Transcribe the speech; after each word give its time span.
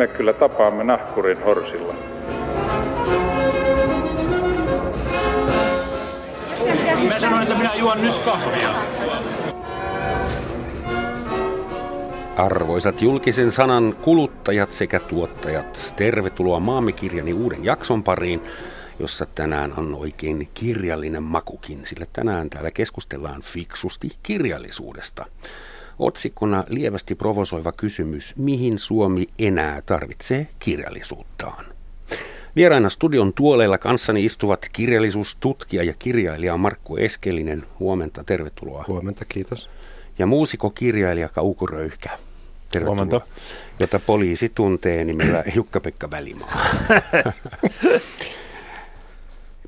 me 0.00 0.08
kyllä 0.08 0.32
tapaamme 0.32 0.84
nahkurin 0.84 1.44
horsilla. 1.44 1.94
Mä 7.08 7.20
sanoin, 7.20 7.42
että 7.42 7.54
minä 7.54 7.74
juon 7.74 8.02
nyt 8.02 8.18
kahvia. 8.18 8.74
Arvoisat 12.36 13.02
julkisen 13.02 13.52
sanan 13.52 13.96
kuluttajat 14.02 14.72
sekä 14.72 15.00
tuottajat, 15.00 15.92
tervetuloa 15.96 16.60
Maamikirjani 16.60 17.32
uuden 17.32 17.64
jakson 17.64 18.02
pariin, 18.02 18.42
jossa 18.98 19.26
tänään 19.34 19.72
on 19.76 19.94
oikein 19.94 20.48
kirjallinen 20.54 21.22
makukin, 21.22 21.86
sillä 21.86 22.06
tänään 22.12 22.50
täällä 22.50 22.70
keskustellaan 22.70 23.42
fiksusti 23.42 24.08
kirjallisuudesta. 24.22 25.26
Otsikkona 26.00 26.64
lievästi 26.68 27.14
provosoiva 27.14 27.72
kysymys, 27.72 28.34
mihin 28.36 28.78
Suomi 28.78 29.26
enää 29.38 29.82
tarvitsee 29.82 30.48
kirjallisuuttaan. 30.58 31.64
Vieraina 32.56 32.88
studion 32.88 33.32
tuoleilla 33.32 33.78
kanssani 33.78 34.24
istuvat 34.24 34.68
kirjallisuustutkija 34.72 35.82
ja 35.82 35.92
kirjailija 35.98 36.56
Markku 36.56 36.96
Eskelinen. 36.96 37.64
Huomenta, 37.80 38.24
tervetuloa. 38.24 38.84
Huomenta, 38.88 39.24
kiitos. 39.28 39.70
Ja 40.18 40.26
muusikokirjailija 40.26 41.28
Kauko 41.28 41.66
Röyhkä. 41.66 42.10
Tervetuloa. 42.70 43.04
Huomenta. 43.04 43.20
Jota 43.80 44.00
poliisi 44.06 44.48
tuntee 44.48 45.04
nimellä 45.04 45.44
Jukka-Pekka 45.56 46.10
Välimaa. 46.10 46.52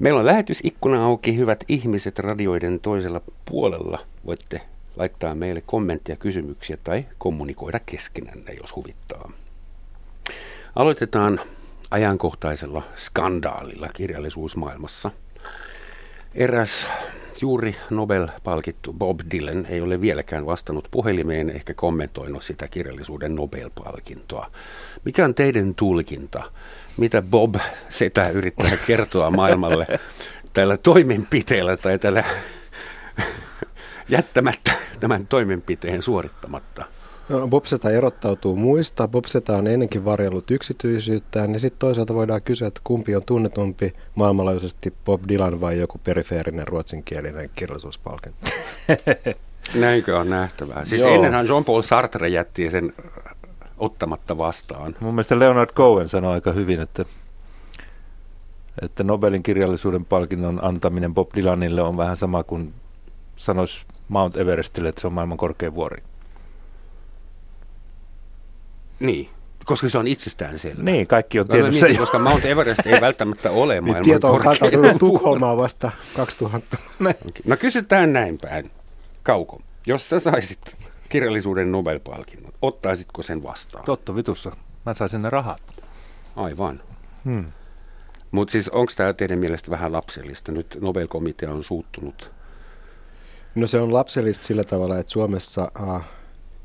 Meillä 0.00 0.20
on 0.20 0.26
lähetysikkuna 0.26 1.04
auki, 1.04 1.36
hyvät 1.36 1.64
ihmiset 1.68 2.18
radioiden 2.18 2.80
toisella 2.80 3.20
puolella. 3.44 3.98
Voitte 4.26 4.60
laittaa 4.96 5.34
meille 5.34 5.62
kommentteja, 5.66 6.16
kysymyksiä 6.16 6.76
tai 6.84 7.06
kommunikoida 7.18 7.80
keskenänne, 7.86 8.52
jos 8.52 8.76
huvittaa. 8.76 9.32
Aloitetaan 10.76 11.40
ajankohtaisella 11.90 12.82
skandaalilla 12.96 13.88
kirjallisuusmaailmassa. 13.88 15.10
Eräs 16.34 16.86
juuri 17.40 17.76
Nobel-palkittu 17.90 18.92
Bob 18.92 19.20
Dylan 19.30 19.66
ei 19.66 19.80
ole 19.80 20.00
vieläkään 20.00 20.46
vastannut 20.46 20.88
puhelimeen 20.90 21.50
ehkä 21.50 21.74
kommentoinut 21.74 22.44
sitä 22.44 22.68
kirjallisuuden 22.68 23.36
Nobel-palkintoa. 23.36 24.50
Mikä 25.04 25.24
on 25.24 25.34
teidän 25.34 25.74
tulkinta? 25.74 26.42
Mitä 26.96 27.22
Bob 27.22 27.54
setä 27.88 28.28
yrittää 28.28 28.76
kertoa 28.86 29.30
maailmalle 29.30 29.86
tällä 30.52 30.76
toimenpiteellä 30.76 31.76
tai 31.76 31.98
tällä 31.98 32.24
jättämättä 34.12 34.72
tämän 35.00 35.26
toimenpiteen 35.26 36.02
suorittamatta? 36.02 36.84
No, 37.28 37.48
Bobseta 37.48 37.90
erottautuu 37.90 38.56
muista. 38.56 39.08
Bobseta 39.08 39.56
on 39.56 39.66
ennenkin 39.66 40.04
varjellut 40.04 40.50
yksityisyyttään, 40.50 41.52
ja 41.52 41.60
sitten 41.60 41.78
toisaalta 41.78 42.14
voidaan 42.14 42.42
kysyä, 42.42 42.68
että 42.68 42.80
kumpi 42.84 43.16
on 43.16 43.22
tunnetumpi 43.26 43.92
maailmanlaajuisesti 44.14 44.94
Bob 45.04 45.22
Dylan 45.28 45.60
vai 45.60 45.78
joku 45.78 46.00
perifeerinen 46.04 46.68
ruotsinkielinen 46.68 47.50
kirjallisuuspalkinto. 47.54 48.38
Näinkö 49.74 50.18
on 50.18 50.30
nähtävää? 50.30 50.84
Siis 50.84 51.02
Joo. 51.02 51.14
ennenhän 51.14 51.46
Jean-Paul 51.46 51.82
Sartre 51.82 52.28
jätti 52.28 52.70
sen 52.70 52.92
ottamatta 53.78 54.38
vastaan. 54.38 54.96
Mun 55.00 55.14
mielestä 55.14 55.38
Leonard 55.38 55.70
Cohen 55.70 56.08
sanoi 56.08 56.34
aika 56.34 56.52
hyvin, 56.52 56.80
että, 56.80 57.04
että 58.82 59.04
Nobelin 59.04 59.42
kirjallisuuden 59.42 60.04
palkinnon 60.04 60.64
antaminen 60.64 61.14
Bob 61.14 61.28
Dylanille 61.36 61.82
on 61.82 61.96
vähän 61.96 62.16
sama 62.16 62.42
kuin 62.42 62.74
sanoisi 63.36 63.86
Mount 64.12 64.36
Everestille, 64.36 64.88
että 64.88 65.00
se 65.00 65.06
on 65.06 65.12
maailman 65.12 65.38
korkein 65.38 65.74
vuori. 65.74 66.02
Niin, 69.00 69.28
koska 69.64 69.88
se 69.88 69.98
on 69.98 70.06
itsestään 70.06 70.58
selvä. 70.58 70.82
Niin, 70.82 71.06
kaikki 71.06 71.40
on 71.40 71.48
tiennyt 71.48 71.74
se. 71.74 71.94
Koska 71.94 72.18
Mount 72.18 72.44
Everest 72.44 72.86
ei 72.86 73.00
välttämättä 73.00 73.50
ole 73.50 73.74
niin, 73.74 73.84
maailman 73.84 74.04
Tieto 74.04 74.32
on 74.32 74.40
kantautunut 74.40 74.98
Tukholmaan 74.98 75.56
vasta 75.56 75.90
2000. 76.16 76.78
No 77.46 77.56
kysytään 77.56 78.12
näin 78.12 78.38
päin. 78.38 78.70
Kauko, 79.22 79.60
jos 79.86 80.08
sä 80.08 80.20
saisit 80.20 80.76
kirjallisuuden 81.08 81.72
Nobel-palkinnon, 81.72 82.52
ottaisitko 82.62 83.22
sen 83.22 83.42
vastaan? 83.42 83.84
Totta 83.84 84.16
vitussa. 84.16 84.56
Mä 84.86 84.94
saisin 84.94 85.22
ne 85.22 85.30
rahat. 85.30 85.62
Aivan. 86.36 86.82
Hmm. 87.24 87.44
Mutta 88.30 88.52
siis 88.52 88.68
onko 88.68 88.92
tämä 88.96 89.12
teidän 89.12 89.38
mielestä 89.38 89.70
vähän 89.70 89.92
lapsellista? 89.92 90.52
Nyt 90.52 90.78
Nobel-komitea 90.80 91.50
on 91.50 91.64
suuttunut. 91.64 92.32
No 93.54 93.66
se 93.66 93.80
on 93.80 93.94
lapsellista 93.94 94.44
sillä 94.44 94.64
tavalla, 94.64 94.98
että 94.98 95.12
Suomessa... 95.12 95.72
Uh, 95.80 96.02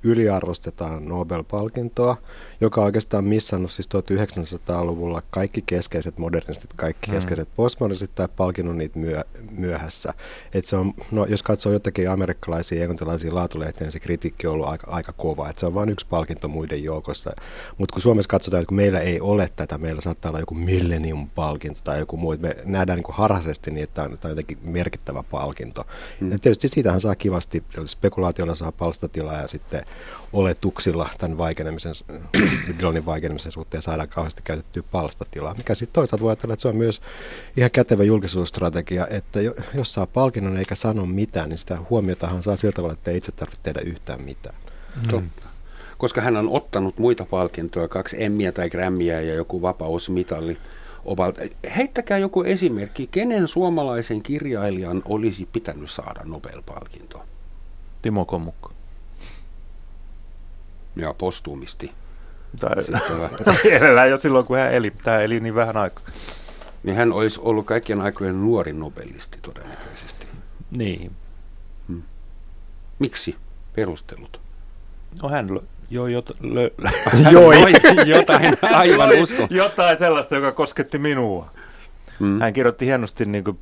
yliarvostetaan 0.03 1.05
Nobel-palkintoa, 1.05 2.17
joka 2.61 2.81
on 2.81 2.85
oikeastaan 2.85 3.23
missannut 3.23 3.71
siis 3.71 3.89
1900-luvulla 3.95 5.21
kaikki 5.29 5.63
keskeiset 5.65 6.17
modernistit, 6.17 6.73
kaikki 6.75 7.07
mm. 7.07 7.13
keskeiset 7.13 7.49
postmodernistit 7.55 8.15
tai 8.15 8.27
palkinnut 8.37 8.77
niitä 8.77 8.99
myö, 8.99 9.23
myöhässä. 9.51 10.13
Et 10.53 10.65
se 10.65 10.75
on, 10.75 10.93
no, 11.11 11.25
jos 11.25 11.43
katsoo 11.43 11.71
jotakin 11.73 12.09
amerikkalaisia 12.09 12.77
ja 12.77 12.83
englantilaisia 12.83 13.35
laatulehtiä, 13.35 13.85
niin 13.85 13.91
se 13.91 13.99
kritiikki 13.99 14.47
on 14.47 14.53
ollut 14.53 14.67
aika, 14.67 14.91
aika 14.91 15.13
kova. 15.13 15.49
Et 15.49 15.59
se 15.59 15.65
on 15.65 15.73
vain 15.73 15.89
yksi 15.89 16.05
palkinto 16.09 16.47
muiden 16.47 16.83
joukossa. 16.83 17.31
Mutta 17.77 17.93
kun 17.93 18.01
Suomessa 18.01 18.29
katsotaan, 18.29 18.61
että 18.61 18.69
kun 18.69 18.77
meillä 18.77 18.99
ei 18.99 19.19
ole 19.19 19.49
tätä, 19.55 19.77
meillä 19.77 20.01
saattaa 20.01 20.29
olla 20.29 20.39
joku 20.39 20.55
Millennium-palkinto 20.55 21.79
tai 21.83 21.99
joku 21.99 22.17
muu, 22.17 22.35
me 22.39 22.55
nähdään 22.65 22.99
niin 22.99 23.13
harhaisesti 23.13 23.71
niin, 23.71 23.83
että 23.83 23.95
tämä 23.95 24.17
on, 24.23 24.29
jotenkin 24.29 24.57
merkittävä 24.61 25.23
palkinto. 25.23 25.87
Mm. 26.19 26.31
Ja 26.31 26.39
tietysti 26.39 26.67
siitähän 26.67 27.01
saa 27.01 27.15
kivasti, 27.15 27.63
spekulaatiolla 27.85 28.55
saa 28.55 28.71
palstatilaa 28.71 29.41
ja 29.41 29.47
sitten 29.47 29.85
oletuksilla 30.33 31.09
tämän 31.17 31.37
vaikenemisen, 31.37 31.93
Dylanin 32.79 33.05
vaikenemisen 33.05 33.51
suhteen 33.51 33.81
saadaan 33.81 34.09
kauheasti 34.09 34.41
käytettyä 34.43 34.83
palstatilaa, 34.91 35.53
mikä 35.53 35.75
sitten 35.75 35.93
toisaalta 35.93 36.23
voi 36.23 36.31
ajatella, 36.31 36.53
että 36.53 36.61
se 36.61 36.67
on 36.67 36.75
myös 36.75 37.01
ihan 37.57 37.71
kätevä 37.71 38.03
julkisuusstrategia, 38.03 39.07
että 39.07 39.39
jos 39.73 39.93
saa 39.93 40.07
palkinnon 40.07 40.57
eikä 40.57 40.75
sano 40.75 41.05
mitään, 41.05 41.49
niin 41.49 41.57
sitä 41.57 41.77
huomiotahan 41.89 42.43
saa 42.43 42.55
sillä 42.55 42.71
tavalla, 42.71 42.93
että 42.93 43.11
ei 43.11 43.17
itse 43.17 43.31
tarvitse 43.31 43.63
tehdä 43.63 43.79
yhtään 43.79 44.21
mitään. 44.21 44.55
Mm. 45.11 45.29
Koska 45.97 46.21
hän 46.21 46.37
on 46.37 46.49
ottanut 46.49 46.97
muita 46.97 47.25
palkintoja, 47.25 47.87
kaksi 47.87 48.23
emmiä 48.23 48.51
tai 48.51 48.69
grämmiä 48.69 49.21
ja 49.21 49.33
joku 49.33 49.61
vapausmitalli. 49.61 50.57
Ovalta. 51.05 51.41
Heittäkää 51.75 52.17
joku 52.17 52.43
esimerkki, 52.43 53.07
kenen 53.07 53.47
suomalaisen 53.47 54.23
kirjailijan 54.23 55.01
olisi 55.05 55.47
pitänyt 55.53 55.91
saada 55.91 56.21
Nobel-palkinto? 56.23 57.25
Timo 58.01 58.25
Komukka 58.25 58.76
ja 60.99 61.13
postuumisti. 61.13 61.91
Tai 62.59 62.75
mielellään 63.63 64.09
jo 64.11 64.19
silloin, 64.19 64.45
kun 64.45 64.57
hän 64.57 64.73
eli. 64.73 64.91
Tämä 64.91 65.19
eli 65.19 65.39
niin 65.39 65.55
vähän 65.55 65.77
aikaa. 65.77 66.05
Niin 66.83 66.95
hän 66.95 67.13
olisi 67.13 67.39
ollut 67.43 67.65
kaikkien 67.65 68.01
aikojen 68.01 68.41
nuorin 68.41 68.79
nobelisti 68.79 69.37
todennäköisesti. 69.41 70.27
Niin. 70.77 71.11
Hmm. 71.87 72.01
Miksi? 72.99 73.35
Perustelut. 73.75 74.41
No 75.21 75.29
hän 75.29 75.49
jo 75.89 76.07
jot, 76.07 76.29
lö, 76.41 76.69
joi. 77.31 77.55
jotain 78.05 78.57
aivan 78.75 79.21
usko. 79.21 79.47
Jotain 79.49 79.99
sellaista, 79.99 80.35
joka 80.35 80.51
kosketti 80.51 80.97
minua. 80.97 81.51
Hmm. 82.19 82.39
Hän 82.39 82.53
kirjoitti 82.53 82.85
hienosti 82.85 83.25
niin 83.25 83.43
kuin 83.43 83.59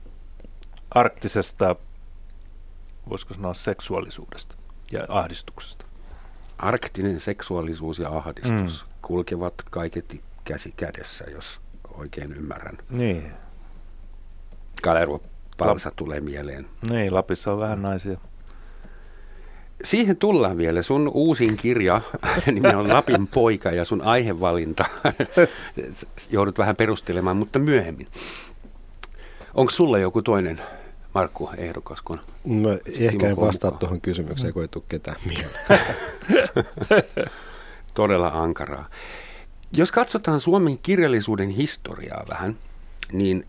arktisesta, 0.91 1.75
voisiko 3.09 3.34
sanoa 3.34 3.53
seksuaalisuudesta 3.53 4.56
ja 4.91 5.06
ahdistuksesta 5.09 5.84
arktinen 6.57 7.19
seksuaalisuus 7.19 7.99
ja 7.99 8.09
ahdistus 8.09 8.85
mm. 8.85 8.91
kulkevat 9.01 9.53
kaiketi 9.71 10.21
käsi 10.43 10.73
kädessä, 10.77 11.25
jos 11.31 11.59
oikein 11.93 12.33
ymmärrän. 12.33 12.77
Niin. 12.89 13.31
Kalervo 14.81 15.21
Palsa 15.57 15.89
Lap- 15.89 15.93
tulee 15.95 16.21
mieleen. 16.21 16.67
Niin, 16.89 17.13
Lapissa 17.13 17.53
on 17.53 17.59
vähän 17.59 17.81
naisia. 17.81 18.17
Siihen 19.84 20.17
tullaan 20.17 20.57
vielä. 20.57 20.81
Sun 20.81 21.11
uusin 21.13 21.57
kirja, 21.57 22.02
nimi 22.46 22.73
on 22.75 22.90
Lapin 22.90 23.28
poika 23.28 23.72
ja 23.72 23.85
sun 23.85 24.01
aihevalinta. 24.01 24.85
Joudut 26.31 26.58
vähän 26.58 26.75
perustelemaan, 26.75 27.37
mutta 27.37 27.59
myöhemmin. 27.59 28.08
Onko 29.53 29.72
sulla 29.72 29.97
joku 29.97 30.22
toinen 30.22 30.61
Markku 31.16 31.50
ehdokas 31.58 32.02
kun 32.02 32.20
Mä 32.46 32.70
ehkä 33.00 33.29
en 33.29 33.35
vastaa 33.35 33.72
tuohon 33.72 34.02
kysymykseen, 34.02 34.53
kun 34.53 34.62
ei 34.62 34.67
tule 34.67 34.84
ketään 34.90 35.17
mieleen. 35.26 35.85
Todella 37.94 38.28
ankaraa. 38.28 38.90
Jos 39.78 39.91
katsotaan 39.91 40.40
Suomen 40.40 40.78
kirjallisuuden 40.78 41.50
historiaa 41.50 42.26
vähän, 42.29 42.58
niin 43.12 43.46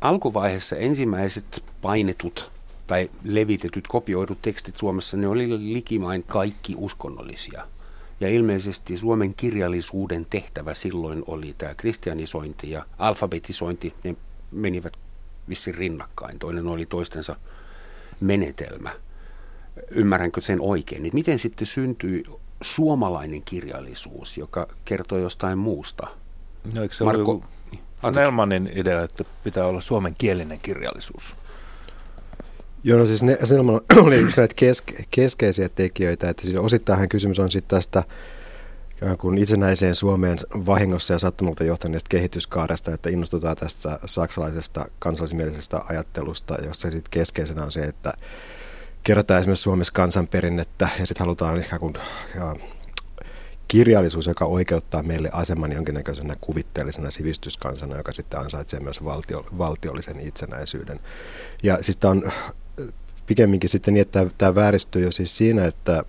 alkuvaiheessa 0.00 0.76
ensimmäiset 0.76 1.64
painetut 1.82 2.50
tai 2.86 3.10
levitetyt, 3.24 3.86
kopioidut 3.88 4.42
tekstit 4.42 4.76
Suomessa, 4.76 5.16
ne 5.16 5.28
oli 5.28 5.72
likimain 5.72 6.22
kaikki 6.22 6.74
uskonnollisia. 6.76 7.66
Ja 8.20 8.28
ilmeisesti 8.28 8.96
Suomen 8.96 9.34
kirjallisuuden 9.34 10.26
tehtävä 10.30 10.74
silloin 10.74 11.24
oli 11.26 11.54
tämä 11.58 11.74
kristianisointi 11.74 12.70
ja 12.70 12.84
alfabetisointi, 12.98 13.94
ne 14.04 14.16
menivät 14.50 14.92
vissi 15.48 15.72
rinnakkain. 15.72 16.38
Toinen 16.38 16.66
oli 16.66 16.86
toistensa 16.86 17.36
menetelmä. 18.20 18.90
Ymmärränkö 19.90 20.40
sen 20.40 20.60
oikein? 20.60 21.02
Niin 21.02 21.14
miten 21.14 21.38
sitten 21.38 21.66
syntyi 21.66 22.24
suomalainen 22.62 23.42
kirjallisuus, 23.42 24.38
joka 24.38 24.68
kertoo 24.84 25.18
jostain 25.18 25.58
muusta? 25.58 26.06
No, 26.74 26.82
eikö 26.82 26.94
se 26.94 27.04
Marko, 27.04 27.30
ollut 27.30 27.44
Nelmanin 28.14 28.70
idea, 28.74 29.02
että 29.02 29.24
pitää 29.44 29.66
olla 29.66 29.80
suomenkielinen 29.80 30.58
kirjallisuus? 30.62 31.34
Joo, 32.84 32.98
no 32.98 33.06
siis 33.06 33.22
ne, 33.22 33.38
Selman 33.44 33.80
oli 33.96 34.16
yksi 34.16 34.40
näitä 34.40 34.54
keske, 34.56 35.04
keskeisiä 35.10 35.68
tekijöitä, 35.68 36.28
että 36.28 36.42
siis 36.42 36.56
osittain 36.56 37.08
kysymys 37.08 37.40
on 37.40 37.50
sitten 37.50 37.76
tästä 37.76 38.04
kun 39.18 39.38
itsenäiseen 39.38 39.94
Suomeen 39.94 40.38
vahingossa 40.54 41.12
ja 41.12 41.18
sattumalta 41.18 41.64
johtaneesta 41.64 42.08
kehityskaaresta, 42.08 42.94
että 42.94 43.10
innostutaan 43.10 43.56
tästä 43.56 43.98
saksalaisesta 44.06 44.86
kansallismielisestä 44.98 45.80
ajattelusta, 45.88 46.54
jossa 46.64 46.90
sitten 46.90 47.10
keskeisenä 47.10 47.64
on 47.64 47.72
se, 47.72 47.80
että 47.80 48.12
kerätään 49.02 49.40
esimerkiksi 49.40 49.62
Suomessa 49.62 49.92
kansanperinnettä 49.92 50.88
ja 50.98 51.06
sitten 51.06 51.24
halutaan 51.24 51.58
ehkä 51.58 51.78
kun 51.78 51.94
ja, 52.34 52.56
kirjallisuus, 53.68 54.26
joka 54.26 54.44
oikeuttaa 54.44 55.02
meille 55.02 55.30
aseman 55.32 55.72
jonkinnäköisenä 55.72 56.34
kuvitteellisena 56.40 57.10
sivistyskansana, 57.10 57.96
joka 57.96 58.12
sitten 58.12 58.40
ansaitsee 58.40 58.80
myös 58.80 59.04
valtio, 59.04 59.46
valtiollisen 59.58 60.20
itsenäisyyden. 60.20 61.00
Ja 61.62 61.78
siis 61.82 61.96
tämä 61.96 62.10
on 62.10 62.32
pikemminkin 63.26 63.70
sitten 63.70 63.94
niin, 63.94 64.02
että 64.02 64.26
tämä 64.38 64.54
vääristyy 64.54 65.02
jo 65.02 65.10
siis 65.10 65.36
siinä, 65.36 65.64
että, 65.64 66.04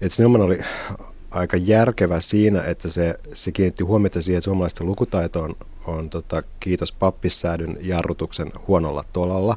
että 0.00 0.26
oli 0.44 0.58
aika 1.30 1.56
järkevä 1.56 2.20
siinä, 2.20 2.62
että 2.62 2.88
se, 2.88 3.14
se 3.34 3.52
kiinnitti 3.52 3.84
huomiota 3.84 4.22
siihen, 4.22 4.38
että 4.38 4.44
suomalaisten 4.44 4.86
lukutaito 4.86 5.42
on, 5.42 5.54
on 5.86 6.10
tota, 6.10 6.42
kiitos 6.60 6.92
pappissäädyn 6.92 7.78
jarrutuksen 7.80 8.52
huonolla 8.68 9.04
tolalla. 9.12 9.56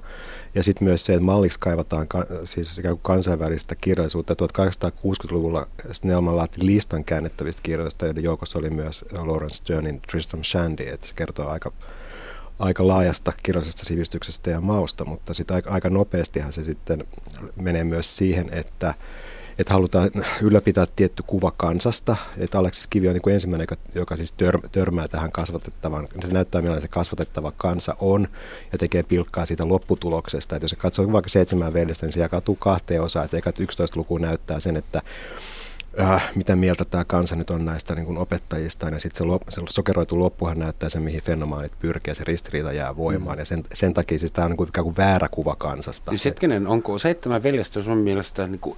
Ja 0.56 0.64
sitten 0.64 0.88
myös 0.88 1.06
se, 1.06 1.14
että 1.14 1.26
malliksi 1.26 1.60
kaivataan 1.60 2.08
ka, 2.08 2.26
siis 2.44 2.78
ikään 2.78 2.96
kuin 2.96 3.04
kansainvälistä 3.04 3.76
kirjallisuutta. 3.76 4.34
1860-luvulla 4.34 5.68
Snellman 5.92 6.38
laati 6.38 6.66
listan 6.66 7.04
käännettävistä 7.04 7.62
kirjoista, 7.64 8.06
joiden 8.06 8.24
joukossa 8.24 8.60
oli 8.60 8.70
myös 8.70 9.06
Lawrence 9.12 9.56
Sternin 9.56 10.02
Tristram 10.02 10.44
Shandy, 10.44 10.84
että 10.88 11.08
se 11.08 11.14
kertoo 11.14 11.48
aika, 11.48 11.72
aika 12.60 12.88
laajasta 12.88 13.34
kirjallisesta 13.44 13.86
sivistyksestä 13.86 14.50
ja 14.50 14.62
mausta, 14.62 15.06
mutta 15.06 15.34
sitten 15.34 15.56
aika, 15.56 15.70
aika 15.70 15.90
nopeastihan 15.90 16.54
se 16.54 16.64
sitten 16.64 17.06
menee 17.62 17.84
myös 17.84 18.18
siihen, 18.18 18.50
että 18.54 18.94
että 19.60 19.74
halutaan 19.74 20.12
ylläpitää 20.42 20.86
tietty 20.96 21.24
kuva 21.28 21.52
kansasta. 21.58 22.16
Että 22.38 22.60
Aleksis 22.60 22.88
Kivi 22.88 23.08
on 23.08 23.14
niin 23.14 23.22
kuin 23.22 23.34
ensimmäinen, 23.34 23.64
joka, 23.64 23.76
joka 23.96 24.18
siis 24.18 24.32
tör, 24.32 24.60
törmää 24.72 25.08
tähän 25.08 25.32
kasvatettavaan. 25.32 26.08
Se 26.26 26.34
näyttää, 26.34 26.62
millainen 26.62 26.82
se 26.82 26.88
kasvatettava 26.88 27.52
kansa 27.58 27.96
on 28.00 28.28
ja 28.72 28.78
tekee 28.78 29.04
pilkkaa 29.04 29.46
siitä 29.46 29.68
lopputuloksesta. 29.68 30.56
Että 30.56 30.64
jos 30.64 30.70
se 30.70 30.76
katsoo 30.76 31.12
vaikka 31.12 31.30
seitsemän 31.30 31.74
veljestä, 31.74 32.06
niin 32.06 32.14
se 32.14 32.20
jakautuu 32.20 32.56
kahteen 32.56 33.02
osaan. 33.02 33.26
Että 33.26 33.38
eikä 33.38 33.54
11 33.60 34.00
luku 34.00 34.18
näyttää 34.18 34.60
sen, 34.60 34.78
että 34.78 35.02
äh, 36.00 36.32
mitä 36.36 36.56
mieltä 36.56 36.86
tämä 36.86 37.06
kansa 37.06 37.36
nyt 37.36 37.50
on 37.50 37.66
näistä 37.66 37.96
niin 37.96 38.18
opettajista. 38.18 38.90
Ja 38.90 39.00
sitten 39.00 39.18
se, 39.18 39.24
lop, 39.24 39.42
se 39.50 39.62
sokeroitu 39.70 40.20
loppuhan 40.20 40.60
näyttää 40.60 40.90
sen, 40.90 41.02
mihin 41.02 41.22
fenomaanit 41.22 41.80
pyrkii 41.80 42.12
ja 42.12 42.16
se 42.16 42.24
ristiriita 42.24 42.74
jää 42.74 42.98
voimaan. 42.98 43.38
Mm. 43.38 43.40
Ja 43.40 43.46
sen, 43.46 43.64
sen 43.74 43.94
takia 43.94 44.20
siis 44.20 44.32
tämä 44.32 44.46
on 44.46 44.52
niin 44.52 44.58
kuin, 44.58 44.70
ikään 44.70 44.86
kuin 44.86 44.98
väärä 44.98 45.28
kuva 45.32 45.56
kansasta. 45.56 46.12
Siis 46.12 46.26
hetkinen, 46.26 46.68
onko 46.68 47.00
seitsemän 47.00 47.44
veljestä 47.44 47.84
sun 47.84 47.98
mielestä 47.98 48.48
niin 48.48 48.60
kuin 48.60 48.78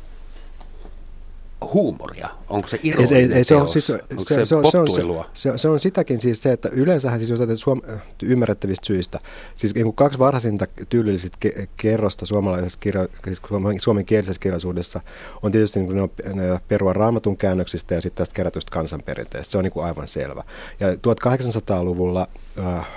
huumoria? 1.74 2.30
Onko 2.50 2.68
se 2.68 2.80
ironinen 2.84 3.32
ei, 3.32 3.38
ei, 3.38 3.44
se 3.44 3.56
on, 3.56 3.70
siis, 3.70 3.90
Onko 3.90 4.04
se, 4.18 4.46
se, 4.46 4.56
on, 4.56 4.72
se, 4.72 4.78
on, 4.78 4.88
se, 5.34 5.58
se 5.58 5.70
on 5.70 5.80
sitäkin 5.80 6.22
siis 6.22 6.44
se, 6.44 6.52
että 6.52 6.70
yleensähän 6.72 7.20
siis 7.20 7.30
jos 7.30 7.60
suom, 7.60 7.82
ymmärrettävistä 8.24 8.86
syistä, 8.86 9.20
siis 9.56 9.76
niin 9.76 9.84
kuin 9.84 9.96
kaksi 9.96 10.20
varhaisinta 10.20 10.66
tyylillisistä 10.90 11.38
ke, 11.40 11.68
kerrosta 11.78 12.26
suomalaisessa 12.26 12.80
kirja, 12.80 13.08
siis 13.26 13.42
suomen, 13.80 14.06
kielisessä 14.06 14.40
kirjallisuudessa 14.40 15.02
on 15.42 15.52
tietysti 15.52 15.80
niin 15.80 15.88
kuin 15.88 15.96
ne 15.96 16.02
on, 16.02 16.12
ne 16.34 16.60
perua 16.68 16.94
raamatun 16.94 17.38
käännöksistä 17.38 17.96
ja 17.96 18.02
sitten 18.02 18.18
tästä 18.18 18.36
kerätystä 18.36 18.72
kansanperinteestä. 18.72 19.52
Se 19.52 19.58
on 19.58 19.64
niin 19.64 19.72
kuin 19.72 19.86
aivan 19.86 20.08
selvä. 20.08 20.44
Ja 20.80 20.94
1800-luvulla 20.94 22.28
äh, 22.60 22.88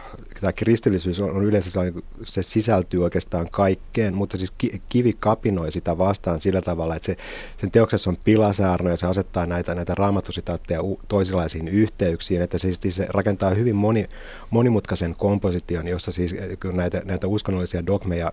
tämä 0.45 0.53
kristillisyys 0.53 1.21
on, 1.21 1.31
on 1.31 1.45
yleensä 1.45 1.81
se 2.23 2.43
sisältyy 2.43 3.05
oikeastaan 3.05 3.51
kaikkeen, 3.51 4.15
mutta 4.15 4.37
siis 4.37 4.53
kivi 4.89 5.13
kapinoi 5.21 5.73
sitä 5.73 5.99
vastaan 5.99 6.41
sillä 6.41 6.63
tavalla, 6.63 6.97
että 6.97 7.07
se, 7.07 7.17
sen 7.61 7.71
teoksessa 7.71 8.11
on 8.11 8.17
pilasaarno 8.25 8.91
ja 8.91 8.97
se 8.97 9.07
asettaa 9.07 9.47
näitä, 9.47 9.75
näitä 9.75 9.95
raamattusitaatteja 9.95 10.81
toisenlaisiin 11.09 11.69
yhteyksiin, 11.69 12.43
että 12.43 12.59
se, 12.59 12.73
siis 12.73 12.97
se 12.97 13.07
rakentaa 13.09 13.51
hyvin 13.51 13.77
moni, 13.77 14.09
monimutkaisen 14.51 15.15
komposition, 15.15 15.89
jossa 15.89 16.13
siis 16.13 16.35
näitä, 16.73 17.03
näitä 17.05 17.27
uskonnollisia 17.27 17.87
dogmeja 17.87 18.33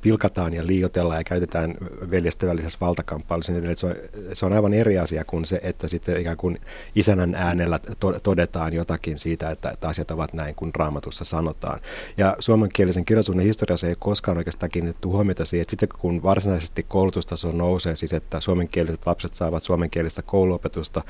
pilkataan 0.00 0.54
ja 0.54 0.66
liiotellaan 0.66 1.20
ja 1.20 1.24
käytetään 1.24 1.74
veljestä 2.10 2.46
välisessä 2.46 2.78
valtakamppailussa. 2.80 3.52
Niin 3.52 3.76
se, 3.76 3.86
on, 3.86 3.94
se 4.32 4.46
on 4.46 4.52
aivan 4.52 4.74
eri 4.74 4.98
asia 4.98 5.24
kuin 5.24 5.46
se, 5.46 5.60
että 5.62 5.88
sitten 5.88 6.20
ikään 6.20 6.36
kuin 6.36 6.60
isänän 6.94 7.34
äänellä 7.34 7.80
to, 8.00 8.20
todetaan 8.20 8.72
jotakin 8.72 9.18
siitä, 9.18 9.50
että, 9.50 9.70
että 9.70 9.88
asiat 9.88 10.10
ovat 10.10 10.32
näin 10.32 10.54
kuin 10.54 10.74
raamatussa 10.74 11.24
sanotaan. 11.24 11.80
Ja 12.16 12.36
suomenkielisen 12.38 13.04
kirjallisuuden 13.04 13.44
historiassa 13.44 13.86
ei 13.86 13.94
koskaan 13.98 14.38
oikeastaan 14.38 14.70
kiinnitetty 14.70 15.08
huomiota 15.08 15.44
siihen, 15.44 15.62
että 15.62 15.70
sitten 15.70 15.88
kun 15.98 16.22
varsinaisesti 16.22 16.82
koulutustaso 16.82 17.52
nousee, 17.52 17.96
siis 17.96 18.12
että 18.12 18.40
suomenkieliset 18.40 19.06
lapset 19.06 19.34
saavat 19.34 19.62
suomenkielistä 19.62 20.22
kouluopetusta, 20.22 21.02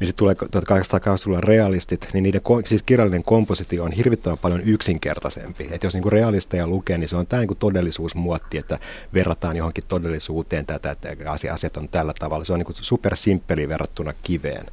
niin 0.00 0.06
sitten 0.06 0.18
tulee 0.18 0.34
1880-luvulla 0.34 1.40
realistit, 1.40 2.08
niin 2.12 2.22
niiden 2.22 2.40
siis 2.64 2.82
kirjallinen 2.82 3.22
kompositio 3.22 3.84
on 3.84 3.92
hirvittävän 3.92 4.38
paljon 4.38 4.60
yksinkertaisempi. 4.60 5.68
Että 5.70 5.86
jos 5.86 5.94
niin 5.94 6.02
kuin 6.02 6.12
realisteja 6.12 6.66
lukee, 6.66 6.98
niin 6.98 7.08
se 7.08 7.16
on 7.16 7.26
tämä 7.26 7.40
niin 7.40 7.48
kuin 7.48 7.58
todellisuus 7.58 7.97
muotti, 8.14 8.58
että 8.58 8.78
verrataan 9.14 9.56
johonkin 9.56 9.84
todellisuuteen 9.88 10.66
tätä, 10.66 10.90
että 10.90 11.08
asiat 11.52 11.76
on 11.76 11.88
tällä 11.88 12.12
tavalla. 12.18 12.44
Se 12.44 12.52
on 12.52 12.58
niin 12.58 12.76
supersimppeli 12.80 13.68
verrattuna 13.68 14.12
kiveen. 14.22 14.66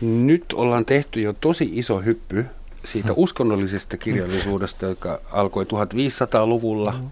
Nyt 0.00 0.44
ollaan 0.54 0.84
tehty 0.84 1.20
jo 1.20 1.32
tosi 1.32 1.70
iso 1.72 1.98
hyppy 1.98 2.46
siitä 2.84 3.12
uskonnollisesta 3.16 3.96
kirjallisuudesta, 3.96 4.86
joka 4.86 5.20
alkoi 5.32 5.64
1500-luvulla 5.64 6.92
mm. 6.92 7.10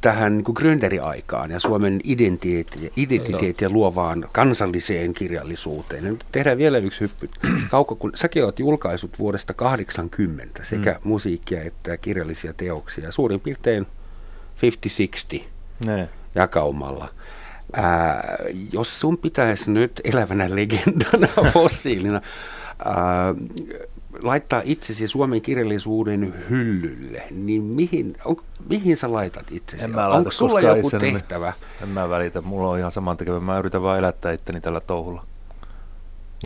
tähän 0.00 0.36
niin 0.36 0.54
Grönderi-aikaan 0.54 1.50
ja 1.50 1.60
Suomen 1.60 2.00
identiteettiä, 2.04 2.90
identiteettiä 2.96 3.68
luovaan 3.68 4.28
kansalliseen 4.32 5.14
kirjallisuuteen. 5.14 6.04
Ja 6.04 6.10
nyt 6.10 6.26
tehdään 6.32 6.58
vielä 6.58 6.78
yksi 6.78 7.00
hyppy. 7.00 7.30
Kauko, 7.70 7.94
kun 7.94 8.12
säkin 8.14 8.44
olet 8.44 8.58
julkaisut 8.58 9.18
vuodesta 9.18 9.54
80 9.54 10.64
sekä 10.64 10.92
mm. 10.92 11.08
musiikkia 11.08 11.62
että 11.62 11.96
kirjallisia 11.96 12.52
teoksia. 12.52 13.12
Suurin 13.12 13.40
piirtein 13.40 13.86
50-60 15.36 15.42
ne. 15.86 16.08
jakaumalla. 16.34 17.08
Ää, 17.72 18.36
jos 18.72 19.00
sun 19.00 19.18
pitäisi 19.18 19.70
nyt 19.70 20.00
elävänä 20.04 20.46
legendana, 20.54 21.28
fossiilina, 21.52 22.20
ää, 22.84 23.34
laittaa 24.22 24.62
itsesi 24.64 25.08
suomen 25.08 25.42
kirjallisuuden 25.42 26.34
hyllylle, 26.50 27.22
niin 27.30 27.62
mihin, 27.62 28.16
on, 28.24 28.36
mihin 28.68 28.96
sä 28.96 29.12
laitat 29.12 29.46
itsesi? 29.50 29.84
En 29.84 29.90
mä 29.90 30.08
Onko 30.08 30.30
sulla 30.30 30.60
joku 30.60 30.90
tehtävä? 30.90 31.52
En 31.82 31.88
mä 31.88 32.10
välitä, 32.10 32.40
mulla 32.40 32.68
on 32.68 32.78
ihan 32.78 32.92
saman 32.92 33.16
tekevä. 33.16 33.40
Mä 33.40 33.58
yritän 33.58 33.82
vaan 33.82 33.98
elättää 33.98 34.32
itteni 34.32 34.60
tällä 34.60 34.80
touhulla. 34.80 35.26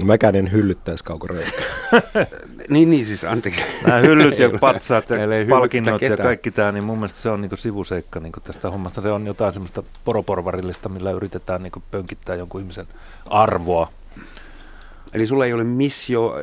Mäkään 0.05 0.37
en 0.37 0.53
hyllyttäisi 0.53 1.05
kaukoreikää. 1.05 1.53
niin, 2.69 2.91
niin 2.91 3.07
siis 3.07 3.25
anteeksi. 3.25 3.63
Nämä 3.87 3.99
hyllyt 3.99 4.39
ja 4.39 4.51
patsaat 4.61 5.11
ja 5.11 5.17
palkinnot 5.49 6.03
ja 6.03 6.17
kaikki 6.17 6.51
tämä, 6.51 6.73
niin 6.73 6.85
mun 6.85 6.99
mielestä 6.99 7.21
se 7.21 7.31
on 7.31 7.41
niin 7.41 7.59
sivuseikka 7.59 8.21
niin 8.21 8.33
tästä 8.45 8.71
hommasta. 8.71 9.03
Se 9.03 9.11
on 9.11 9.27
jotain 9.27 9.53
semmoista 9.53 9.83
poroporvarillista, 10.05 10.89
millä 10.89 11.11
yritetään 11.11 11.63
niin 11.63 11.73
pönkittää 11.91 12.37
jonkun 12.37 12.61
ihmisen 12.61 12.87
arvoa. 13.27 13.89
Eli 15.13 15.27
sulla 15.27 15.47
ei 15.47 15.53
ole 15.53 15.65
missio, 15.65 16.35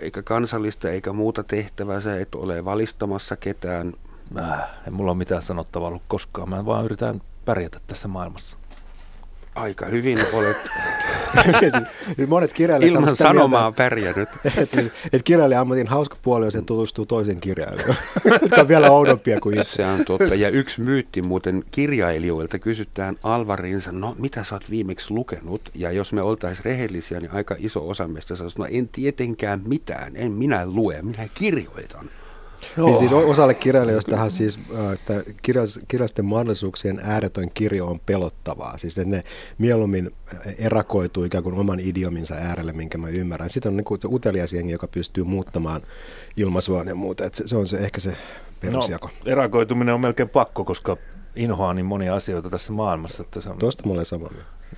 eikä 0.00 0.22
kansallista, 0.22 0.90
eikä 0.90 1.12
muuta 1.12 1.44
tehtävää. 1.44 2.00
Sä 2.00 2.20
et 2.20 2.34
ole 2.34 2.64
valistamassa 2.64 3.36
ketään. 3.36 3.94
Äh, 4.38 4.60
ei 4.86 4.90
mulla 4.90 5.10
ole 5.10 5.18
mitään 5.18 5.42
sanottavaa 5.42 5.88
ollut 5.88 6.02
koskaan. 6.08 6.48
Mä 6.48 6.66
vaan 6.66 6.84
yritän 6.84 7.20
pärjätä 7.44 7.80
tässä 7.86 8.08
maailmassa. 8.08 8.59
Aika 9.60 9.86
hyvin 9.86 10.18
olet 10.32 10.56
siis, 11.60 11.74
monet 12.28 12.52
kirjailijat 12.52 12.94
Ilman 12.94 13.16
sanomaa 13.16 13.60
mieltä, 13.60 13.76
pärjännyt. 13.76 14.28
Että 14.58 14.80
et, 14.80 14.92
et 15.12 15.22
kirjailija 15.22 15.60
ammatin 15.60 15.86
hauska 15.86 16.16
puoli 16.22 16.44
on, 16.44 16.48
että 16.48 16.62
tutustuu 16.62 17.06
toisen 17.06 17.40
kirjailijoille, 17.40 17.96
jotka 18.42 18.60
on 18.60 18.68
vielä 18.68 18.90
oudompia 18.90 19.40
kuin 19.40 19.60
itse. 19.60 19.76
Se 19.76 19.86
on 19.86 20.04
totta. 20.04 20.34
Ja 20.34 20.48
yksi 20.48 20.80
myytti 20.80 21.22
muuten 21.22 21.64
kirjailijoilta 21.70 22.58
kysytään 22.58 23.16
Alvarinsa, 23.22 23.92
no 23.92 24.14
mitä 24.18 24.44
sä 24.44 24.54
oot 24.54 24.70
viimeksi 24.70 25.14
lukenut? 25.14 25.62
Ja 25.74 25.90
jos 25.90 26.12
me 26.12 26.22
oltaisiin 26.22 26.64
rehellisiä, 26.64 27.20
niin 27.20 27.32
aika 27.32 27.56
iso 27.58 27.88
osa 27.88 28.08
meistä 28.08 28.34
sanoisi, 28.34 28.58
no 28.58 28.66
en 28.70 28.88
tietenkään 28.88 29.62
mitään, 29.64 30.16
en 30.16 30.32
minä 30.32 30.66
lue, 30.66 31.02
minä 31.02 31.28
kirjoitan. 31.34 32.10
Niin 32.76 32.98
siis 32.98 33.12
osalle 33.12 33.54
kirjailijoistahan 33.54 34.30
siis 34.30 34.58
että 34.92 35.22
kirjallisten 35.88 36.24
mahdollisuuksien 36.24 37.00
ääretön 37.02 37.48
kirjo 37.54 37.86
on 37.86 38.00
pelottavaa. 38.06 38.78
Siis 38.78 38.98
että 38.98 39.10
ne 39.10 39.24
mieluummin 39.58 40.10
erakoituu 40.58 41.24
ikään 41.24 41.44
kuin 41.44 41.54
oman 41.54 41.80
idiominsa 41.80 42.34
äärelle, 42.34 42.72
minkä 42.72 42.98
mä 42.98 43.08
ymmärrän. 43.08 43.50
Sitten 43.50 43.70
on 43.70 43.76
niin 43.76 43.84
kuin 43.84 44.00
utelias 44.06 44.52
jengi, 44.52 44.72
joka 44.72 44.88
pystyy 44.88 45.24
muuttamaan 45.24 45.80
ilmaisuaan 46.36 46.88
ja 46.88 46.94
muuta. 46.94 47.24
Että 47.24 47.36
se, 47.36 47.48
se 47.48 47.56
on 47.56 47.66
se, 47.66 47.76
ehkä 47.76 48.00
se 48.00 48.16
perusjako. 48.60 49.06
No, 49.06 49.32
erakoituminen 49.32 49.94
on 49.94 50.00
melkein 50.00 50.28
pakko, 50.28 50.64
koska 50.64 50.96
inhoaa 51.36 51.74
niin 51.74 51.86
monia 51.86 52.14
asioita 52.14 52.50
tässä 52.50 52.72
maailmassa. 52.72 53.22
Että 53.22 53.40
se 53.40 53.48
on... 53.48 53.58
Tuosta 53.58 53.82
mulle 53.86 54.04
sama 54.04 54.28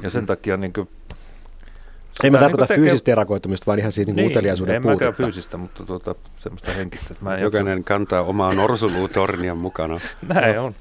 Ja 0.03 0.11
sen 0.11 0.27
takia 0.27 0.57
niin 0.57 0.73
kuin 0.73 0.89
En 2.25 2.33
mä 2.33 2.38
tarkoita 2.38 2.62
niinku 2.62 2.66
tekee- 2.69 2.76
fyysistä 2.76 3.11
erakoitumista, 3.12 3.66
vaan 3.66 3.78
ihan 3.78 3.92
siitä 3.92 4.12
niin, 4.12 4.31
uteliaisuuden 4.31 4.76
en 4.76 4.83
puutetta. 4.83 5.12
fyysistä, 5.23 5.57
mutta 5.57 5.85
tuota, 5.85 6.14
semmoista 6.38 6.73
henkistä. 6.73 7.07
Että 7.11 7.25
mä 7.25 7.35
en 7.35 7.42
Jokainen 7.42 7.85
kantaa 7.85 8.23
omaa 8.23 8.54
norsuluutornian 8.54 9.59
mukana. 9.59 9.95
jaksa- 9.95 10.09
Näin 10.35 10.59
on. 10.61 10.75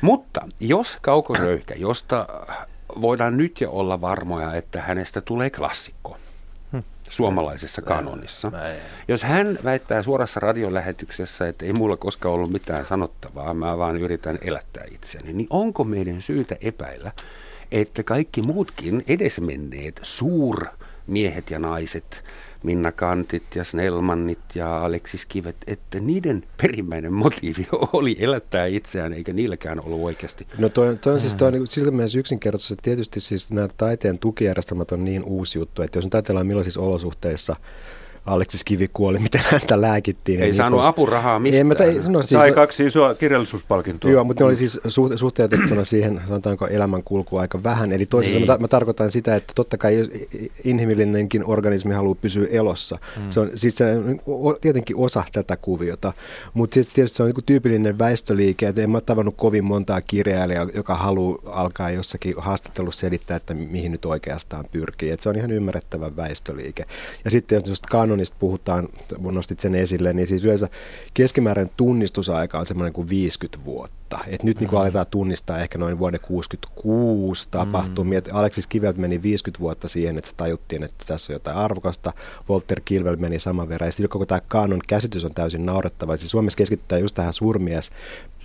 Mutta 0.00 0.40
jos 0.60 0.98
Kaukoröyhkä, 1.02 1.74
josta 1.74 2.26
voidaan 3.00 3.36
nyt 3.36 3.60
jo 3.60 3.70
olla 3.70 4.00
varmoja, 4.00 4.54
että 4.54 4.80
hänestä 4.82 5.20
tulee 5.20 5.50
klassikko 5.50 6.16
suomalaisessa 7.10 7.82
kanonissa. 7.82 8.50
Näin. 8.50 8.76
Jos 9.08 9.22
hän 9.22 9.58
väittää 9.64 10.02
suorassa 10.02 10.40
radiolähetyksessä, 10.40 11.48
että 11.48 11.66
ei 11.66 11.72
mulla 11.72 11.96
koskaan 11.96 12.34
ollut 12.34 12.50
mitään 12.50 12.84
sanottavaa, 12.84 13.54
mä 13.54 13.78
vaan 13.78 13.96
yritän 13.96 14.38
elättää 14.40 14.84
itseäni, 14.90 15.32
niin 15.32 15.46
onko 15.50 15.84
meidän 15.84 16.22
syytä 16.22 16.56
epäillä, 16.60 17.12
että 17.72 18.02
kaikki 18.02 18.42
muutkin 18.42 19.04
edesmenneet 19.08 20.00
suurmiehet 20.02 21.50
ja 21.50 21.58
naiset, 21.58 22.24
Minna 22.62 22.92
Kantit 22.92 23.42
ja 23.54 23.64
Snellmannit 23.64 24.38
ja 24.54 24.84
Aleksis 24.84 25.26
Kivet, 25.26 25.56
että 25.66 26.00
niiden 26.00 26.44
perimmäinen 26.62 27.12
motiivi 27.12 27.66
oli 27.92 28.16
elättää 28.18 28.66
itseään, 28.66 29.12
eikä 29.12 29.32
niilläkään 29.32 29.80
ollut 29.80 30.00
oikeasti. 30.00 30.46
No 30.58 30.68
toi, 30.68 30.96
toi 30.96 31.12
on 31.12 31.20
siis 31.20 31.34
toi 31.34 31.48
on 31.48 31.54
niin 31.54 31.66
siltä 31.66 31.90
mielessä 31.90 32.18
yksinkertaisesti, 32.18 32.74
että 32.74 32.82
tietysti 32.82 33.20
siis 33.20 33.52
nämä 33.52 33.68
taiteen 33.76 34.18
tukijärjestelmät 34.18 34.92
on 34.92 35.04
niin 35.04 35.24
uusi 35.24 35.58
juttu, 35.58 35.82
että 35.82 35.98
jos 35.98 36.04
nyt 36.04 36.14
ajatellaan 36.14 36.46
millaisissa 36.46 36.80
olosuhteissa 36.80 37.56
Aleksis 38.26 38.64
Kivi 38.64 38.88
kuoli, 38.92 39.18
miten 39.18 39.40
häntä 39.50 39.80
lääkittiin. 39.80 40.40
Ei 40.40 40.46
niin 40.46 40.54
saanut 40.54 40.78
pois- 40.80 40.86
apurahaa 40.88 41.34
Ei, 41.34 41.40
mistään. 41.40 41.66
mä 41.66 41.74
tai, 41.74 42.00
no, 42.08 42.22
siis, 42.22 42.28
Sai 42.40 42.52
kaksi 42.52 42.86
isoa 42.86 43.14
kirjallisuuspalkintoa. 43.14 44.10
Joo, 44.10 44.24
mutta 44.24 44.44
ne 44.44 44.48
oli 44.48 44.56
siis 44.56 44.80
su- 44.86 45.16
suhteutettuna 45.18 45.84
siihen, 45.84 46.20
sanotaanko 46.26 46.66
elämän 46.66 47.02
kulku 47.02 47.36
aika 47.36 47.62
vähän. 47.62 47.92
Eli 47.92 48.06
toisaalta 48.06 48.38
Niin. 48.38 48.48
mä, 48.48 48.54
ta- 48.54 48.60
mä 48.60 48.68
tarkoitan 48.68 49.10
sitä, 49.10 49.36
että 49.36 49.52
totta 49.56 49.78
kai 49.78 50.08
inhimillinenkin 50.64 51.42
organismi 51.46 51.94
haluaa 51.94 52.14
pysyä 52.14 52.46
elossa. 52.50 52.98
Mm. 53.16 53.22
Se 53.30 53.40
on 53.40 53.50
siis 53.54 53.76
se 53.76 53.84
on 53.96 54.20
o- 54.26 54.52
tietenkin 54.60 54.96
osa 54.96 55.24
tätä 55.32 55.56
kuviota, 55.56 56.12
mutta 56.54 56.74
siis 56.74 56.88
tietysti 56.88 57.16
se 57.16 57.22
on 57.22 57.30
niin 57.36 57.44
tyypillinen 57.46 57.98
väestöliike, 57.98 58.68
että 58.68 58.82
en 58.82 58.90
mä 58.90 58.96
ole 58.96 59.02
tavannut 59.06 59.34
kovin 59.36 59.64
montaa 59.64 60.00
kirjailijaa, 60.00 60.66
joka 60.74 60.94
haluaa 60.94 61.38
alkaa 61.46 61.90
jossakin 61.90 62.34
haastattelussa 62.36 63.00
selittää, 63.00 63.36
että 63.36 63.54
mihin 63.54 63.92
nyt 63.92 64.04
oikeastaan 64.04 64.64
pyrkii. 64.72 65.10
Et 65.10 65.20
se 65.20 65.28
on 65.28 65.36
ihan 65.36 65.50
ymmärrettävä 65.50 66.16
väestöliike. 66.16 66.84
Ja 67.24 67.30
sitten 67.30 67.56
jos 67.56 67.68
just 67.68 67.86
kanonista 68.16 68.36
puhutaan, 68.40 68.88
nostit 69.18 69.60
sen 69.60 69.74
esille, 69.74 70.12
niin 70.12 70.26
siis 70.26 70.44
yleensä 70.44 70.68
keskimääräinen 71.14 71.72
tunnistusaika 71.76 72.58
on 72.58 72.66
semmoinen 72.66 72.92
kuin 72.92 73.08
50 73.08 73.64
vuotta. 73.64 74.18
Et 74.26 74.42
nyt 74.42 74.60
niin 74.60 74.68
kuin 74.68 74.80
aletaan 74.80 75.06
tunnistaa 75.10 75.58
ehkä 75.58 75.78
noin 75.78 75.98
vuoden 75.98 76.20
66 76.20 77.48
tapahtumia. 77.50 78.20
Mm. 78.20 78.36
Aleksis 78.36 78.66
Kiveltä 78.66 79.00
meni 79.00 79.22
50 79.22 79.60
vuotta 79.60 79.88
siihen, 79.88 80.18
että 80.18 80.30
tajuttiin, 80.36 80.82
että 80.82 81.04
tässä 81.06 81.32
on 81.32 81.34
jotain 81.34 81.56
arvokasta. 81.56 82.12
Walter 82.50 82.80
Kilvel 82.84 83.16
meni 83.16 83.38
saman 83.38 83.68
verran. 83.68 83.88
Ja 83.88 83.92
sitten 83.92 84.08
koko 84.08 84.26
tämä 84.26 84.40
kanon 84.48 84.80
käsitys 84.86 85.24
on 85.24 85.34
täysin 85.34 85.66
naurettava. 85.66 86.16
Siis 86.16 86.30
Suomessa 86.30 86.56
keskitytään 86.56 87.00
just 87.00 87.14
tähän 87.14 87.32
surmies 87.32 87.90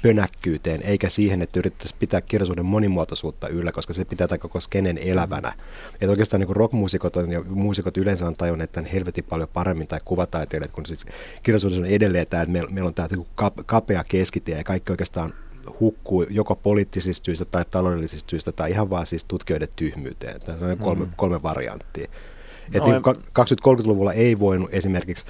pönäkkyyteen, 0.02 0.82
eikä 0.84 1.10
siihen, 1.10 1.42
että 1.42 1.60
yritettäisiin 1.60 2.00
pitää 2.00 2.22
kirjallisuuden 2.22 2.66
monimuotoisuutta 2.66 3.48
yllä, 3.48 3.72
koska 3.72 3.94
se 3.94 4.06
pitää 4.06 4.38
koko 4.40 4.60
skenen 4.60 4.98
elävänä. 4.98 5.54
Että 5.94 6.10
oikeastaan 6.10 6.42
niin 6.42 6.56
rockmuusikot 6.56 7.16
on, 7.16 7.32
ja 7.32 7.42
muusikot 7.42 7.98
yleensä 7.98 8.28
on 8.28 8.36
tajunnut 8.36 8.72
tämän 8.72 8.92
helvetin 8.92 9.24
paljon 9.24 9.50
paremmin, 9.54 9.88
tai 9.88 10.00
kuvataiteilijat, 10.06 10.72
kun 10.72 10.86
siis 10.86 11.06
kirjallisuudessa 11.44 11.84
on 11.84 11.90
edelleen 11.92 12.28
tämä, 12.28 12.44
että 12.44 12.54
meillä, 12.54 12.70
meillä 12.70 12.88
on 12.88 12.94
tämä 12.94 13.08
kap- 13.36 13.64
kapea 13.66 14.04
keskitie, 14.04 14.58
ja 14.58 14.64
kaikki 14.64 14.92
oikeastaan 14.92 15.34
hukkuu 15.80 16.26
joko 16.30 16.56
poliittisista 16.56 17.26
syistä 17.26 17.46
tai 17.46 17.66
taloudellisista 17.72 18.30
syistä, 18.30 18.52
tai 18.52 18.72
ihan 18.72 18.90
vaan 18.90 19.06
siis 19.06 19.24
tutkijoiden 19.24 19.68
tyhmyyteen. 19.76 20.40
Tässä 20.40 20.66
on 20.66 20.78
kolme, 20.78 21.08
kolme 21.16 21.44
varianttia. 21.44 22.08
Et 22.74 22.84
No, 22.86 22.92
niin 22.92 23.02
20-30-luvulla 23.04 24.14
ei 24.14 24.40
voinut 24.40 24.70
esimerkiksi 24.74 25.26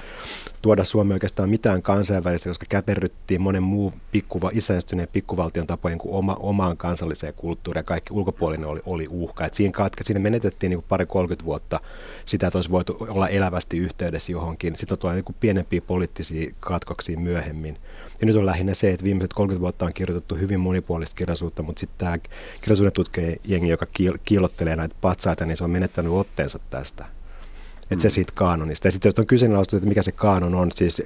tuoda 0.62 0.83
Suomeen 0.83 1.15
oikeastaan 1.15 1.50
mitään 1.50 1.81
kansainvälistä, 1.81 2.50
koska 2.50 2.65
käperryttiin 2.69 3.41
monen 3.41 3.63
muu 3.63 3.93
pikkuva, 4.12 4.51
isäistyneen 4.53 5.07
pikkuvaltion 5.13 5.67
tapojen 5.67 5.98
kuin 5.98 6.13
oma, 6.13 6.38
omaan 6.39 6.77
kansalliseen 6.77 7.33
kulttuuriin 7.33 7.79
ja 7.79 7.83
kaikki 7.83 8.13
ulkopuolinen 8.13 8.67
oli, 8.67 8.81
oli 8.86 9.07
uhka. 9.10 9.45
Et 9.45 9.53
siinä, 9.53 9.71
katka, 9.71 10.03
siinä 10.03 10.19
menetettiin 10.19 10.69
niin 10.69 10.83
pari 10.89 11.05
30 11.05 11.45
vuotta 11.45 11.79
sitä, 12.25 12.48
että 12.48 12.57
olisi 12.57 12.71
voitu 12.71 12.98
olla 13.00 13.27
elävästi 13.27 13.77
yhteydessä 13.77 14.31
johonkin. 14.31 14.75
Sitten 14.75 14.95
on 14.95 15.00
tullut 15.00 15.15
niin 15.15 15.36
pienempiä 15.39 15.81
poliittisia 15.81 16.53
katkoksia 16.60 17.19
myöhemmin. 17.19 17.77
Ja 18.21 18.27
nyt 18.27 18.36
on 18.36 18.45
lähinnä 18.45 18.74
se, 18.74 18.91
että 18.91 19.03
viimeiset 19.03 19.33
30 19.33 19.62
vuotta 19.62 19.86
on 19.86 19.93
kirjoitettu 19.93 20.36
hyvin 20.36 20.60
monipuolista 20.60 21.15
kirjallisuutta, 21.15 21.63
mutta 21.63 21.79
sitten 21.79 21.98
tämä 21.98 22.17
kirjallisuuden 22.62 22.93
tutkija 22.93 23.36
jengi, 23.45 23.69
joka 23.69 23.86
kiil- 23.86 24.19
kiilottelee 24.25 24.75
näitä 24.75 24.95
patsaita, 25.01 25.45
niin 25.45 25.57
se 25.57 25.63
on 25.63 25.69
menettänyt 25.69 26.12
otteensa 26.12 26.60
tästä. 26.69 27.05
Että 27.91 28.01
se 28.01 28.10
siitä 28.10 28.31
kaanonista. 28.36 28.88
Ja 28.88 28.91
sitten 28.91 29.10
jos 29.10 29.19
on 29.19 29.27
kyseenalaistettu, 29.27 29.77
että 29.77 29.89
mikä 29.89 30.01
se 30.01 30.12
kaanon 30.12 30.55
on, 30.55 30.71
siis 30.71 31.03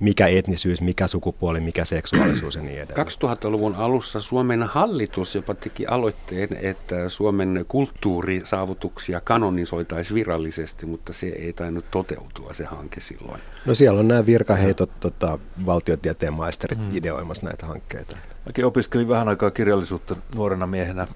mikä 0.00 0.26
etnisyys, 0.26 0.80
mikä 0.80 1.06
sukupuoli, 1.06 1.60
mikä 1.60 1.84
seksuaalisuus 1.84 2.54
ja 2.54 2.62
niin 2.62 2.80
edelleen. 2.80 3.06
2000-luvun 3.06 3.74
alussa 3.74 4.20
Suomen 4.20 4.62
hallitus 4.62 5.34
jopa 5.34 5.54
teki 5.54 5.86
aloitteen, 5.86 6.48
että 6.62 7.08
Suomen 7.08 7.64
kulttuurisaavutuksia 7.68 9.20
kanonisoitaisiin 9.20 10.14
virallisesti, 10.14 10.86
mutta 10.86 11.12
se 11.12 11.26
ei 11.26 11.52
tainnut 11.52 11.84
toteutua 11.90 12.54
se 12.54 12.64
hanke 12.64 13.00
silloin. 13.00 13.40
No 13.66 13.74
siellä 13.74 14.00
on 14.00 14.08
nämä 14.08 14.26
virkaheitot 14.26 14.90
tota, 15.00 15.38
valtiotieteen 15.66 16.32
maisterit 16.32 16.78
mm. 16.78 16.96
ideoimassa 16.96 17.46
näitä 17.46 17.66
hankkeita. 17.66 18.16
Mäkin 18.46 18.64
opiskelin 18.64 19.08
vähän 19.08 19.28
aikaa 19.28 19.50
kirjallisuutta 19.50 20.16
nuorena 20.34 20.66
miehenä, 20.66 21.06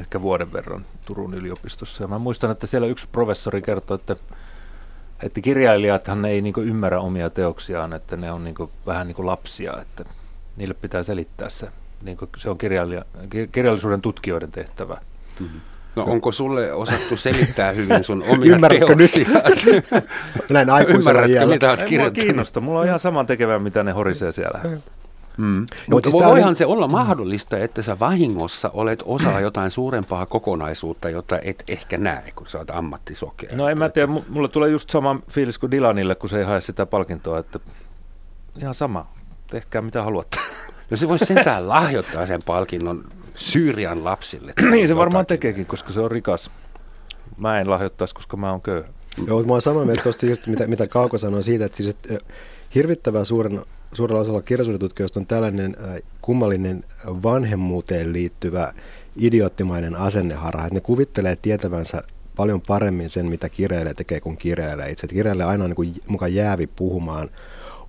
ehkä 0.00 0.22
vuoden 0.22 0.52
verran 0.52 0.84
Turun 1.06 1.34
yliopistossa. 1.34 2.04
Ja 2.04 2.08
mä 2.08 2.18
muistan, 2.18 2.50
että 2.50 2.66
siellä 2.66 2.86
yksi 2.86 3.08
professori 3.12 3.62
kertoi, 3.62 3.94
että, 3.94 4.16
että 5.22 5.40
kirjailijathan 5.40 6.24
ei 6.24 6.42
niin 6.42 6.54
ymmärrä 6.58 7.00
omia 7.00 7.30
teoksiaan, 7.30 7.92
että 7.92 8.16
ne 8.16 8.32
on 8.32 8.44
niin 8.44 8.54
vähän 8.86 9.06
niin 9.06 9.16
kuin 9.16 9.26
lapsia, 9.26 9.72
että 9.82 10.04
niille 10.56 10.74
pitää 10.74 11.02
selittää 11.02 11.48
se. 11.48 11.68
Niin 12.02 12.18
se 12.36 12.50
on 12.50 12.58
kirjailija, 12.58 13.04
kirjallisuuden 13.52 14.00
tutkijoiden 14.00 14.50
tehtävä. 14.50 14.96
Mm-hmm. 15.40 15.60
No 15.96 16.02
onko 16.02 16.32
sulle 16.32 16.72
osattu 16.72 17.16
selittää 17.16 17.72
hyvin 17.72 18.04
sun 18.04 18.24
omia 18.28 18.54
Ymmärrätkö 18.54 18.94
nyt? 18.94 19.10
Näin 20.50 20.70
aikuisella 20.70 21.10
Ymmärrätkö, 21.10 21.32
iällä. 21.32 21.54
mitä 21.54 21.68
olet 21.68 21.78
Ei 21.80 21.84
mua 21.84 21.88
kirjoittanut? 21.88 22.26
kiinnosta. 22.26 22.60
Mulla 22.60 22.80
on 22.80 22.86
ihan 22.86 22.98
saman 22.98 23.26
tekevää, 23.26 23.58
mitä 23.58 23.82
ne 23.82 23.92
horisee 23.92 24.32
siellä. 24.32 24.60
Mm. 25.36 25.46
Mut 25.60 25.68
Mutta 25.90 26.10
siis 26.10 26.20
tää 26.22 26.30
voihan 26.30 26.48
oli- 26.48 26.56
se 26.56 26.66
olla 26.66 26.88
mahdollista, 26.88 27.58
että 27.58 27.82
sä 27.82 27.98
vahingossa 27.98 28.70
olet 28.74 29.02
osa 29.04 29.40
jotain 29.40 29.70
suurempaa 29.70 30.26
kokonaisuutta, 30.26 31.10
jota 31.10 31.38
et 31.42 31.64
ehkä 31.68 31.98
näe, 31.98 32.32
kun 32.36 32.46
sä 32.46 32.58
oot 32.58 32.70
ammattisokea. 32.70 33.56
No 33.56 33.68
en 33.68 33.78
mä 33.78 33.88
tiedä, 33.88 34.12
mu- 34.12 34.22
mulla 34.28 34.48
tulee 34.48 34.70
just 34.70 34.90
sama 34.90 35.20
fiilis 35.30 35.58
kuin 35.58 35.70
Dylanille, 35.70 36.14
kun 36.14 36.28
se 36.30 36.38
ei 36.38 36.44
hae 36.44 36.60
sitä 36.60 36.86
palkintoa, 36.86 37.38
että 37.38 37.58
ihan 38.60 38.74
sama, 38.74 39.06
tehkää 39.50 39.82
mitä 39.82 40.02
haluatte. 40.02 40.36
No 40.90 40.96
se 40.96 41.08
voisi 41.08 41.24
sentään 41.24 41.68
lahjoittaa 41.68 42.26
sen 42.26 42.42
palkinnon 42.42 43.04
Syyrian 43.34 44.04
lapsille. 44.04 44.52
niin 44.70 44.88
se 44.88 44.96
varmaan 44.96 45.20
jotakin. 45.22 45.38
tekeekin, 45.40 45.66
koska 45.66 45.92
se 45.92 46.00
on 46.00 46.10
rikas. 46.10 46.50
Mä 47.36 47.60
en 47.60 47.70
lahjoittaisi, 47.70 48.14
koska 48.14 48.36
mä 48.36 48.50
oon 48.50 48.62
köyhä. 48.62 48.88
Joo, 49.26 49.36
mutta 49.36 49.46
mä 49.46 49.52
oon 49.52 49.62
samaa 49.62 49.84
mieltä 49.84 50.02
tuosta 50.02 50.26
just, 50.26 50.46
mitä, 50.46 50.66
mitä 50.66 50.86
Kauko 50.86 51.18
sanoi 51.18 51.42
siitä, 51.42 51.64
että, 51.64 51.76
siis, 51.76 51.88
että 51.88 52.18
hirvittävän 52.74 53.26
suuren, 53.26 53.60
suurella 53.92 54.20
osalla 54.20 54.42
kirjallisuudentutkijoista 54.42 55.20
on 55.20 55.26
tällainen 55.26 55.76
äh, 55.84 56.02
kummallinen 56.22 56.84
vanhemmuuteen 57.06 58.12
liittyvä 58.12 58.72
idioottimainen 59.16 59.96
asenneharha, 59.96 60.66
että 60.66 60.74
ne 60.74 60.80
kuvittelee 60.80 61.36
tietävänsä 61.36 62.02
paljon 62.36 62.60
paremmin 62.60 63.10
sen, 63.10 63.26
mitä 63.26 63.48
kirjailija 63.48 63.94
tekee, 63.94 64.20
kuin 64.20 64.36
kirjailija 64.36 64.88
itse. 64.88 65.06
Kirjailija 65.06 65.48
aina 65.48 65.64
on 65.64 65.74
niin 65.78 65.94
mukaan 66.08 66.34
jäävi 66.34 66.66
puhumaan 66.66 67.30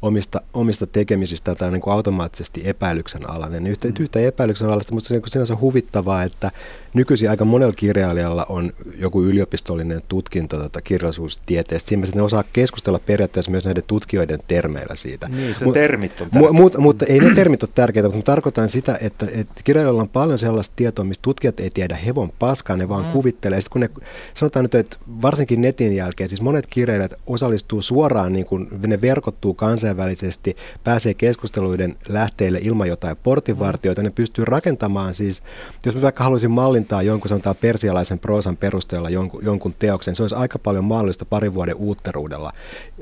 omista, 0.05 0.41
omista 0.53 0.87
tekemisistä 0.87 1.55
tai 1.55 1.71
niin 1.71 1.81
kuin 1.81 1.93
automaattisesti 1.93 2.61
epäilyksen 2.65 3.29
alainen. 3.29 3.67
Yhtä, 3.67 3.87
yhtä 3.99 4.19
epäilyksen 4.19 4.69
alaista, 4.69 4.93
mutta 4.93 5.07
se 5.07 5.13
on 5.13 5.15
niin 5.15 5.21
kuin 5.21 5.31
sinänsä 5.31 5.57
huvittavaa, 5.61 6.23
että 6.23 6.51
nykyisin 6.93 7.29
aika 7.29 7.45
monella 7.45 7.73
kirjailijalla 7.73 8.45
on 8.49 8.73
joku 8.97 9.23
yliopistollinen 9.23 10.01
tutkinto 10.07 10.57
tota 10.57 10.81
kirjallisuustieteestä. 10.81 11.89
Siinä 11.89 12.07
ne 12.15 12.21
osaa 12.21 12.43
keskustella 12.53 12.99
periaatteessa 12.99 13.51
myös 13.51 13.65
näiden 13.65 13.83
tutkijoiden 13.87 14.39
termeillä 14.47 14.95
siitä. 14.95 15.27
Niin, 15.27 15.55
se 15.55 15.65
Mut- 15.65 15.73
termit 15.73 16.21
on 16.21 16.27
Mu- 16.27 16.31
tärkeitä. 16.31 16.77
mutta, 16.77 17.05
ei 17.05 17.19
ne 17.19 17.35
termit 17.35 17.63
ole 17.63 17.71
tärkeitä, 17.75 18.09
mutta 18.09 18.31
tarkoitan 18.31 18.69
sitä, 18.69 18.97
että, 19.01 19.25
että 19.31 19.61
kirjailijoilla 19.63 20.01
on 20.01 20.09
paljon 20.09 20.39
sellaista 20.39 20.73
tietoa, 20.75 21.05
mistä 21.05 21.21
tutkijat 21.21 21.59
ei 21.59 21.69
tiedä 21.69 21.95
hevon 21.95 22.31
paskaa, 22.39 22.77
ne 22.77 22.89
vaan 22.89 23.05
mm. 23.05 23.11
kuvittelee. 23.11 23.61
Sitten 23.61 23.89
kun 23.89 24.01
ne, 24.01 24.07
sanotaan 24.33 24.63
nyt, 24.63 24.75
että 24.75 24.97
varsinkin 25.21 25.61
netin 25.61 25.95
jälkeen, 25.95 26.29
siis 26.29 26.41
monet 26.41 26.67
kirjailijat 26.67 27.13
osallistuu 27.27 27.81
suoraan, 27.81 28.33
niin 28.33 28.45
kun 28.45 28.67
ne 28.87 29.01
verkottuu 29.01 29.53
kansainvälisesti 29.53 29.94
kansainvälisesti, 29.95 30.55
pääsee 30.83 31.13
keskusteluiden 31.13 31.95
lähteille 32.07 32.59
ilman 32.61 32.87
jotain 32.87 33.17
portinvartioita, 33.17 34.03
ne 34.03 34.09
pystyy 34.09 34.45
rakentamaan 34.45 35.13
siis, 35.13 35.43
jos 35.85 35.95
mä 35.95 36.01
vaikka 36.01 36.23
haluaisin 36.23 36.51
mallintaa 36.51 37.01
jonkun 37.01 37.29
sanotaan 37.29 37.55
persialaisen 37.55 38.19
proosan 38.19 38.57
perusteella 38.57 39.09
jonkun, 39.09 39.45
jonkun 39.45 39.73
teoksen, 39.79 40.15
se 40.15 40.23
olisi 40.23 40.35
aika 40.35 40.59
paljon 40.59 40.83
mahdollista 40.83 41.25
parin 41.25 41.53
vuoden 41.53 41.75
uutteruudella. 41.75 42.53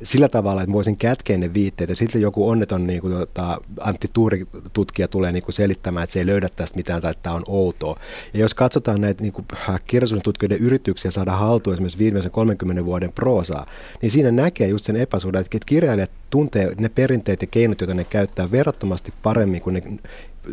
Sillä 0.04 0.30
tavalla, 0.30 0.62
että 0.62 0.74
voisin 0.74 0.98
kätkeä 0.98 1.38
ne 1.38 1.54
viitteet 1.54 1.90
ja 1.90 1.96
sitten 1.96 2.22
joku 2.22 2.50
onneton 2.50 2.88
niin 2.88 3.02
kuin, 3.02 3.14
tota, 3.14 3.62
Antti 3.80 4.08
Tuuri-tutkija 4.14 5.08
tulee 5.08 5.32
niin 5.32 5.44
kuin 5.44 5.54
selittämään, 5.54 6.04
että 6.04 6.14
se 6.14 6.20
ei 6.20 6.26
löydä 6.26 6.50
tästä 6.56 6.78
mitään 6.78 7.02
tai 7.02 7.12
että 7.12 7.24
tämä 7.24 7.36
on 7.36 7.44
outoa. 7.48 8.00
Ja 8.34 8.40
jos 8.40 8.54
katsotaan 8.54 9.02
näitä 9.02 9.24
niin 9.24 9.34
kuin, 9.34 9.46
kirjallisuuden 9.88 10.24
tutkijoiden 10.24 10.58
yrityksiä 10.58 11.12
saada 11.12 11.32
haltuun 11.32 11.74
esimerkiksi 11.74 12.00
viimeisen 12.00 12.32
30 12.32 12.86
vuoden 12.86 13.12
proosaa, 13.12 13.66
niin 14.02 14.12
siinä 14.12 14.32
näkee 14.32 14.68
just 14.68 14.86
sen 14.86 14.96
epäsuhdan, 14.96 15.42
että 15.42 15.58
kirjailijat 15.66 16.12
tuntee 16.34 16.76
ne 16.78 16.90
perinteet 16.90 17.42
ja 17.42 17.48
keinot, 17.48 17.82
joita 17.82 17.94
ne 17.94 18.04
käyttää 18.04 18.52
verrattomasti 18.52 19.14
paremmin 19.24 19.62
kuin 19.62 19.74
ne 19.74 19.82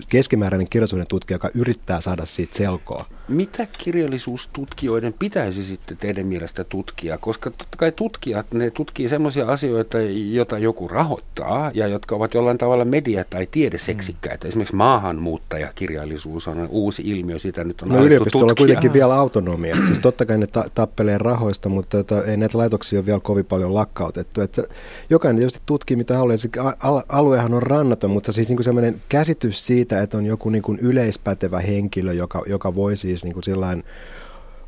keskimääräinen 0.09 0.67
kirjallisuuden 0.71 1.07
tutkija, 1.09 1.35
joka 1.35 1.51
yrittää 1.55 2.01
saada 2.01 2.27
siitä 2.27 2.57
selkoa. 2.57 3.05
Mitä 3.29 3.67
kirjallisuustutkijoiden 3.79 5.15
pitäisi 5.19 5.65
sitten 5.65 5.97
teidän 5.97 6.27
mielestä 6.27 6.65
tutkia? 6.65 7.19
Koska 7.19 7.51
totta 7.51 7.77
kai 7.77 7.93
tutkijat, 7.93 8.47
ne 8.53 8.71
tutkii 8.71 9.09
sellaisia 9.09 9.47
asioita, 9.47 9.99
joita 10.31 10.59
joku 10.59 10.89
rahoittaa 10.89 11.71
ja 11.75 11.87
jotka 11.87 12.15
ovat 12.15 12.35
jollain 12.35 12.59
tavalla 12.59 12.85
media- 12.85 13.25
tai 13.25 13.49
tiedeseksikkäitä. 13.51 14.47
Mm. 14.47 14.49
Esimerkiksi 14.49 14.77
maahanmuuttajakirjallisuus 14.77 16.49
on 16.49 16.69
uusi 16.71 17.03
ilmiö, 17.05 17.39
sitä 17.39 17.65
nyt 17.65 17.83
on 17.83 17.89
No 17.89 18.05
yliopistolla 18.05 18.53
on 18.53 18.57
kuitenkin 18.59 18.93
vielä 18.93 19.15
autonomia. 19.15 19.77
Siis 19.87 20.01
totta 20.01 20.27
kai 20.27 20.39
ne 20.39 20.47
ta- 20.47 20.65
tappelee 20.75 21.19
rahoista, 21.19 21.69
mutta 21.69 22.05
tota, 22.05 22.25
ei 22.25 22.37
näitä 22.37 22.59
laitoksia 22.59 22.99
ole 22.99 23.07
vielä 23.07 23.21
kovin 23.21 23.45
paljon 23.45 23.75
lakkautettu. 23.75 24.41
Että 24.41 24.63
jokainen 25.11 25.37
tietysti 25.37 25.61
tutkii 25.67 25.97
mitä 25.97 26.15
haluaa. 26.17 27.03
Aluehan 27.09 27.55
on 27.55 27.63
rannaton, 27.63 28.11
mutta 28.11 28.33
siis 28.33 28.49
niin 28.49 28.65
sellainen 28.65 29.01
käsitys 29.09 29.67
siitä, 29.67 29.80
siitä, 29.81 30.03
että 30.03 30.17
on 30.17 30.27
joku 30.27 30.51
niin 30.51 30.63
kuin 30.63 30.79
yleispätevä 30.79 31.61
henkilö, 31.61 32.13
joka, 32.13 32.43
joka 32.47 32.75
voi 32.75 32.97
siis 32.97 33.25
niin 33.25 33.33
kuin 33.33 33.45
sillain, 33.45 33.85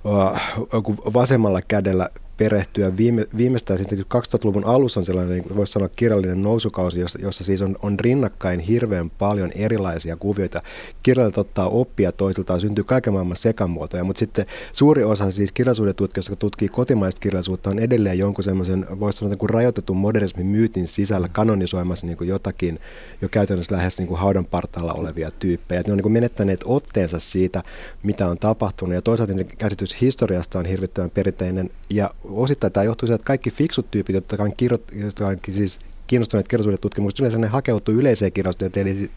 uh, 0.04 1.14
vasemmalla 1.14 1.61
kädellä 1.69 2.09
perehtyä 2.37 2.97
viime, 2.97 3.27
viimeistään 3.37 3.79
sitten 3.79 3.99
2000-luvun 3.99 4.65
alussa 4.65 5.01
on 5.01 5.07
sellainen, 5.07 5.37
niin 5.37 5.57
voisi 5.57 5.73
sanoa, 5.73 5.89
kirjallinen 5.89 6.43
nousukausi, 6.43 7.01
jossa, 7.01 7.19
jossa 7.23 7.45
siis 7.45 7.62
on, 7.62 7.77
on 7.83 8.01
rinnakkain 8.01 8.61
hirveän 8.61 9.11
paljon 9.11 9.53
erilaisia 9.55 10.17
kuvioita. 10.17 10.62
Kirjalliset 11.03 11.39
ottaa 11.39 11.69
oppia 11.69 12.12
toisiltaan, 12.12 12.61
syntyy 12.61 12.85
kaiken 12.85 13.12
maailman 13.12 13.37
sekamuotoja, 13.37 14.05
mutta 14.05 14.19
sitten 14.19 14.47
suuri 14.73 15.05
osa 15.05 15.33
siis 15.33 15.53
kirjallisuuden 15.53 15.95
tutkijoista, 15.95 16.33
jotka 16.33 16.41
tutkii 16.41 16.69
kotimaista 16.69 17.21
kirjallisuutta, 17.21 17.71
on 17.71 17.79
edelleen 17.79 18.19
jonkun 18.19 18.45
semmoisen, 18.45 18.87
voisi 19.01 19.19
sanoa, 19.19 19.37
kuin 19.37 19.51
rajoitetun 19.51 19.97
modernismin 19.97 20.47
myytin 20.47 20.89
sisällä 20.89 21.29
kanonisoimassa 21.29 22.07
niin 22.07 22.17
kuin 22.17 22.29
jotakin 22.29 22.79
jo 23.23 23.29
käytännössä 23.29 23.75
lähes 23.75 23.99
niin 23.99 24.09
kuin 24.09 24.21
haudan 24.21 24.45
partaalla 24.45 24.93
olevia 24.93 25.31
tyyppejä. 25.31 25.81
Et 25.81 25.87
ne 25.87 25.93
on 25.93 25.97
niin 25.97 26.03
kuin 26.03 26.12
menettäneet 26.12 26.61
otteensa 26.65 27.19
siitä, 27.19 27.62
mitä 28.03 28.29
on 28.29 28.39
tapahtunut, 28.39 28.95
ja 28.95 29.03
toisaalta 29.03 29.45
käsitys 29.59 30.01
historiasta 30.01 30.59
on 30.59 30.67
hirvittävän 30.67 31.11
perinteinen, 31.11 31.71
ja 31.91 32.11
osittain 32.25 32.73
tämä 32.73 32.85
johtuu 32.85 33.07
siitä, 33.07 33.14
että 33.14 33.25
kaikki 33.25 33.50
fiksut 33.50 33.91
tyypit, 33.91 34.14
jotka 34.14 34.43
on, 34.43 34.57
kirjo, 34.57 34.79
jotka 34.95 35.26
on 35.26 35.37
siis 35.50 35.79
kiinnostuneet 36.07 36.49
kirjallisuuden 36.49 36.81
tutkimuksesta, 36.81 37.23
yleensä 37.23 37.38
ne 37.38 37.47
hakeutuu 37.47 37.95
yleiseen 37.95 38.33
kirjallisuuteen 38.33 38.87
eli 38.88 39.11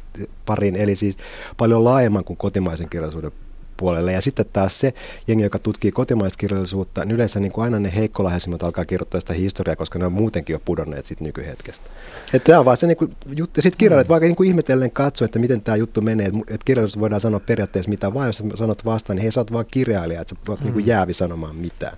pariin, 0.46 0.76
eli 0.76 0.96
siis 0.96 1.18
paljon 1.58 1.84
laajemman 1.84 2.24
kuin 2.24 2.38
kotimaisen 2.38 2.90
kirjallisuuden 2.90 3.32
puolelle. 3.78 4.12
Ja 4.12 4.22
sitten 4.22 4.46
taas 4.54 4.80
se 4.80 4.94
jengi, 5.28 5.44
joka 5.44 5.60
tutkii 5.60 5.92
kotimaista 5.92 6.38
kirjallisuutta, 6.38 7.06
niin 7.06 7.16
yleensä 7.16 7.40
niin 7.40 7.52
kuin 7.52 7.64
aina 7.64 7.80
ne 7.80 7.96
heikkolahjaisimmat 7.96 8.64
alkaa 8.64 8.86
kirjoittaa 8.86 9.20
sitä 9.20 9.34
historiaa, 9.34 9.76
koska 9.76 10.00
ne 10.00 10.06
on 10.06 10.12
muutenkin 10.12 10.54
jo 10.54 10.60
pudonneet 10.66 11.06
sit 11.06 11.22
nykyhetkestä. 11.22 11.90
Että 12.34 12.46
tämä 12.46 12.60
on 12.60 12.66
vaan 12.66 12.78
se 12.78 12.88
niin 12.88 12.98
kuin 12.98 13.12
juttu. 13.36 13.62
Sitten 13.62 13.78
kirjailijat 13.78 14.08
mm. 14.08 14.12
vaikka 14.12 14.26
niin 14.26 14.36
kuin 14.36 14.50
ihmetellen 14.50 14.92
katso, 14.92 15.26
että 15.26 15.40
miten 15.40 15.62
tämä 15.62 15.76
juttu 15.76 16.02
menee. 16.02 16.28
Että 16.28 16.40
et 16.48 16.64
kirjallisuus 16.64 17.00
voidaan 17.00 17.22
sanoa 17.22 17.40
periaatteessa 17.40 17.90
mitä 17.90 18.14
vaan, 18.14 18.28
jos 18.28 18.44
sanot 18.54 18.86
vastaan, 18.86 19.16
niin 19.16 19.22
hei 19.22 19.32
sä 19.32 19.40
oot 19.40 19.54
vaan 19.54 19.66
kirjailija, 19.72 20.22
että 20.22 20.36
sä 20.48 20.52
mm. 20.52 20.58
niin 20.64 20.74
kuin 20.74 20.86
jäävi 20.86 21.14
sanomaan 21.14 21.56
mitään. 21.56 21.98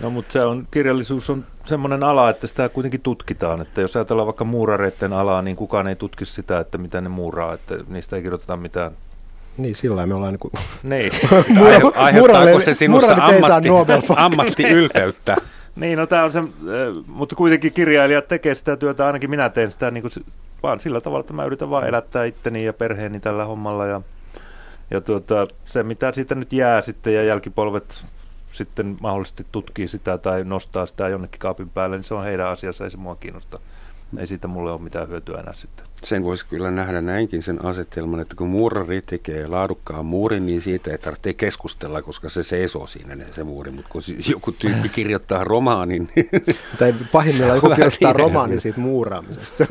No 0.00 0.10
mutta 0.10 0.32
se 0.32 0.44
on, 0.44 0.68
kirjallisuus 0.70 1.30
on 1.30 1.44
semmoinen 1.66 2.02
ala, 2.02 2.30
että 2.30 2.46
sitä 2.46 2.68
kuitenkin 2.68 3.00
tutkitaan. 3.00 3.60
Että 3.60 3.80
jos 3.80 3.96
ajatellaan 3.96 4.26
vaikka 4.26 4.44
muurareiden 4.44 5.12
alaa, 5.12 5.42
niin 5.42 5.56
kukaan 5.56 5.86
ei 5.86 5.96
tutkisi 5.96 6.32
sitä, 6.32 6.60
että 6.60 6.78
mitä 6.78 7.00
ne 7.00 7.08
muuraa, 7.08 7.54
että 7.54 7.74
niistä 7.88 8.16
ei 8.16 8.22
kirjoiteta 8.22 8.56
mitään 8.56 8.92
niin, 9.56 9.76
sillä 9.76 10.06
me 10.06 10.14
ollaan 10.14 10.32
niin 10.32 10.40
kuin... 10.40 10.52
Niin. 10.82 11.12
Aiheuttaako 11.94 12.60
se 12.60 12.74
sinussa 12.74 13.12
ammatti, 13.12 13.68
ammattiylpeyttä? 14.16 15.36
niin, 15.76 15.98
no 15.98 16.06
tämä 16.06 16.24
on 16.24 16.32
se, 16.32 16.42
mutta 17.06 17.36
kuitenkin 17.36 17.72
kirjailijat 17.72 18.28
tekee 18.28 18.54
sitä 18.54 18.76
työtä, 18.76 19.06
ainakin 19.06 19.30
minä 19.30 19.48
teen 19.48 19.70
sitä 19.70 19.90
niin 19.90 20.02
kuin, 20.02 20.12
vaan 20.62 20.80
sillä 20.80 21.00
tavalla, 21.00 21.20
että 21.20 21.32
mä 21.32 21.44
yritän 21.44 21.70
vaan 21.70 21.88
elättää 21.88 22.24
itteni 22.24 22.64
ja 22.64 22.72
perheeni 22.72 23.20
tällä 23.20 23.44
hommalla 23.44 23.86
ja, 23.86 24.00
ja 24.90 25.00
tuota, 25.00 25.46
se 25.64 25.82
mitä 25.82 26.12
siitä 26.12 26.34
nyt 26.34 26.52
jää 26.52 26.82
sitten 26.82 27.14
ja 27.14 27.22
jälkipolvet 27.22 28.04
sitten 28.56 28.96
mahdollisesti 29.00 29.46
tutkii 29.52 29.88
sitä 29.88 30.18
tai 30.18 30.44
nostaa 30.44 30.86
sitä 30.86 31.08
jonnekin 31.08 31.40
kaapin 31.40 31.70
päälle, 31.70 31.96
niin 31.96 32.04
se 32.04 32.14
on 32.14 32.24
heidän 32.24 32.48
asiansa, 32.48 32.84
ei 32.84 32.90
se 32.90 32.96
mua 32.96 33.16
kiinnosta. 33.16 33.58
Ei 34.18 34.26
siitä 34.26 34.48
mulle 34.48 34.72
ole 34.72 34.80
mitään 34.80 35.08
hyötyä 35.08 35.40
enää 35.40 35.54
sitten. 35.54 35.86
Sen 36.04 36.24
voisi 36.24 36.46
kyllä 36.46 36.70
nähdä 36.70 37.00
näinkin 37.00 37.42
sen 37.42 37.64
asetelman, 37.64 38.20
että 38.20 38.36
kun 38.36 38.48
muurari 38.48 39.02
tekee 39.02 39.46
laadukkaan 39.46 40.06
muurin, 40.06 40.46
niin 40.46 40.62
siitä 40.62 40.90
ei 40.90 40.98
tarvitse 40.98 41.34
keskustella, 41.34 42.02
koska 42.02 42.28
se 42.28 42.42
seisoo 42.42 42.86
siinä 42.86 43.16
se 43.34 43.44
muuri. 43.44 43.70
Mutta 43.70 43.88
kun 43.90 44.02
joku 44.30 44.52
tyyppi 44.52 44.88
kirjoittaa 44.88 45.44
romaanin... 45.44 46.08
Niin 46.16 46.30
tai 46.78 46.94
pahimmillaan 47.12 47.56
joku 47.56 47.68
kirjoittaa 47.68 48.12
romaanin 48.12 48.60
siitä 48.60 48.80
muuraamisesta. 48.80 49.66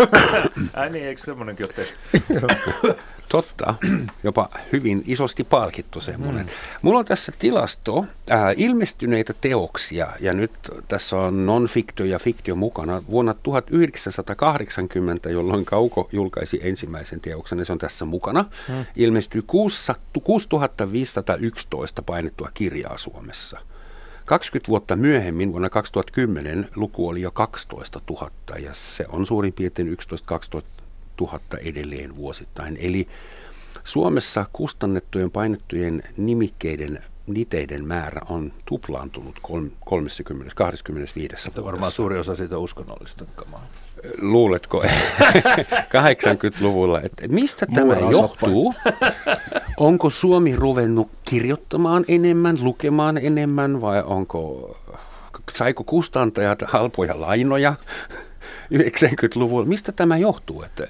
Ai 0.74 0.89
niin, 0.89 1.06
eikö 1.06 1.21
semmoinenkin 1.21 1.65
ole 1.65 1.74
tehty? 1.74 2.95
Totta, 3.36 3.76
jopa 4.24 4.50
hyvin 4.71 5.04
isosti 5.06 5.43
palkittu 5.43 6.02
semmoinen. 6.02 6.45
Mm. 6.45 6.52
Mulla 6.82 7.00
on 7.00 7.06
tässä 7.06 7.32
tilasto 7.39 8.06
ää, 8.30 8.54
ilmestyneitä 8.58 9.34
teoksia, 9.41 10.08
ja 10.19 10.34
nyt 10.34 10.52
tässä 10.88 11.17
on 11.17 11.45
non-fiktio 11.45 12.06
ja 12.06 12.19
fiktio 12.19 12.56
mukana. 12.56 13.02
Vuonna 13.10 13.34
1980, 13.34 15.30
jolloin 15.30 15.65
Kauko 15.65 16.10
julkaisi 16.12 16.60
ensimmäisen 16.63 17.21
teoksen, 17.21 17.60
ja 17.60 17.65
se 17.65 17.71
on 17.71 17.78
tässä 17.78 18.06
mukana, 18.06 18.45
mm. 18.69 18.86
ilmestyi 18.95 19.43
6511 20.24 22.02
painettua 22.02 22.50
kirjaa 22.54 22.98
Suomessa. 22.98 23.60
20 24.26 24.69
vuotta 24.69 24.95
myöhemmin, 24.95 25.52
vuonna 25.52 25.69
2010, 25.69 26.69
luku 26.76 27.08
oli 27.08 27.21
jo 27.21 27.32
12 27.32 28.02
000, 28.10 28.32
ja 28.60 28.74
se 28.74 29.06
on 29.10 29.26
suurin 29.26 29.54
piirtein 29.56 29.98
11-12 30.62 30.85
000 31.21 31.39
edelleen 31.62 32.15
vuosittain. 32.15 32.78
Eli 32.82 33.08
Suomessa 33.84 34.45
kustannettujen 34.54 35.32
painettujen 35.32 36.04
nimikkeiden 36.17 36.99
niteiden 37.28 37.86
määrä 37.86 38.21
on 38.30 38.51
tuplaantunut 38.65 39.36
30, 39.41 40.56
25 40.56 41.36
Että 41.47 41.63
varmaan 41.63 41.91
suuri 41.91 42.19
osa 42.19 42.36
siitä 42.36 42.58
uskonnollista 42.58 43.25
kamaa. 43.36 43.67
Luuletko 44.21 44.84
80-luvulla, 45.95 47.01
että 47.01 47.28
mistä 47.28 47.65
tämä 47.65 47.95
johtuu? 48.12 48.73
Onko 49.78 50.10
Suomi 50.10 50.56
ruvennut 50.56 51.10
kirjoittamaan 51.25 52.06
enemmän, 52.08 52.58
lukemaan 52.62 53.17
enemmän 53.17 53.82
vai 53.82 54.04
onko, 54.06 54.78
saiko 55.51 55.84
kustantajat 55.84 56.60
halpoja 56.67 57.21
lainoja? 57.21 57.73
90-luvulla. 58.73 59.65
Mistä 59.65 59.91
tämä 59.91 60.17
johtuu? 60.17 60.63
Että 60.63 60.88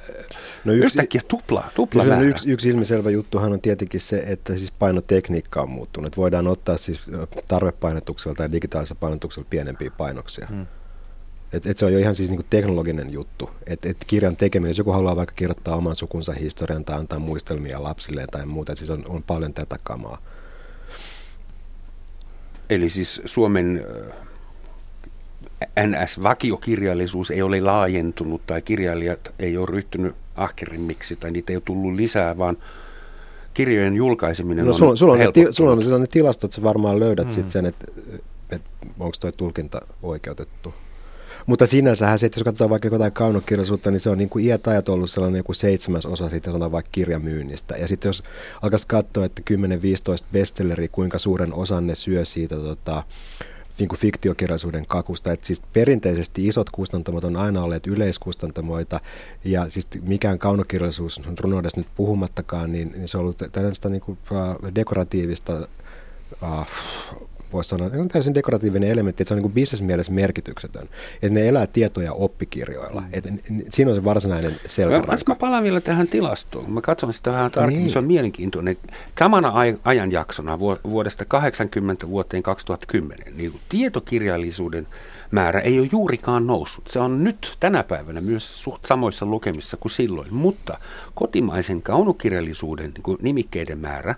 no 0.65 0.73
yksi, 0.73 0.85
yhtäkkiä 0.85 1.21
tupla, 1.27 1.63
tupla 1.75 2.03
no 2.03 2.21
yksi, 2.21 2.51
yksi 2.51 2.69
ilmiselvä 2.69 3.09
juttuhan 3.09 3.53
on 3.53 3.61
tietenkin 3.61 4.01
se, 4.01 4.17
että 4.17 4.57
siis 4.57 4.71
painotekniikka 4.71 5.61
on 5.61 5.69
muuttunut. 5.69 6.07
Että 6.07 6.17
voidaan 6.17 6.47
ottaa 6.47 6.77
siis 6.77 7.01
tarvepainetuksella 7.47 8.35
tai 8.35 8.51
digitaalisella 8.51 8.99
painotuksella 8.99 9.47
pienempiä 9.49 9.91
painoksia. 9.91 10.47
Hmm. 10.49 10.65
Et, 11.53 11.65
et 11.65 11.77
se 11.77 11.85
on 11.85 11.93
jo 11.93 11.99
ihan 11.99 12.15
siis 12.15 12.29
niinku 12.29 12.45
teknologinen 12.49 13.09
juttu. 13.09 13.49
Et, 13.67 13.85
et 13.85 13.97
kirjan 14.07 14.35
tekeminen, 14.35 14.69
jos 14.69 14.77
joku 14.77 14.91
haluaa 14.91 15.15
vaikka 15.15 15.35
kirjoittaa 15.35 15.75
oman 15.75 15.95
sukunsa 15.95 16.33
historian 16.33 16.85
tai 16.85 16.97
antaa 16.97 17.19
muistelmia 17.19 17.83
lapsilleen 17.83 18.27
tai 18.31 18.45
muuta, 18.45 18.71
et 18.71 18.77
siis 18.77 18.89
on, 18.89 19.05
on 19.07 19.23
paljon 19.23 19.53
tätä 19.53 19.75
kamaa. 19.83 20.21
Eli 22.69 22.89
siis 22.89 23.21
Suomen 23.25 23.85
NS-vakiokirjallisuus 25.79 27.31
ei 27.31 27.41
ole 27.41 27.61
laajentunut 27.61 28.41
tai 28.47 28.61
kirjailijat 28.61 29.33
ei 29.39 29.57
ole 29.57 29.67
ryhtynyt 29.69 30.15
ahkerimmiksi 30.35 31.15
tai 31.15 31.31
niitä 31.31 31.53
ei 31.53 31.57
ole 31.57 31.63
tullut 31.65 31.93
lisää, 31.93 32.37
vaan 32.37 32.57
kirjojen 33.53 33.95
julkaiseminen 33.95 34.65
no, 34.65 34.69
on 34.69 34.73
sulla, 34.73 34.95
sulla 34.95 35.13
on, 35.13 35.33
ti, 35.33 35.47
sulla 35.49 35.71
on, 35.71 35.83
sulla 35.83 35.95
on 35.95 36.01
ne 36.01 36.07
tilastot, 36.07 36.51
sä 36.51 36.63
varmaan 36.63 36.99
löydät 36.99 37.25
hmm. 37.25 37.33
sitten 37.33 37.51
sen, 37.51 37.65
että 37.65 37.85
et, 38.49 38.61
onko 38.99 39.17
tuo 39.19 39.31
tulkinta 39.31 39.81
oikeutettu. 40.03 40.73
Mutta 41.45 41.65
sinänsähän 41.65 42.19
se, 42.19 42.25
että 42.25 42.37
jos 42.37 42.43
katsotaan 42.43 42.69
vaikka 42.69 42.87
jotain 42.87 43.11
kaunokirjallisuutta, 43.11 43.91
niin 43.91 43.99
se 43.99 44.09
on 44.09 44.17
niin 44.17 44.29
kuin 44.29 44.45
iät 44.45 44.67
ajat 44.67 44.89
ollut 44.89 45.09
sellainen 45.09 45.39
joku 45.39 45.53
seitsemäs 45.53 46.05
osa 46.05 46.29
siitä 46.29 46.45
sanotaan 46.45 46.71
vaikka 46.71 46.89
kirjamyynnistä. 46.91 47.75
Ja 47.77 47.87
sitten 47.87 48.09
jos 48.09 48.23
alkaisi 48.61 48.87
katsoa, 48.87 49.25
että 49.25 49.41
10-15 50.21 50.25
bestselleri, 50.31 50.87
kuinka 50.87 51.17
suuren 51.17 51.53
osan 51.53 51.87
ne 51.87 51.95
syö 51.95 52.25
siitä 52.25 52.55
tota, 52.55 53.03
niin 53.79 53.89
kuin 53.89 53.99
fiktiokirjallisuuden 53.99 54.85
kakusta. 54.85 55.31
Et 55.31 55.43
siis 55.43 55.61
perinteisesti 55.73 56.47
isot 56.47 56.69
kustantamot 56.69 57.23
on 57.23 57.35
aina 57.35 57.63
olleet 57.63 57.87
yleiskustantamoita 57.87 58.99
ja 59.43 59.69
siis 59.69 59.87
mikään 60.01 60.39
kaunokirjallisuus 60.39 61.21
runoudesta 61.39 61.79
nyt 61.79 61.87
puhumattakaan, 61.95 62.71
niin, 62.71 62.91
niin 62.91 63.07
se 63.07 63.17
on 63.17 63.23
ollut 63.23 63.41
tällaista 63.51 63.89
niin 63.89 64.01
kuin, 64.01 64.17
uh, 64.31 64.75
dekoratiivista 64.75 65.67
uh, 66.41 66.67
voisi 67.53 67.69
sanoa, 67.69 67.89
on 67.99 68.07
täysin 68.07 68.35
dekoratiivinen 68.35 68.89
elementti, 68.89 69.23
että 69.23 69.27
se 69.27 69.33
on 69.33 69.41
niin 69.41 69.51
bisnesmielessä 69.51 70.11
merkityksetön. 70.11 70.89
Että 71.21 71.39
ne 71.39 71.47
elää 71.47 71.67
tietoja 71.67 72.13
oppikirjoilla. 72.13 73.01
Mm. 73.01 73.07
Että 73.13 73.29
siinä 73.69 73.91
on 73.91 73.95
se 73.95 74.03
varsinainen 74.03 74.55
selkäranka. 74.67 75.15
Mä 75.27 75.35
palaan 75.35 75.63
vielä 75.63 75.81
tähän 75.81 76.07
tilastoon. 76.07 76.71
Mä 76.71 76.81
katson 76.81 77.13
sitä 77.13 77.31
vähän 77.31 77.51
tarkemmin. 77.51 77.79
Niin. 77.79 77.91
Se 77.91 77.99
on 77.99 78.07
mielenkiintoinen. 78.07 78.77
Samana 79.19 79.53
ajanjaksona 79.83 80.59
vuodesta 80.59 81.25
80 81.25 82.09
vuoteen 82.09 82.43
2010, 82.43 83.37
niin 83.37 83.59
tietokirjallisuuden 83.69 84.87
määrä 85.31 85.59
ei 85.59 85.79
ole 85.79 85.89
juurikaan 85.91 86.47
noussut. 86.47 86.87
Se 86.87 86.99
on 86.99 87.23
nyt 87.23 87.55
tänä 87.59 87.83
päivänä 87.83 88.21
myös 88.21 88.63
suht 88.63 88.85
samoissa 88.85 89.25
lukemissa 89.25 89.77
kuin 89.77 89.91
silloin, 89.91 90.33
mutta 90.33 90.77
kotimaisen 91.15 91.81
kaunokirjallisuuden 91.81 92.91
niin 92.93 93.17
nimikkeiden 93.21 93.79
määrä 93.79 94.15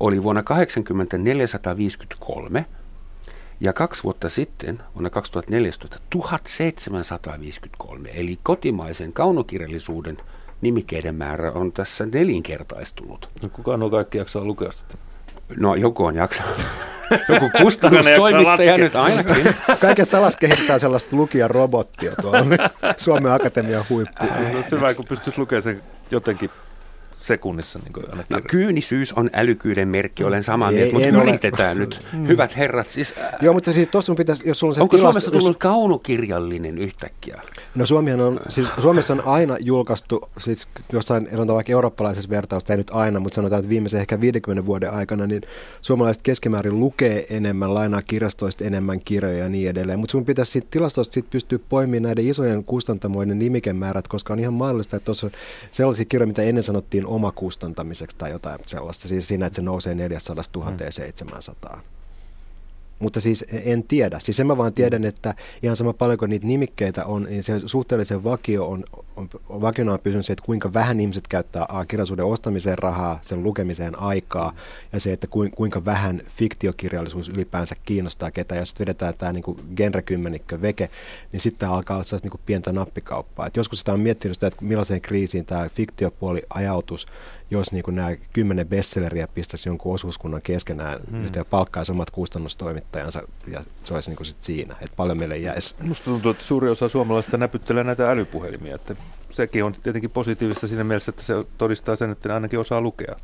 oli 0.00 0.22
vuonna 0.22 0.42
1953 0.42 2.66
ja 3.60 3.72
kaksi 3.72 4.02
vuotta 4.02 4.28
sitten, 4.28 4.82
vuonna 4.94 5.10
2014, 5.10 5.98
1753. 6.10 8.10
Eli 8.14 8.38
kotimaisen 8.42 9.12
kaunokirjallisuuden 9.12 10.16
nimikkeiden 10.60 11.14
määrä 11.14 11.52
on 11.52 11.72
tässä 11.72 12.06
nelinkertaistunut. 12.06 13.28
No 13.42 13.48
kuka 13.48 13.76
nuo 13.76 13.90
kaikki 13.90 14.18
jaksaa 14.18 14.44
lukea 14.44 14.72
sitä? 14.72 14.94
No 15.56 15.74
joku 15.74 16.04
on 16.04 16.14
jaksanut. 16.14 16.58
Joku 17.28 17.50
kustannustoimittaja 17.62 18.78
nyt 18.78 18.96
ainakin. 18.96 19.54
Kaikessa 19.80 20.18
alas 20.18 20.36
kehittää 20.36 20.78
sellaista 20.78 21.16
lukijarobottia 21.16 22.12
tuolla 22.20 22.40
Suomen 22.96 23.32
Akatemian 23.32 23.84
huippu. 23.90 24.24
No, 24.52 24.62
se 24.62 24.76
hyvä, 24.76 24.94
kun 24.94 25.06
pystyisi 25.06 25.38
lukemaan 25.38 25.62
sen 25.62 25.82
jotenkin 26.10 26.50
sekunnissa. 27.20 27.78
Niin 27.78 28.26
no, 28.28 28.40
kyynisyys 28.50 29.12
on 29.12 29.30
älykkyyden 29.32 29.88
merkki, 29.88 30.24
olen 30.24 30.44
samaa 30.44 30.72
mieltä, 30.72 30.92
mutta 30.92 31.08
yritetään 31.08 31.76
ole. 31.76 31.80
nyt. 31.80 32.06
Mm. 32.12 32.26
Hyvät 32.28 32.56
herrat, 32.56 32.90
siis... 32.90 33.14
Äh, 33.18 33.32
Joo, 33.42 33.54
mutta 33.54 33.72
siis 33.72 33.88
tuossa 33.88 34.14
pitäisi, 34.14 34.48
jos 34.48 34.58
sulla 34.58 34.70
on 34.70 34.74
se 34.74 34.80
Onko 34.80 34.96
tilasto, 34.96 35.20
Suomesta 35.20 35.30
tullut 35.30 35.56
jos... 35.56 35.60
kaunokirjallinen 35.60 36.78
yhtäkkiä? 36.78 37.42
No 37.74 37.86
Suomihan 37.86 38.20
on, 38.20 38.40
siis 38.48 38.68
Suomessa 38.82 39.12
on 39.12 39.22
aina 39.24 39.56
julkaistu, 39.60 40.30
siis 40.38 40.68
jossain, 40.92 41.28
sanotaan 41.30 41.54
vaikka 41.54 41.72
eurooppalaisessa 41.72 42.30
vertausta, 42.30 42.72
ei 42.72 42.76
nyt 42.76 42.90
aina, 42.90 43.20
mutta 43.20 43.36
sanotaan, 43.36 43.60
että 43.60 43.68
viimeisen 43.68 44.00
ehkä 44.00 44.20
50 44.20 44.66
vuoden 44.66 44.90
aikana, 44.90 45.26
niin 45.26 45.42
suomalaiset 45.82 46.22
keskimäärin 46.22 46.80
lukee 46.80 47.26
enemmän, 47.30 47.74
lainaa 47.74 48.02
kirjastoista 48.02 48.64
enemmän 48.64 49.00
kirjoja 49.00 49.38
ja 49.38 49.48
niin 49.48 49.70
edelleen. 49.70 49.98
Mutta 49.98 50.12
sun 50.12 50.24
pitäisi 50.24 50.52
siitä 50.52 50.68
tilastosta 50.70 51.14
sit 51.14 51.30
pystyä 51.30 51.58
poimimaan 51.68 52.02
näiden 52.02 52.28
isojen 52.28 52.64
kustantamoiden 52.64 53.38
nimikemäärät, 53.38 54.08
koska 54.08 54.32
on 54.32 54.38
ihan 54.38 54.54
mahdollista, 54.54 54.96
että 54.96 55.04
tuossa 55.04 55.26
on 55.26 55.32
sellaisia 55.70 56.04
kirjoja, 56.04 56.26
mitä 56.26 56.42
ennen 56.42 56.62
sanottiin 56.62 57.06
omakustantamiseksi 57.08 58.16
tai 58.16 58.30
jotain 58.30 58.58
sellaista, 58.66 59.08
siis 59.08 59.28
siinä, 59.28 59.46
että 59.46 59.56
se 59.56 59.62
nousee 59.62 59.94
400 59.94 60.42
700. 60.90 61.80
Mutta 62.98 63.20
siis 63.20 63.44
en 63.50 63.82
tiedä. 63.82 64.18
Siis 64.18 64.36
sen 64.36 64.46
mä 64.46 64.56
vaan 64.56 64.72
tiedän, 64.72 65.04
että 65.04 65.34
ihan 65.62 65.76
sama 65.76 65.92
paljonko 65.92 66.26
niitä 66.26 66.46
nimikkeitä 66.46 67.04
on, 67.04 67.22
niin 67.22 67.42
se 67.42 67.60
suhteellisen 67.66 68.24
vakio 68.24 68.68
on, 68.68 68.84
on, 69.16 69.28
on 69.48 69.60
vakiona 69.60 69.92
on 69.92 69.98
pysynyt 70.00 70.26
se, 70.26 70.32
että 70.32 70.44
kuinka 70.46 70.72
vähän 70.72 71.00
ihmiset 71.00 71.28
käyttää 71.28 71.66
a, 71.68 71.84
kirjallisuuden 71.84 72.24
ostamiseen 72.24 72.78
rahaa, 72.78 73.18
sen 73.22 73.42
lukemiseen 73.42 74.02
aikaa, 74.02 74.52
ja 74.92 75.00
se, 75.00 75.12
että 75.12 75.26
kuinka 75.56 75.84
vähän 75.84 76.22
fiktiokirjallisuus 76.28 77.28
ylipäänsä 77.28 77.76
kiinnostaa 77.84 78.30
ketä. 78.30 78.54
Jos 78.54 78.80
vedetään 78.80 79.14
tämä 79.18 79.32
niin 79.32 79.74
genrekymmenikkö 79.76 80.62
veke, 80.62 80.90
niin 81.32 81.40
sitten 81.40 81.68
alkaa 81.68 81.96
olla 81.96 82.20
niin 82.22 82.40
pientä 82.46 82.72
nappikauppaa. 82.72 83.46
Et 83.46 83.56
joskus 83.56 83.78
sitä 83.78 83.92
on 83.92 84.00
miettinyt 84.00 84.36
sitä, 84.36 84.46
että 84.46 84.64
millaiseen 84.64 85.00
kriisiin 85.00 85.44
tämä 85.44 85.68
fiktiopuoli 85.68 86.42
ajautus, 86.50 87.06
jos 87.50 87.72
niin 87.72 87.84
nämä 87.88 88.16
kymmenen 88.32 88.68
bestselleriä 88.68 89.28
pistäisi 89.28 89.68
jonkun 89.68 89.94
osuuskunnan 89.94 90.42
keskenään 90.42 91.00
hmm. 91.10 91.28
ja 91.36 91.44
palkkaisi 91.44 91.92
omat 91.92 92.10
kustannustoimittajansa 92.10 93.22
ja 93.46 93.64
se 93.84 93.94
olisi 93.94 94.10
niin 94.10 94.26
sit 94.26 94.42
siinä, 94.42 94.76
että 94.80 94.96
paljon 94.96 95.18
meille 95.18 95.36
jäisi. 95.36 95.74
Musta 95.82 96.04
tuntuu, 96.04 96.30
että 96.30 96.44
suuri 96.44 96.68
osa 96.70 96.88
suomalaisista 96.88 97.36
näpyttelee 97.36 97.84
näitä 97.84 98.10
älypuhelimia, 98.10 98.74
että 98.74 98.96
sekin 99.30 99.64
on 99.64 99.74
tietenkin 99.82 100.10
positiivista 100.10 100.68
siinä 100.68 100.84
mielessä, 100.84 101.10
että 101.10 101.22
se 101.22 101.34
todistaa 101.58 101.96
sen, 101.96 102.10
että 102.10 102.28
ne 102.28 102.34
ainakin 102.34 102.58
osaa 102.58 102.80
lukea. 102.80 103.16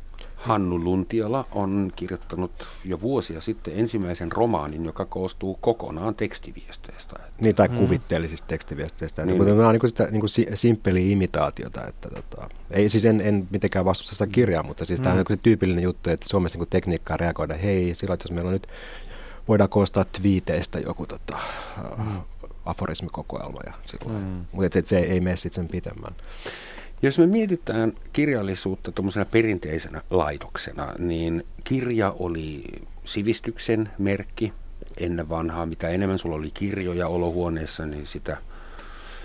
Hannu 0.45 0.83
Luntiala 0.83 1.45
on 1.51 1.91
kirjoittanut 1.95 2.51
jo 2.83 3.01
vuosia 3.01 3.41
sitten 3.41 3.73
ensimmäisen 3.77 4.31
romaanin, 4.31 4.85
joka 4.85 5.05
koostuu 5.05 5.57
kokonaan 5.61 6.15
tekstiviesteistä. 6.15 7.15
Niin, 7.39 7.55
tai 7.55 7.67
mm. 7.67 7.77
kuvitteellisista 7.77 8.47
tekstiviesteistä. 8.47 9.25
Niin, 9.25 9.37
niin. 9.37 9.57
Nämä 9.57 9.67
on 9.69 9.73
niin 9.73 9.89
sitä 9.89 10.07
niin 10.11 10.19
kuin 10.19 10.29
simppeliä 10.53 11.11
imitaatiota. 11.11 11.87
Että, 11.87 12.09
tota, 12.09 12.49
ei 12.71 12.89
siis 12.89 13.05
en, 13.05 13.21
en 13.21 13.47
mitenkään 13.51 13.85
vastusta 13.85 14.11
sitä 14.11 14.27
kirjaa, 14.27 14.63
mutta 14.63 14.85
siis 14.85 14.99
mm. 14.99 15.03
tämä 15.03 15.13
on 15.13 15.17
niin 15.17 15.37
se 15.37 15.43
tyypillinen 15.43 15.83
juttu, 15.83 16.09
että 16.09 16.29
Suomessa 16.29 16.59
niin 16.59 16.67
tekniikkaa 16.69 17.17
reagoida, 17.17 17.53
hei, 17.53 17.95
sillä 17.95 18.17
jos 18.23 18.31
meillä 18.31 18.47
on 18.47 18.53
nyt, 18.53 18.67
voidaan 19.47 19.69
koostaa 19.69 20.05
twiiteistä 20.05 20.79
joku 20.79 21.05
tota, 21.07 21.37
mm. 21.97 22.21
aforismikokoelma 22.65 23.59
ja 23.65 23.73
silloin. 23.83 24.23
Mm. 24.23 24.45
Mutta 24.51 24.79
se 24.83 24.99
ei 24.99 25.19
mene 25.19 25.35
sitten 25.35 25.55
sen 25.55 25.67
pitemmän. 25.67 26.15
Jos 27.01 27.19
me 27.19 27.27
mietitään 27.27 27.93
kirjallisuutta 28.13 28.91
tuommoisena 28.91 29.25
perinteisenä 29.25 30.01
laitoksena, 30.09 30.93
niin 30.99 31.43
kirja 31.63 32.15
oli 32.19 32.63
sivistyksen 33.05 33.89
merkki 33.97 34.53
ennen 34.97 35.29
vanhaa. 35.29 35.65
Mitä 35.65 35.89
enemmän 35.89 36.19
sulla 36.19 36.35
oli 36.35 36.51
kirjoja 36.53 37.07
olohuoneessa, 37.07 37.85
niin 37.85 38.07
sitä 38.07 38.37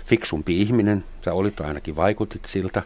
fiksumpi 0.05 0.61
ihminen 0.61 1.03
sä 1.25 1.33
olit 1.33 1.61
ainakin 1.61 1.95
vaikutit 1.95 2.45
siltä. 2.45 2.83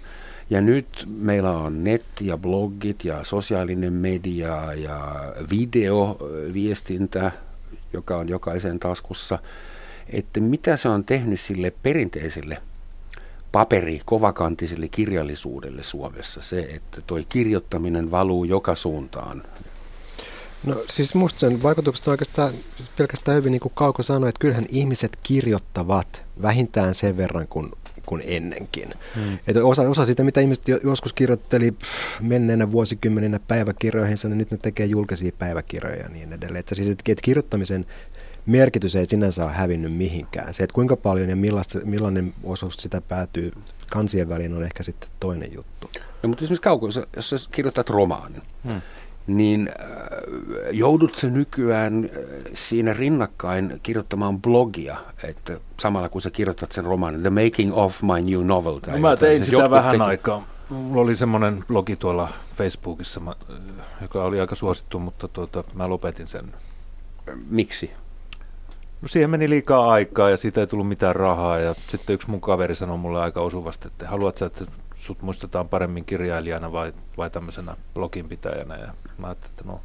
Ja 0.50 0.62
nyt 0.62 1.08
meillä 1.08 1.52
on 1.52 1.84
netti 1.84 2.28
ja 2.28 2.38
blogit 2.38 3.06
ja 3.06 3.24
sosiaalinen 3.24 3.93
media 3.93 4.74
ja 4.74 5.15
videoviestintä, 5.52 7.32
joka 7.93 8.17
on 8.17 8.30
jokaisen 8.30 8.80
taskussa. 8.80 9.39
Että 10.10 10.39
mitä 10.39 10.78
se 10.78 10.89
on 10.89 11.06
tehnyt 11.06 11.39
sille 11.39 11.74
perinteiselle 11.84 12.58
paperi 13.56 14.02
kovakantiselle 14.06 14.88
kirjallisuudelle 14.88 15.84
Suomessa, 15.84 16.41
se, 16.41 16.60
että 16.60 17.02
toi 17.08 17.26
kirjoittaminen 17.30 18.12
valuu 18.12 18.44
joka 18.44 18.76
suuntaan? 18.76 19.44
No 20.65 20.76
siis 20.89 21.15
musta 21.15 21.39
sen 21.39 21.63
vaikutukset 21.63 22.08
on 22.08 22.12
oikeastaan 22.12 22.54
pelkästään 22.98 23.38
hyvin 23.38 23.52
niin 23.52 23.60
kuin 23.60 23.72
Kauko 23.76 24.04
sanoi, 24.04 24.30
että 24.30 24.39
kyllähän 24.39 24.65
ihmiset 24.70 25.18
kirjoittavat 25.24 26.22
vähintään 26.41 26.96
sen 26.96 27.18
verran 27.18 27.48
kuin 27.48 27.72
kuin 28.06 28.24
ennenkin. 28.26 28.94
Hmm. 29.15 29.38
Että 29.48 29.65
osa, 29.65 29.82
osa 29.82 30.06
siitä, 30.06 30.24
mitä 30.24 30.41
ihmiset 30.41 30.68
joskus 30.84 31.13
kirjoitteli 31.13 31.74
menneenä 32.22 32.72
vuosikymmeninä 32.72 33.39
päiväkirjoihinsa, 33.48 34.30
niin 34.30 34.38
nyt 34.38 34.52
ne 34.52 34.58
tekee 34.58 34.86
julkisia 34.86 35.32
päiväkirjoja 35.39 35.98
ja 35.98 36.10
niin 36.10 36.34
edelleen. 36.34 36.60
Että 36.60 36.76
siis, 36.76 36.88
että 36.88 37.13
kirjoittamisen 37.22 37.86
merkitys 38.45 38.95
ei 38.95 39.05
sinänsä 39.05 39.45
ole 39.45 39.53
hävinnyt 39.53 39.93
mihinkään. 39.93 40.53
Se, 40.53 40.63
että 40.63 40.73
kuinka 40.73 40.95
paljon 40.95 41.29
ja 41.29 41.36
millaista, 41.36 41.79
millainen 41.86 42.34
osuus 42.43 42.73
sitä 42.73 43.01
päätyy 43.01 43.51
kansien 43.91 44.29
väliin 44.29 44.53
on 44.53 44.63
ehkä 44.63 44.84
sitten 44.84 45.10
toinen 45.19 45.53
juttu. 45.53 45.89
No, 46.23 46.29
mutta 46.29 46.43
esimerkiksi 46.43 46.62
Kauko, 46.62 46.89
jos 47.15 47.29
sä 47.29 47.38
kirjoitat 47.51 47.89
romaanin, 47.89 48.41
hmm. 48.63 48.81
niin 49.27 49.69
äh, 49.79 49.86
joudut 50.71 51.15
se 51.15 51.29
nykyään 51.29 52.05
äh, 52.05 52.19
siinä 52.53 52.93
rinnakkain 52.93 53.79
kirjoittamaan 53.84 54.41
blogia, 54.41 54.97
että 55.23 55.60
samalla 55.81 56.10
kun 56.10 56.21
sä 56.21 56.31
kirjoitat 56.31 56.71
sen 56.71 56.86
romaanin, 56.86 57.21
The 57.21 57.29
Making 57.29 57.77
of 57.77 58.01
My 58.01 58.31
New 58.31 58.47
Novel. 58.47 58.79
Tai 58.79 58.93
no, 58.93 58.99
mä 58.99 59.15
tein 59.15 59.45
sitä 59.45 59.55
Jotkut 59.55 59.71
vähän 59.71 59.91
teki... 59.91 60.03
aikaa. 60.03 60.47
Mulla 60.69 61.01
oli 61.01 61.17
semmoinen 61.17 61.63
blogi 61.67 61.95
tuolla 61.95 62.29
Facebookissa, 62.55 63.21
joka 64.01 64.23
oli 64.23 64.39
aika 64.39 64.55
suosittu, 64.55 64.99
mutta 64.99 65.27
tuota, 65.27 65.63
mä 65.73 65.89
lopetin 65.89 66.27
sen. 66.27 66.53
Miksi? 67.49 67.91
No 69.01 69.08
siihen 69.08 69.29
meni 69.29 69.49
liikaa 69.49 69.91
aikaa 69.91 70.29
ja 70.29 70.38
siitä 70.38 70.62
ei 70.62 70.67
tullut 70.67 70.88
mitään 70.88 71.15
rahaa. 71.15 71.60
Ja 71.60 71.75
sitten 71.88 72.13
yksi 72.13 72.29
mun 72.29 72.41
kaveri 72.41 72.75
sanoi 72.75 72.97
mulle 72.97 73.21
aika 73.21 73.41
osuvasti, 73.41 73.88
että 73.88 74.08
haluatko 74.08 74.45
että 74.45 74.65
sut 74.95 75.21
muistetaan 75.21 75.69
paremmin 75.69 76.05
kirjailijana 76.05 76.71
vai, 76.71 76.93
vai 77.17 77.29
tämmöisenä 77.29 77.75
bloginpitäjänä. 77.93 78.75
Ja 78.75 78.88
mä 79.17 79.27
ajattelin, 79.27 79.51
että 79.51 79.63
no 79.65 79.81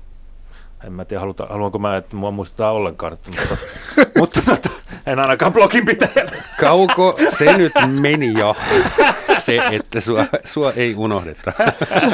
en 0.84 0.92
mä 0.92 1.04
tiedä, 1.04 1.20
haluta, 1.20 1.46
haluanko 1.50 1.78
mä, 1.78 1.96
että 1.96 2.16
mua 2.16 2.30
muistetaan 2.30 2.74
ollenkaan, 2.74 3.12
että, 3.12 3.30
mutta, 3.30 3.56
mutta 4.20 4.40
tota, 4.46 4.70
en 5.06 5.18
ainakaan 5.18 5.52
blogin 5.52 5.86
pitäjänä. 5.86 6.32
Kauko 6.60 7.18
se 7.38 7.56
nyt 7.58 7.72
meni 8.00 8.32
jo, 8.38 8.56
se, 9.38 9.58
että 9.70 10.00
sua, 10.00 10.26
sua 10.44 10.72
ei 10.76 10.94
unohdeta. 10.94 11.52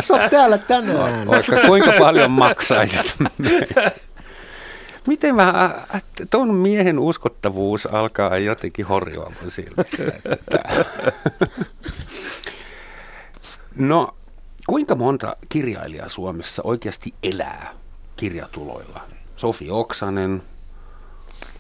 Sä 0.01 0.15
oot 0.15 0.31
täällä 0.31 0.59
tänään. 0.59 1.27
Vaikka 1.27 1.57
kuinka 1.67 1.93
paljon 1.99 2.31
maksaisit 2.31 3.15
miten 5.07 5.35
mä, 5.35 5.75
ton 6.31 6.55
miehen 6.55 6.99
uskottavuus 6.99 7.87
alkaa 7.87 8.39
jotenkin 8.39 8.87
horjua 8.87 9.33
mun 9.43 9.51
silmissä. 9.51 10.13
no, 13.77 14.15
kuinka 14.67 14.95
monta 14.95 15.37
kirjailijaa 15.49 16.09
Suomessa 16.09 16.63
oikeasti 16.63 17.15
elää 17.23 17.73
kirjatuloilla? 18.17 19.01
Sofi 19.37 19.71
Oksanen, 19.71 20.43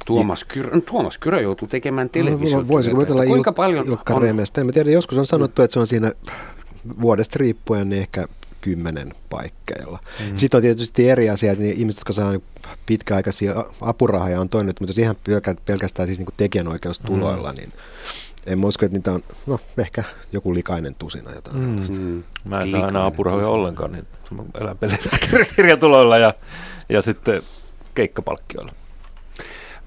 Tuomas 0.06 0.44
Kyrö, 0.44 0.80
Tuomas 0.80 1.18
Kyrö 1.18 1.40
joutuu 1.40 1.68
tekemään 1.68 2.10
televisiotyötä. 2.10 2.68
Voisiko 2.68 3.04
Kuinka 3.26 3.52
paljon 3.52 3.86
Ilkka 3.86 4.14
on, 4.14 4.22
Remestä? 4.22 4.60
En 4.60 4.72
tiedä, 4.72 4.90
joskus 4.90 5.18
on 5.18 5.26
sanottu, 5.26 5.62
että 5.62 5.72
se 5.72 5.80
on 5.80 5.86
siinä 5.86 6.12
vuodesta 7.00 7.38
riippuen 7.38 7.88
niin 7.88 8.02
ehkä 8.02 8.26
kymmenen 8.66 9.14
paikkeilla. 9.30 9.98
Mm. 10.20 10.36
Sitten 10.36 10.58
on 10.58 10.62
tietysti 10.62 11.10
eri 11.10 11.30
asia, 11.30 11.52
että 11.52 11.64
ihmiset, 11.64 12.00
jotka 12.00 12.12
saa 12.12 12.32
pitkäaikaisia 12.86 13.64
apurahoja 13.80 14.40
on 14.40 14.48
toinen, 14.48 14.74
mutta 14.80 14.90
jos 14.90 14.98
ihan 14.98 15.16
pelkästään 15.64 16.08
siis 16.08 16.18
niin 16.18 16.28
tekijänoikeustuloilla, 16.36 17.52
mm. 17.52 17.56
niin 17.56 17.72
en 18.46 18.64
usko, 18.64 18.86
että 18.86 18.98
niitä 18.98 19.12
on, 19.12 19.22
no 19.46 19.60
ehkä 19.78 20.04
joku 20.32 20.54
likainen 20.54 20.94
tusina 20.94 21.32
jotain. 21.32 21.56
Mm. 21.56 21.98
Mm. 21.98 22.22
Mä 22.44 22.60
en 22.60 22.70
saa 22.70 22.84
aina 22.84 23.06
apurahoja 23.06 23.48
ollenkaan, 23.48 23.92
niin 23.92 24.06
elän 24.60 24.76
kirjatuloilla 25.56 26.18
ja, 26.18 26.34
ja 26.88 27.02
sitten 27.02 27.42
keikkapalkkioilla. 27.94 28.72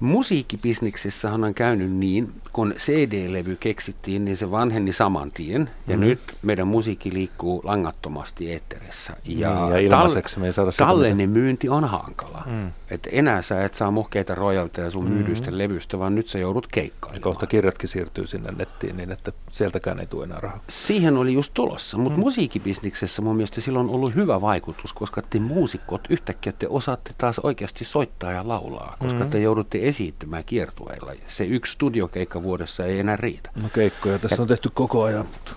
Musiikkibisniksessähän 0.00 1.44
on 1.44 1.54
käynyt 1.54 1.90
niin, 1.90 2.32
kun 2.52 2.74
CD-levy 2.76 3.56
keksittiin, 3.60 4.24
niin 4.24 4.36
se 4.36 4.50
vanheni 4.50 4.92
saman 4.92 5.30
tien. 5.34 5.70
Ja 5.86 5.96
mm-hmm. 5.96 6.08
nyt 6.08 6.20
meidän 6.42 6.66
musiikki 6.66 7.12
liikkuu 7.12 7.60
langattomasti 7.64 8.52
eetterissä. 8.52 9.12
Ja, 9.24 9.50
mm, 9.50 9.70
ja 9.70 9.78
ilmaiseksi 9.78 10.38
me 10.38 10.46
ei 10.46 10.52
saada 10.52 10.72
Tallenne 10.72 11.26
myynti 11.26 11.68
on 11.68 11.84
hankala. 11.84 12.42
Mm. 12.46 12.72
Et 12.90 13.08
enää 13.12 13.42
sä 13.42 13.64
et 13.64 13.74
saa 13.74 13.90
muhkeita 13.90 14.34
rojalteja 14.34 14.90
sun 14.90 15.04
mm-hmm. 15.04 15.16
myydyistä 15.16 15.58
levystä, 15.58 15.98
vaan 15.98 16.14
nyt 16.14 16.26
sä 16.26 16.38
joudut 16.38 16.66
keikkailemaan. 16.66 17.22
Kohta 17.22 17.46
kirjatkin 17.46 17.88
siirtyy 17.88 18.26
sinne 18.26 18.52
nettiin 18.52 18.96
niin, 18.96 19.12
että 19.12 19.32
sieltäkään 19.52 20.00
ei 20.00 20.06
tule 20.06 20.24
enää 20.24 20.40
rahaa. 20.40 20.60
Siihen 20.68 21.16
oli 21.16 21.32
just 21.32 21.54
tulossa, 21.54 21.98
mutta 21.98 22.18
mm. 22.18 22.20
musiikkibisniksessä 22.20 23.22
mun 23.22 23.36
mielestä 23.36 23.60
silloin 23.60 23.88
on 23.88 23.94
ollut 23.94 24.14
hyvä 24.14 24.40
vaikutus, 24.40 24.92
koska 24.92 25.22
te 25.22 25.38
muusikot 25.38 26.00
yhtäkkiä 26.10 26.52
te 26.52 26.66
osaatte 26.68 27.10
taas 27.18 27.38
oikeasti 27.38 27.84
soittaa 27.84 28.32
ja 28.32 28.48
laulaa, 28.48 28.96
koska 28.98 29.24
mm. 29.24 29.30
te 29.30 29.40
joudutte 29.40 29.78
esiintymään 29.90 30.44
kiertueilla. 30.44 31.12
Se 31.26 31.44
yksi 31.44 31.72
studiokeikka 31.72 32.42
vuodessa 32.42 32.84
ei 32.84 33.00
enää 33.00 33.16
riitä. 33.16 33.50
No 33.62 33.68
keikkoja 33.74 34.18
tässä 34.18 34.36
ja, 34.36 34.42
on 34.42 34.48
tehty 34.48 34.70
koko 34.74 35.02
ajan, 35.02 35.26
mutta... 35.26 35.52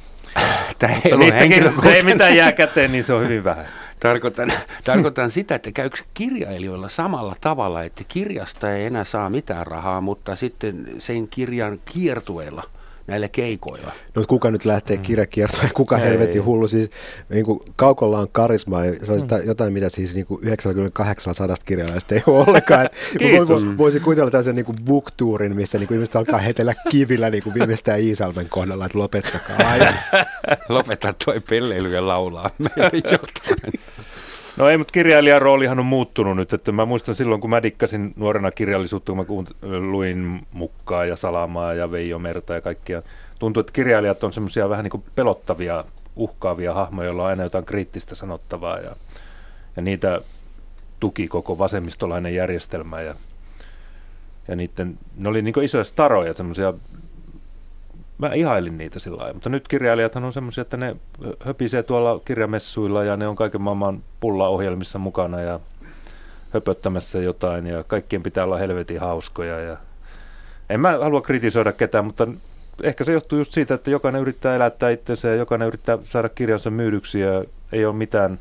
Tämä 0.79 0.93
ei 1.05 1.17
niistäkin, 1.17 1.73
se 1.83 1.93
ei 1.93 2.03
mitään 2.03 2.35
jää 2.35 2.51
käteen, 2.51 2.91
niin 2.91 3.03
se 3.03 3.13
on 3.13 3.23
hyvin 3.23 3.43
vähän. 3.43 3.65
Tarkoitan, 3.99 4.53
tarkoitan 4.83 5.31
sitä, 5.31 5.55
että 5.55 5.71
käykö 5.71 5.97
kirjailijoilla 6.13 6.89
samalla 6.89 7.35
tavalla, 7.41 7.83
että 7.83 8.03
kirjasta 8.07 8.73
ei 8.73 8.85
enää 8.85 9.03
saa 9.03 9.29
mitään 9.29 9.67
rahaa, 9.67 10.01
mutta 10.01 10.35
sitten 10.35 10.87
sen 10.99 11.27
kirjan 11.27 11.79
kiertueilla– 11.85 12.63
näillä 13.07 13.27
keikoilla. 13.27 13.91
No 14.15 14.23
kuka 14.27 14.51
nyt 14.51 14.65
lähtee 14.65 14.97
mm. 14.97 15.03
kirjakiertoon 15.03 15.69
kuka 15.73 15.97
ei. 15.97 16.03
helvetin 16.03 16.45
hullu. 16.45 16.67
Siis 16.67 16.89
niin 17.29 17.45
kuin 17.45 17.59
Kaukolla 17.75 18.19
on 18.19 18.27
karisma 18.31 18.85
ja 18.85 19.05
se 19.05 19.13
on 19.13 19.19
sitä, 19.19 19.37
mm. 19.37 19.47
jotain, 19.47 19.73
mitä 19.73 19.89
siis 19.89 20.15
niin 20.15 20.25
kuin 20.25 20.43
98 20.43 21.35
sadasta 21.35 21.65
kirjalaista 21.65 22.15
ei 22.15 22.23
ole 22.27 22.45
ollenkaan. 22.47 22.89
Kiitos. 23.19 23.61
Voisi 23.77 23.99
kuvitella 23.99 24.31
tällaisen 24.31 24.55
niin 24.55 24.65
booktuurin, 24.85 25.55
missä 25.55 25.77
niin 25.77 25.87
kuin 25.87 25.95
ihmiset 25.95 26.15
alkaa 26.15 26.39
hetellä 26.39 26.73
kivillä 26.89 27.29
niin 27.29 27.43
kuin 27.43 27.53
viimeistään 27.53 27.99
Iisalmen 27.99 28.49
kohdalla, 28.49 28.85
että 28.85 28.99
lopettakaa. 28.99 29.57
Lopeta 30.69 31.13
toi 31.25 31.39
pelleily 31.49 31.93
ja 31.93 32.07
laulaa 32.07 32.49
meille 32.57 33.01
jotain. 33.11 33.73
No 34.57 34.69
ei, 34.69 34.77
mutta 34.77 34.91
kirjailijan 34.91 35.41
roolihan 35.41 35.79
on 35.79 35.85
muuttunut 35.85 36.35
nyt. 36.35 36.53
Että 36.53 36.71
mä 36.71 36.85
muistan 36.85 37.15
silloin, 37.15 37.41
kun 37.41 37.49
mä 37.49 37.63
dikkasin 37.63 38.13
nuorena 38.15 38.51
kirjallisuutta, 38.51 39.13
kun 39.27 39.47
mä 39.61 39.79
luin 39.79 40.47
Mukkaa 40.51 41.05
ja 41.05 41.15
Salamaa 41.15 41.73
ja 41.73 41.91
Veijo 41.91 42.19
Merta 42.19 42.53
ja 42.53 42.61
kaikkia. 42.61 43.01
Tuntuu, 43.39 43.61
että 43.61 43.73
kirjailijat 43.73 44.23
on 44.23 44.33
semmoisia 44.33 44.69
vähän 44.69 44.83
niin 44.83 44.91
kuin 44.91 45.03
pelottavia, 45.15 45.83
uhkaavia 46.15 46.73
hahmoja, 46.73 47.05
joilla 47.05 47.23
on 47.23 47.29
aina 47.29 47.43
jotain 47.43 47.65
kriittistä 47.65 48.15
sanottavaa. 48.15 48.79
Ja, 48.79 48.95
ja 49.75 49.81
niitä 49.81 50.21
tuki 50.99 51.27
koko 51.27 51.57
vasemmistolainen 51.57 52.35
järjestelmä. 52.35 53.01
Ja, 53.01 53.15
ja 54.47 54.55
niiden, 54.55 54.97
ne 55.17 55.29
oli 55.29 55.41
niin 55.41 55.63
isoja 55.63 55.83
staroja, 55.83 56.33
semmoisia 56.33 56.73
mä 58.17 58.33
ihailin 58.33 58.77
niitä 58.77 58.99
sillä 58.99 59.17
lailla. 59.17 59.33
Mutta 59.33 59.49
nyt 59.49 59.67
kirjailijathan 59.67 60.23
on 60.23 60.33
semmoisia, 60.33 60.61
että 60.61 60.77
ne 60.77 60.95
höpisee 61.39 61.83
tuolla 61.83 62.21
kirjamessuilla 62.25 63.03
ja 63.03 63.17
ne 63.17 63.27
on 63.27 63.35
kaiken 63.35 63.61
maailman 63.61 64.03
pulla-ohjelmissa 64.19 64.99
mukana 64.99 65.41
ja 65.41 65.59
höpöttämässä 66.53 67.19
jotain 67.19 67.67
ja 67.67 67.83
kaikkien 67.83 68.23
pitää 68.23 68.43
olla 68.43 68.57
helvetin 68.57 68.99
hauskoja. 68.99 69.59
Ja... 69.59 69.77
En 70.69 70.79
mä 70.79 70.97
halua 71.01 71.21
kritisoida 71.21 71.71
ketään, 71.71 72.05
mutta 72.05 72.27
ehkä 72.83 73.03
se 73.03 73.13
johtuu 73.13 73.37
just 73.37 73.53
siitä, 73.53 73.73
että 73.73 73.91
jokainen 73.91 74.21
yrittää 74.21 74.55
elättää 74.55 74.89
itsensä 74.89 75.27
ja 75.27 75.35
jokainen 75.35 75.67
yrittää 75.67 75.97
saada 76.03 76.29
kirjansa 76.29 76.69
myydyksi 76.69 77.19
ja 77.19 77.43
ei 77.71 77.85
ole 77.85 77.95
mitään 77.95 78.39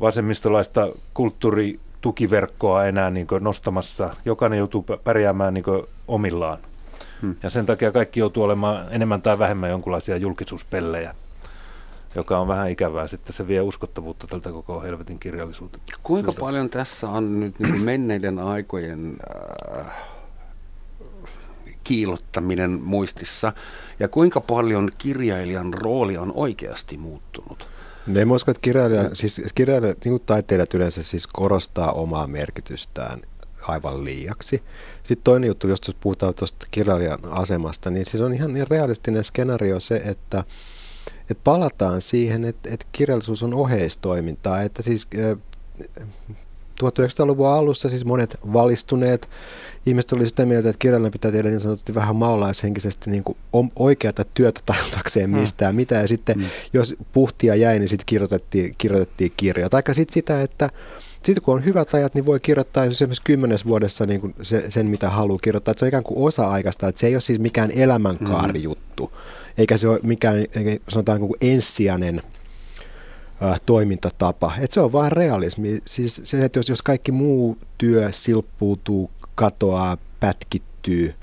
vasemmistolaista 0.00 0.88
kulttuuritukiverkkoa 1.14 2.84
enää 2.84 3.10
niin 3.10 3.26
nostamassa. 3.40 4.10
Jokainen 4.24 4.58
joutuu 4.58 4.86
pärjäämään 5.04 5.54
niin 5.54 5.64
omillaan. 6.08 6.58
Hmm. 7.22 7.36
Ja 7.42 7.50
sen 7.50 7.66
takia 7.66 7.92
kaikki 7.92 8.20
joutuu 8.20 8.42
olemaan 8.42 8.86
enemmän 8.90 9.22
tai 9.22 9.38
vähemmän 9.38 9.70
jonkinlaisia 9.70 10.16
julkisuuspellejä, 10.16 11.14
joka 12.14 12.38
on 12.38 12.48
vähän 12.48 12.70
ikävää. 12.70 13.08
Sitten 13.08 13.32
se 13.32 13.48
vie 13.48 13.60
uskottavuutta 13.60 14.26
tältä 14.26 14.50
koko 14.50 14.80
helvetin 14.80 15.18
kirjallisuutta. 15.18 15.78
Kuinka 16.02 16.32
paljon 16.32 16.70
tässä 16.70 17.08
on 17.08 17.40
nyt 17.40 17.58
niin 17.58 17.72
kuin 17.72 17.84
menneiden 17.84 18.38
aikojen 18.38 19.16
äh, 19.78 19.86
kiilottaminen 21.84 22.70
muistissa 22.70 23.52
ja 24.00 24.08
kuinka 24.08 24.40
paljon 24.40 24.90
kirjailijan 24.98 25.74
rooli 25.74 26.16
on 26.16 26.32
oikeasti 26.34 26.96
muuttunut? 26.96 27.66
Ne 28.06 28.22
en 28.22 28.32
usko, 28.32 28.50
että 28.50 28.60
kirjailija, 28.60 29.10
siis 29.12 29.42
kirjailija, 29.54 29.94
niin 30.04 30.12
kuin 30.12 30.22
taiteilijat 30.26 30.74
yleensä 30.74 31.02
siis 31.02 31.26
korostaa 31.26 31.92
omaa 31.92 32.26
merkitystään 32.26 33.20
aivan 33.68 34.04
liiaksi. 34.04 34.62
Sitten 35.02 35.24
toinen 35.24 35.48
juttu, 35.48 35.68
jos 35.68 35.80
puhutaan 36.00 36.34
tuosta 36.34 36.66
kirjailijan 36.70 37.20
asemasta, 37.24 37.90
niin 37.90 38.06
siis 38.06 38.20
on 38.20 38.34
ihan 38.34 38.54
niin 38.54 38.70
realistinen 38.70 39.24
skenaario 39.24 39.80
se, 39.80 39.96
että, 39.96 40.44
että 41.30 41.40
palataan 41.44 42.00
siihen, 42.00 42.44
että, 42.44 42.68
että 42.72 42.86
kirjallisuus 42.92 43.42
on 43.42 43.54
oheistoimintaa, 43.54 44.62
että 44.62 44.82
siis 44.82 45.08
1900-luvun 46.82 47.48
alussa 47.48 47.88
siis 47.88 48.04
monet 48.04 48.38
valistuneet 48.52 49.28
ihmiset 49.86 50.12
oli 50.12 50.28
sitä 50.28 50.46
mieltä, 50.46 50.68
että 50.68 50.78
kirjailija 50.78 51.10
pitää 51.10 51.32
tehdä 51.32 51.48
niin 51.48 51.60
sanotusti 51.60 51.94
vähän 51.94 52.16
maalaishenkisesti 52.16 53.10
niin 53.10 53.24
kuin 53.24 53.36
oikeata 53.76 54.24
työtä 54.34 54.60
tajutakseen 54.66 55.30
mm. 55.30 55.38
mistään 55.38 55.74
mm. 55.74 55.76
mitä. 55.76 55.94
Ja 55.94 56.08
sitten 56.08 56.38
mm. 56.38 56.44
jos 56.72 56.94
puhtia 57.12 57.54
jäi, 57.54 57.78
niin 57.78 57.88
sitten 57.88 58.06
kirjoitettiin, 58.06 58.74
kirjoitettiin 58.78 59.32
kirjoja. 59.36 59.68
Tai 59.68 59.82
sitten 59.92 60.14
sitä, 60.14 60.42
että 60.42 60.70
sitten 61.26 61.42
kun 61.42 61.54
on 61.54 61.64
hyvät 61.64 61.94
ajat, 61.94 62.14
niin 62.14 62.26
voi 62.26 62.40
kirjoittaa 62.40 62.84
esimerkiksi 62.84 63.22
kymmenes 63.22 63.66
vuodessa 63.66 64.06
niin 64.06 64.20
kuin 64.20 64.34
se, 64.42 64.70
sen, 64.70 64.86
mitä 64.86 65.10
haluaa 65.10 65.38
kirjoittaa. 65.42 65.72
Että 65.72 65.78
se 65.78 65.84
on 65.84 65.88
ikään 65.88 66.04
kuin 66.04 66.26
osa-aikaista, 66.26 66.88
että 66.88 66.98
se 66.98 67.06
ei 67.06 67.14
ole 67.14 67.20
siis 67.20 67.38
mikään 67.38 67.70
elämänkaarijuttu, 67.70 69.06
mm. 69.06 69.18
eikä 69.58 69.76
se 69.76 69.88
ole 69.88 70.00
mikään 70.02 70.46
sanotaan 70.88 71.20
kuin 71.20 71.34
ensisijainen 71.40 72.22
äh, 73.42 73.60
toimintatapa. 73.66 74.52
Että 74.60 74.74
se 74.74 74.80
on 74.80 74.92
vain 74.92 75.12
realismi. 75.12 75.80
Siis 75.86 76.20
se, 76.24 76.44
että 76.44 76.58
jos, 76.58 76.68
jos 76.68 76.82
kaikki 76.82 77.12
muu 77.12 77.58
työ 77.78 78.08
silppuutuu, 78.12 79.10
katoaa, 79.34 79.96
pätkittyy, 80.20 81.14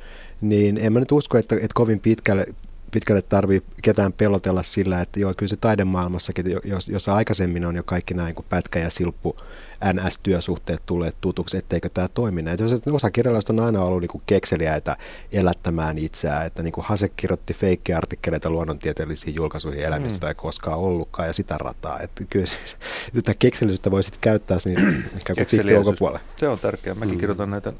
niin 0.41 0.77
en 0.77 0.93
mä 0.93 0.99
nyt 0.99 1.12
usko, 1.12 1.38
että, 1.38 1.55
että 1.55 1.73
kovin 1.73 1.99
pitkälle 1.99 2.45
pitkälle 2.89 3.21
tarvii 3.21 3.62
ketään 3.82 4.13
pelotella 4.13 4.63
sillä, 4.63 5.02
että 5.02 5.19
joo, 5.19 5.34
kyllä 5.38 5.49
se 5.49 5.56
taidemaailmassakin, 5.56 6.45
jos, 6.63 6.89
jos 6.89 7.10
aikaisemmin 7.10 7.65
on 7.65 7.75
jo 7.75 7.84
kaikki 7.84 8.13
näin 8.13 8.36
kuin 8.36 8.45
pätkä 8.49 8.80
ja 8.80 8.89
silppu 8.89 9.36
NS-työsuhteet 9.93 10.82
tulee 10.86 11.12
tutuksi, 11.21 11.58
etteikö 11.58 11.89
tämä 11.89 12.08
toimi 12.08 12.41
näin. 12.41 12.58
Jos 12.60 12.82
osa 12.91 13.12
kirjalaisista 13.12 13.54
on 13.54 13.60
aina 13.60 13.84
ollut 13.84 14.02
niin 14.02 14.23
kekseliäitä 14.25 14.97
elättämään 15.32 15.97
itseään, 15.97 16.45
että 16.45 16.63
niin 16.63 16.71
kuin 16.71 16.86
Hase 16.86 17.10
kirjoitti 17.10 17.54
feikkiartikkeleita 17.54 18.49
luonnontieteellisiin 18.49 19.36
julkaisuihin 19.36 19.84
elämistä 19.84 20.25
mm. 20.25 20.30
ei 20.30 20.36
koskaan 20.36 20.80
ollutkaan 20.80 21.28
ja 21.28 21.34
sitä 21.34 21.58
rataa. 21.58 21.99
Että 21.99 22.23
kyllä 22.30 22.45
siis, 22.45 22.78
tätä 23.13 23.34
keksellisyyttä 23.39 23.91
voisit 23.91 24.17
käyttää 24.17 24.58
niin 24.65 25.04
ehkä 25.15 25.34
kuin 25.36 25.47
fikti 25.47 25.78
ulkopuolelle. 25.78 26.19
Se 26.38 26.47
on 26.47 26.60
tärkeää. 26.60 26.95
Mäkin 26.95 27.13
mm. 27.13 27.19
kirjoitan 27.19 27.49
näitä 27.49 27.73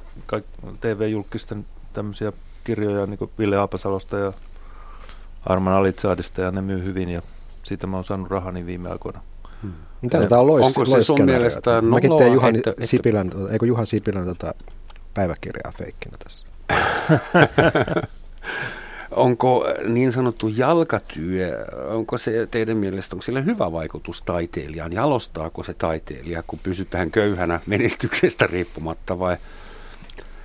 TV-julkisten 0.82 1.66
tämmöisiä 1.94 2.34
kirjoja 2.64 3.06
niin 3.06 3.18
kuin 3.18 3.32
Ville 3.40 3.58
Aapasalosta 3.58 4.18
ja 4.18 4.34
Arman 5.46 5.74
Alitsaadista 5.74 6.42
ja 6.42 6.52
ne 6.52 6.62
myy 6.62 6.84
hyvin 6.84 7.10
ja 7.10 7.22
siitä 7.64 7.88
mä 7.88 7.98
oon 7.98 8.06
saanut 8.06 8.32
rahani 8.32 8.66
viime 8.66 8.90
aikoina. 8.90 9.22
Hmm. 9.62 9.74
Mitä 10.02 10.28
tämä 10.28 10.42
on 10.42 10.48
lois, 10.48 10.68
Onko 10.68 10.86
se 10.86 11.04
sun 11.04 11.26
mielestä 11.26 11.82
Mäkin 11.82 12.18
teen 12.18 12.34
Juha 12.34 12.50
että, 12.50 12.74
Sipilän, 12.84 13.32
eikö 13.52 13.66
Juha 13.66 13.86
Sipilän 13.86 14.26
tota 14.26 14.54
päiväkirjaa 15.14 15.74
feikkinä 15.78 16.18
tässä? 16.24 16.48
onko 19.12 19.66
niin 19.88 20.12
sanottu 20.12 20.48
jalkatyö, 20.48 21.66
onko 21.88 22.18
se 22.18 22.48
teidän 22.52 22.78
mielestä, 22.78 23.16
onko 23.16 23.24
sillä 23.24 23.42
hyvä 23.42 23.72
vaikutus 23.72 24.22
taiteilijaan? 24.22 24.94
Jalostaako 24.94 25.64
se 25.64 25.74
taiteilija, 25.74 26.44
kun 26.44 26.60
pysytään 26.64 27.12
köyhänä 27.12 27.60
menestyksestä 27.66 28.48
riippumatta 28.48 29.20
vai 29.20 29.38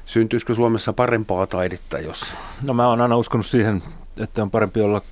syntyisikö 0.07 0.55
Suomessa 0.55 0.93
parempaa 0.93 1.47
taidetta, 1.47 1.99
jos... 1.99 2.25
No 2.63 2.75
mä 2.75 2.89
oon 2.89 3.01
aina 3.01 3.17
uskonut 3.17 3.47
siihen, 3.47 3.83
että 4.23 4.43
on 4.43 4.51
parempi 4.51 4.81
olla 4.81 5.03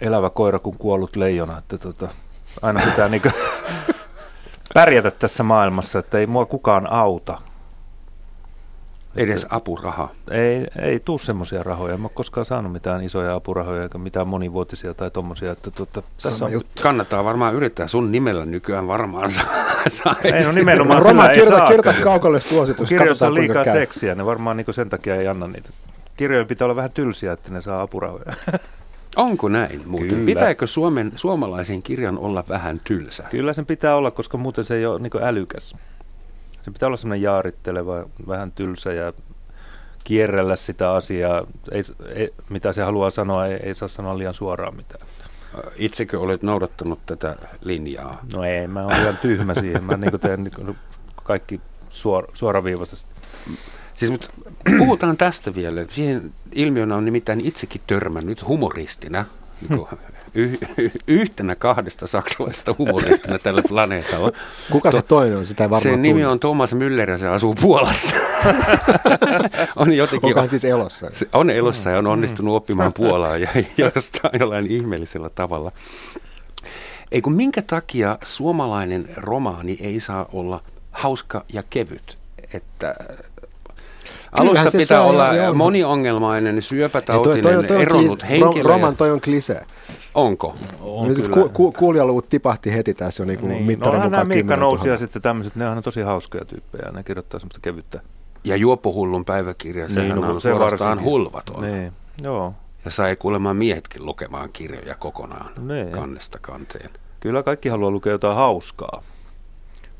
elävä 0.00 0.30
koira 0.30 0.58
kuin 0.58 0.78
kuollut 0.78 1.16
leijona, 1.16 1.58
että 1.58 1.78
tota, 1.78 2.08
aina 2.62 2.80
pitää 2.84 3.08
niinku 3.18 3.28
pärjätä 4.74 5.10
tässä 5.10 5.42
maailmassa, 5.42 5.98
että 5.98 6.18
ei 6.18 6.26
mua 6.26 6.46
kukaan 6.46 6.92
auta. 6.92 7.38
Edes 9.16 9.46
apuraha. 9.50 10.08
Ei, 10.30 10.66
ei 10.82 11.00
tuu 11.00 11.18
semmoisia 11.18 11.62
rahoja. 11.62 11.94
En 11.94 12.02
ole 12.02 12.10
koskaan 12.14 12.46
saanut 12.46 12.72
mitään 12.72 13.02
isoja 13.02 13.34
apurahoja 13.34 13.82
eikä 13.82 13.98
mitään 13.98 14.28
monivuotisia 14.28 14.94
tai 14.94 15.10
tommosia. 15.10 15.52
Että 15.52 15.70
tuota, 15.70 16.02
tässä 16.22 16.44
on, 16.44 16.52
juttu. 16.52 16.82
Kannattaa 16.82 17.24
varmaan 17.24 17.54
yrittää. 17.54 17.88
Sun 17.88 18.12
nimellä 18.12 18.44
nykyään 18.44 18.88
varmaan 18.88 19.30
saa. 19.30 19.44
saa 19.88 20.14
ei 20.24 20.42
no 20.42 20.52
nimenomaan 20.52 21.02
Roma, 21.02 21.22
sillä 21.22 21.34
kirjoita, 21.34 21.64
ei 21.64 21.76
kirjoita 21.76 22.02
kaukolle 22.04 22.40
suositus. 22.40 22.88
Kirjoissa 22.88 23.26
on 23.26 23.34
liikaa 23.34 23.64
seksiä, 23.64 24.14
ne 24.14 24.26
varmaan 24.26 24.56
niin 24.56 24.74
sen 24.74 24.88
takia 24.88 25.16
ei 25.16 25.28
anna 25.28 25.46
niitä. 25.46 25.70
Kirjojen 26.18 26.46
pitää 26.46 26.64
olla 26.66 26.76
vähän 26.76 26.92
tylsiä, 26.92 27.32
että 27.32 27.52
ne 27.52 27.62
saa 27.62 27.82
apurahoja. 27.82 28.32
Onko 29.16 29.48
näin 29.48 29.82
muuten? 29.86 30.08
Kyllä. 30.08 30.26
Pitääkö 30.26 30.66
Suomen, 30.66 31.12
suomalaisen 31.16 31.82
kirjan 31.82 32.18
olla 32.18 32.44
vähän 32.48 32.80
tylsä? 32.84 33.22
Kyllä 33.30 33.52
sen 33.52 33.66
pitää 33.66 33.96
olla, 33.96 34.10
koska 34.10 34.38
muuten 34.38 34.64
se 34.64 34.74
ei 34.74 34.86
ole 34.86 35.00
niin 35.00 35.22
älykäs. 35.22 35.76
Se 36.62 36.70
pitää 36.70 36.86
olla 36.86 36.96
semmoinen 36.96 37.22
jaaritteleva, 37.22 38.04
vähän 38.28 38.52
tylsä 38.52 38.92
ja 38.92 39.12
kierrellä 40.04 40.56
sitä 40.56 40.92
asiaa. 40.92 41.46
Ei, 41.72 41.82
ei, 42.14 42.30
mitä 42.48 42.72
se 42.72 42.82
haluaa 42.82 43.10
sanoa, 43.10 43.44
ei, 43.44 43.58
ei 43.62 43.74
saa 43.74 43.88
sanoa 43.88 44.18
liian 44.18 44.34
suoraan 44.34 44.76
mitään. 44.76 45.06
Itsekö 45.76 46.20
olet 46.20 46.42
noudattanut 46.42 47.06
tätä 47.06 47.36
linjaa? 47.60 48.20
No 48.32 48.44
ei, 48.44 48.66
mä 48.66 48.84
olen 48.84 49.00
liian 49.00 49.16
tyhmä 49.16 49.54
siihen. 49.54 49.84
Mä 49.84 49.96
niin 49.96 50.20
teen 50.20 50.44
niin 50.44 50.76
kaikki 51.24 51.60
suor, 51.90 52.28
suoraviivaisesti. 52.34 53.14
Siis, 53.98 54.10
mutta 54.10 54.28
puhutaan 54.78 55.16
tästä 55.16 55.54
vielä. 55.54 55.84
Siihen 55.90 56.32
ilmiönä 56.52 56.96
on 56.96 57.04
nimittäin 57.04 57.40
itsekin 57.40 57.80
törmännyt 57.86 58.48
humoristina. 58.48 59.24
Niin 59.68 59.86
y- 60.34 60.58
y- 60.78 60.90
yhtenä 61.06 61.54
kahdesta 61.54 62.06
saksalaisesta 62.06 62.74
humoristina 62.78 63.38
tällä 63.38 63.62
planeetalla. 63.68 64.32
Kuka 64.72 64.92
se 64.92 65.02
toinen 65.02 65.38
on? 65.38 65.46
Sitä 65.46 65.70
varmaan 65.70 66.02
nimi 66.02 66.24
on 66.24 66.40
Thomas 66.40 66.72
Müller 66.72 67.10
ja 67.10 67.18
se 67.18 67.28
asuu 67.28 67.54
Puolassa. 67.54 68.14
on 69.76 69.92
jotenkin, 69.92 70.26
Onko 70.28 70.40
hän 70.40 70.50
siis 70.50 70.64
elossa? 70.64 71.10
Se 71.12 71.26
on 71.32 71.50
elossa 71.50 71.90
ja 71.90 71.98
on 71.98 72.06
onnistunut 72.06 72.54
oppimaan 72.56 72.92
Puolaa 72.92 73.36
ja 73.36 73.48
jostain 73.94 74.40
jollain 74.40 74.66
ihmeellisellä 74.66 75.30
tavalla. 75.30 75.70
Ei 77.12 77.20
kun 77.22 77.32
minkä 77.32 77.62
takia 77.62 78.18
suomalainen 78.24 79.08
romaani 79.16 79.78
ei 79.80 80.00
saa 80.00 80.26
olla 80.32 80.62
hauska 80.90 81.44
ja 81.52 81.62
kevyt? 81.70 82.18
Että 82.52 82.94
Alussa 84.32 84.70
se 84.70 84.78
pitää 84.78 85.02
olla 85.02 85.34
joo. 85.34 85.54
moniongelmainen, 85.54 86.62
syöpätautinen, 86.62 87.42
toi, 87.42 87.54
toi, 87.54 87.64
toi 87.64 87.82
eronnut 87.82 88.18
klise, 88.18 88.28
henkilö. 88.28 88.68
Roman 88.68 88.96
toi 88.96 89.10
on 89.10 89.20
klise. 89.20 89.60
Onko? 90.14 90.56
On 90.80 91.08
Nyt 91.08 91.28
ku, 91.28 91.48
ku, 91.48 91.72
kuulijaluvut 91.72 92.28
tipahti 92.28 92.72
heti 92.72 92.94
tässä 92.94 93.22
on 93.22 93.26
niin 93.26 93.48
niin. 93.48 93.64
mittarin 93.64 93.98
no, 93.98 94.04
mukaan 94.04 94.28
Miikka 94.28 94.56
nousi 94.56 94.88
ja 94.88 94.98
sitten 94.98 95.22
tämmöiset, 95.22 95.56
ne 95.56 95.68
on 95.68 95.82
tosi 95.82 96.00
hauskoja 96.00 96.44
tyyppejä, 96.44 96.92
ne 96.92 97.02
kirjoittaa 97.02 97.40
semmoista 97.40 97.60
kevyttä. 97.60 98.00
Ja 98.44 98.56
Juoppohullun 98.56 99.24
päiväkirja, 99.24 99.86
niin, 99.86 99.94
sehän 99.94 100.20
no, 100.20 100.34
on 100.34 100.40
se 100.40 100.50
suorastaan 100.50 101.04
hulvaton. 101.04 101.62
Niin, 101.62 101.92
joo. 102.22 102.54
Ja 102.84 102.90
sai 102.90 103.16
kuulemaan 103.16 103.56
miehetkin 103.56 104.06
lukemaan 104.06 104.50
kirjoja 104.52 104.94
kokonaan 104.94 105.52
niin. 105.68 105.90
kannesta 105.90 106.38
kanteen. 106.40 106.90
Kyllä 107.20 107.42
kaikki 107.42 107.68
haluaa 107.68 107.90
lukea 107.90 108.12
jotain 108.12 108.36
hauskaa. 108.36 109.02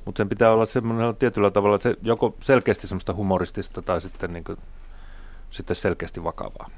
Mutta 0.09 0.21
sen 0.21 0.29
pitää 0.29 0.53
olla 0.53 0.67
semmoinen 0.67 1.17
tietyllä 1.17 1.51
tavalla, 1.51 1.77
että 1.77 1.89
se 1.89 1.97
joko 2.03 2.35
selkeästi 2.41 2.89
semmoista 2.89 3.15
humoristista 3.15 3.83
tai 3.83 4.01
sitten, 4.01 4.33
niin 4.33 4.45
kuin, 4.45 4.59
sitten 5.51 5.77
selkeästi 5.77 6.25
vakavaa. 6.25 6.71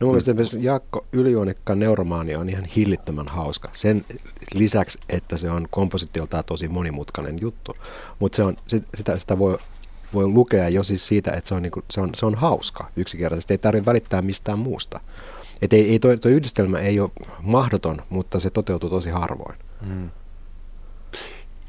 No 0.00 0.06
mun 0.06 0.16
mielestä 0.26 0.56
Jaakko 0.60 1.06
Yliuonikka 1.12 1.74
neuromaani 1.74 2.36
on 2.36 2.48
ihan 2.48 2.64
hillittömän 2.64 3.28
hauska. 3.28 3.68
Sen 3.72 4.04
lisäksi, 4.54 4.98
että 5.08 5.36
se 5.36 5.50
on 5.50 5.66
kompositioltaan 5.70 6.44
tosi 6.44 6.68
monimutkainen 6.68 7.38
juttu. 7.40 7.76
Mutta 8.18 8.36
se 8.36 8.42
on, 8.42 8.56
sitä, 8.94 9.18
sitä 9.18 9.38
voi, 9.38 9.58
voi 10.14 10.26
lukea 10.26 10.68
jo 10.68 10.82
siis 10.82 11.08
siitä, 11.08 11.30
että 11.30 11.48
se 11.48 11.54
on, 11.54 11.62
niinku, 11.62 11.82
se 11.90 12.00
on, 12.00 12.10
se 12.14 12.26
on 12.26 12.34
hauska 12.34 12.90
yksinkertaisesti. 12.96 13.54
Ei 13.54 13.58
tarvitse 13.58 13.86
välittää 13.86 14.22
mistään 14.22 14.58
muusta. 14.58 15.00
Et 15.62 15.72
ei, 15.72 15.90
ei 15.90 15.98
tuo 15.98 16.30
yhdistelmä 16.30 16.78
ei 16.78 17.00
ole 17.00 17.10
mahdoton, 17.42 18.02
mutta 18.08 18.40
se 18.40 18.50
toteutuu 18.50 18.90
tosi 18.90 19.10
harvoin. 19.10 19.58
Mm. 19.80 20.10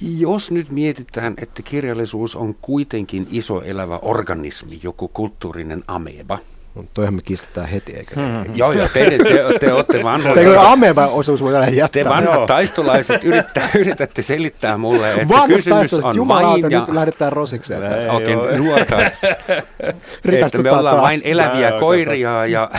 Jos 0.02 0.52
nyt 0.52 0.72
mietitään, 0.72 1.34
että 1.42 1.62
kirjallisuus 1.64 2.36
on 2.36 2.56
kuitenkin 2.62 3.28
iso 3.32 3.62
elävä 3.62 4.00
organismi, 4.02 4.80
joku 4.84 5.08
kulttuurinen 5.08 5.84
ameba, 5.88 6.40
No, 6.76 6.84
toihan 6.94 7.14
me 7.14 7.22
kistetään 7.22 7.68
heti, 7.68 7.94
eikö? 7.94 8.16
Hmm. 8.16 8.56
Joo, 8.56 8.72
joo, 8.72 8.88
te, 8.94 9.10
te, 9.10 9.18
te, 9.18 9.60
te 9.60 9.74
olette 9.74 10.04
vanhoja. 10.04 10.36
Teillä 10.36 10.72
ameba-osuus 10.72 11.42
voi 11.42 11.54
jättää. 11.76 12.04
Te 12.04 12.10
vanhat 12.10 12.36
joo. 12.36 12.48
taistolaiset 12.48 13.24
yrittää, 13.24 13.70
yritätte 13.82 14.22
selittää 14.22 14.78
mulle, 14.78 15.14
että 15.14 15.30
vanhat 15.30 15.58
kysymys 15.58 15.94
on 15.94 16.16
jumalauta, 16.16 16.68
ja... 16.68 16.80
nyt 16.80 16.90
lähdetään 16.90 17.34
rosikseen 17.34 17.82
tästä. 17.82 18.12
Okei, 18.12 18.36
okay, 18.36 18.58
nuorta. 18.58 19.02
että 19.02 20.58
me 20.62 20.72
ollaan 20.72 20.96
taas. 20.96 21.02
vain 21.02 21.22
eläviä 21.24 21.72
koiria 21.80 22.46
ja, 22.46 22.72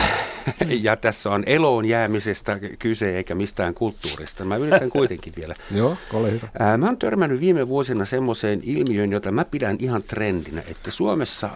ja 0.85 0.95
tässä 0.95 1.29
on 1.29 1.43
eloon 1.45 1.85
jäämisestä 1.85 2.59
kyse 2.79 3.15
eikä 3.17 3.35
mistään 3.35 3.73
kulttuurista. 3.73 4.45
Mä 4.45 4.55
yritän 4.55 4.89
kuitenkin 4.89 5.33
vielä. 5.37 5.53
Joo, 5.71 5.97
ole 6.13 6.31
hyvä. 6.31 6.47
Ää, 6.59 6.77
mä 6.77 6.85
oon 6.85 6.97
törmännyt 6.97 7.39
viime 7.39 7.67
vuosina 7.67 8.05
semmoiseen 8.05 8.59
ilmiöön, 8.63 9.11
jota 9.11 9.31
mä 9.31 9.45
pidän 9.45 9.77
ihan 9.79 10.03
trendinä, 10.03 10.63
että 10.67 10.91
Suomessa 10.91 11.49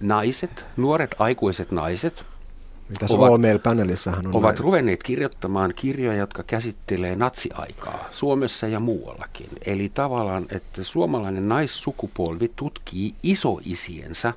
naiset, 0.00 0.64
nuoret 0.76 1.14
aikuiset 1.18 1.70
naiset, 1.70 2.24
tässä 2.98 3.16
ovat, 3.16 3.62
paneelissahan 3.62 4.26
on 4.26 4.36
ovat 4.36 4.54
näin. 4.54 4.64
ruvenneet 4.64 5.02
kirjoittamaan 5.02 5.72
kirjoja, 5.76 6.18
jotka 6.18 6.42
käsittelee 6.42 7.16
natsiaikaa 7.16 8.08
Suomessa 8.12 8.66
ja 8.66 8.80
muuallakin. 8.80 9.48
Eli 9.66 9.88
tavallaan, 9.94 10.46
että 10.50 10.84
suomalainen 10.84 11.48
naissukupolvi 11.48 12.52
tutkii 12.56 13.14
isoisiensä 13.22 14.32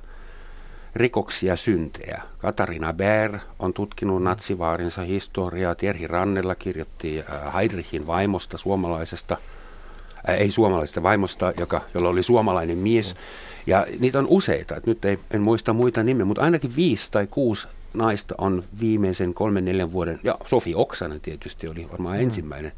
rikoksia 0.96 1.56
syntejä. 1.56 2.22
Katarina 2.38 2.92
Bär 2.92 3.38
on 3.58 3.72
tutkinut 3.72 4.22
natsivaarinsa 4.22 5.02
historiaa. 5.02 5.74
Terhi 5.74 6.06
Rannella 6.06 6.54
kirjoitti 6.54 7.20
äh, 7.20 7.54
Heidrichin 7.54 8.06
vaimosta, 8.06 8.58
suomalaisesta, 8.58 9.36
äh, 10.28 10.34
ei 10.34 10.50
suomalaisesta 10.50 11.02
vaimosta, 11.02 11.52
joka, 11.58 11.80
jolla 11.94 12.08
oli 12.08 12.22
suomalainen 12.22 12.78
mies. 12.78 13.16
Ja 13.66 13.86
niitä 13.98 14.18
on 14.18 14.26
useita, 14.28 14.76
että 14.76 14.90
nyt 14.90 15.04
ei, 15.04 15.18
en 15.30 15.40
muista 15.40 15.72
muita 15.72 16.02
nimiä, 16.02 16.24
mutta 16.24 16.42
ainakin 16.42 16.76
viisi 16.76 17.10
tai 17.10 17.26
kuusi 17.26 17.68
naista 17.94 18.34
on 18.38 18.64
viimeisen 18.80 19.34
kolmen, 19.34 19.64
neljän 19.64 19.92
vuoden, 19.92 20.20
ja 20.24 20.38
Sofi 20.46 20.74
Oksanen 20.74 21.20
tietysti 21.20 21.68
oli 21.68 21.88
varmaan 21.90 22.16
mm. 22.16 22.22
ensimmäinen, 22.22 22.72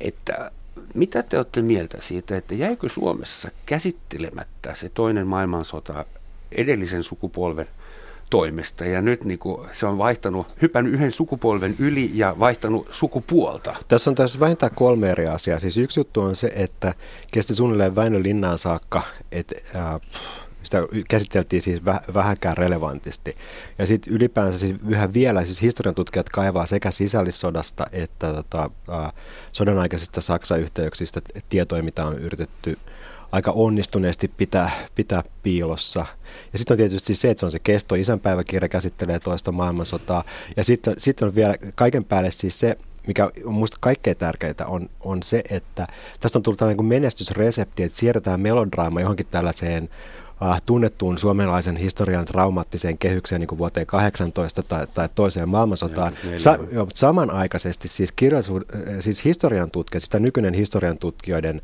että 0.00 0.50
mitä 0.94 1.22
te 1.22 1.36
olette 1.36 1.62
mieltä 1.62 1.98
siitä, 2.00 2.36
että 2.36 2.54
jäikö 2.54 2.88
Suomessa 2.88 3.50
käsittelemättä 3.66 4.74
se 4.74 4.88
toinen 4.88 5.26
maailmansota 5.26 6.04
edellisen 6.52 7.04
sukupolven 7.04 7.66
toimesta 8.30 8.84
ja 8.84 9.02
nyt 9.02 9.24
niin 9.24 9.38
kuin 9.38 9.68
se 9.72 9.86
on 9.86 9.98
vaihtanut, 9.98 10.46
hypännyt 10.62 10.92
yhden 10.92 11.12
sukupolven 11.12 11.74
yli 11.78 12.10
ja 12.14 12.34
vaihtanut 12.38 12.88
sukupuolta. 12.92 13.76
Tässä 13.88 14.10
on 14.10 14.14
tässä 14.14 14.40
vähintään 14.40 14.74
kolme 14.74 15.10
eri 15.10 15.26
asiaa. 15.26 15.58
Siis 15.58 15.78
yksi 15.78 16.00
juttu 16.00 16.20
on 16.20 16.36
se, 16.36 16.52
että 16.54 16.94
kesti 17.30 17.54
suunnilleen 17.54 17.96
Väinö 17.96 18.22
Linnaan 18.22 18.58
saakka, 18.58 19.02
että 19.32 19.54
äh, 19.76 20.00
sitä 20.62 20.82
käsiteltiin 21.08 21.62
siis 21.62 21.80
väh- 21.80 22.14
vähänkään 22.14 22.56
relevantisti. 22.56 23.36
Ja 23.78 23.86
sitten 23.86 24.12
ylipäänsä 24.12 24.58
siis 24.58 24.76
yhä 24.88 25.12
vielä 25.12 25.44
siis 25.44 25.62
historian 25.62 25.94
tutkijat 25.94 26.28
kaivaa 26.28 26.66
sekä 26.66 26.90
sisällissodasta 26.90 27.86
että 27.92 28.32
tota, 28.32 28.70
äh, 28.88 29.12
sodan 29.52 29.78
aikaisista 29.78 30.20
Saksan 30.20 30.60
yhteyksistä 30.60 31.20
tietoja, 31.48 31.82
mitä 31.82 32.06
on 32.06 32.18
yritetty 32.18 32.78
aika 33.32 33.50
onnistuneesti 33.50 34.28
pitää, 34.28 34.70
pitää 34.94 35.22
piilossa. 35.42 36.06
Ja 36.52 36.58
sitten 36.58 36.74
on 36.74 36.78
tietysti 36.78 37.14
se, 37.14 37.30
että 37.30 37.40
se 37.40 37.46
on 37.46 37.52
se 37.52 37.58
kesto. 37.58 37.94
Isänpäiväkirja 37.94 38.68
käsittelee 38.68 39.18
toista 39.18 39.52
maailmansotaa. 39.52 40.24
Ja 40.56 40.64
sitten 40.64 40.94
sit 40.98 41.22
on 41.22 41.34
vielä 41.34 41.54
kaiken 41.74 42.04
päälle 42.04 42.30
siis 42.30 42.60
se, 42.60 42.78
mikä 43.06 43.30
on 43.44 43.54
minusta 43.54 43.76
kaikkein 43.80 44.16
tärkeintä, 44.16 44.66
on, 44.66 44.90
on 45.00 45.22
se, 45.22 45.42
että 45.50 45.86
tästä 46.20 46.38
on 46.38 46.42
tullut 46.42 46.58
tällainen 46.58 46.84
menestysresepti, 46.84 47.82
että 47.82 47.98
siirretään 47.98 48.40
melodraama 48.40 49.00
johonkin 49.00 49.26
tällaiseen 49.30 49.88
äh, 50.42 50.62
tunnettuun 50.66 51.18
suomalaisen 51.18 51.76
historian 51.76 52.24
traumaattiseen 52.24 52.98
kehykseen 52.98 53.40
niin 53.40 53.48
kuin 53.48 53.58
vuoteen 53.58 53.86
18 53.86 54.62
tai, 54.62 54.86
tai 54.94 55.08
toiseen 55.14 55.48
maailmansotaan. 55.48 56.12
Sa- 56.36 56.58
jo, 56.72 56.88
samanaikaisesti 56.94 57.88
siis, 57.88 58.12
kirjallisuud- 58.22 58.76
äh, 58.76 58.96
siis 59.00 59.24
historian 59.24 59.70
tutkijat, 59.70 60.02
sitä 60.02 60.18
nykyinen 60.18 60.54
historian 60.54 60.98
tutkijoiden 60.98 61.62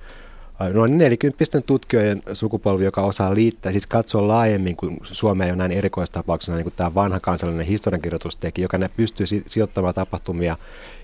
noin 0.73 0.99
nelikymppisten 0.99 1.63
tutkijoiden 1.63 2.23
sukupolvi, 2.33 2.85
joka 2.85 3.03
osaa 3.03 3.35
liittää, 3.35 3.73
siis 3.73 3.87
katsoa 3.87 4.29
laajemmin 4.29 4.77
kuin 4.77 4.99
Suomea 5.03 5.49
jo 5.49 5.55
näin 5.55 5.73
erikoistapauksena, 5.73 6.57
niin 6.57 6.65
kuin 6.65 6.75
tämä 6.77 6.95
vanha 6.95 7.21
kansallinen 7.21 7.67
historiankirjoitus 7.67 8.37
teki, 8.37 8.63
joka 8.63 8.79
ne 8.79 8.91
pystyy 8.97 9.27
sijoittamaan 9.47 9.95
tapahtumia 9.95 10.57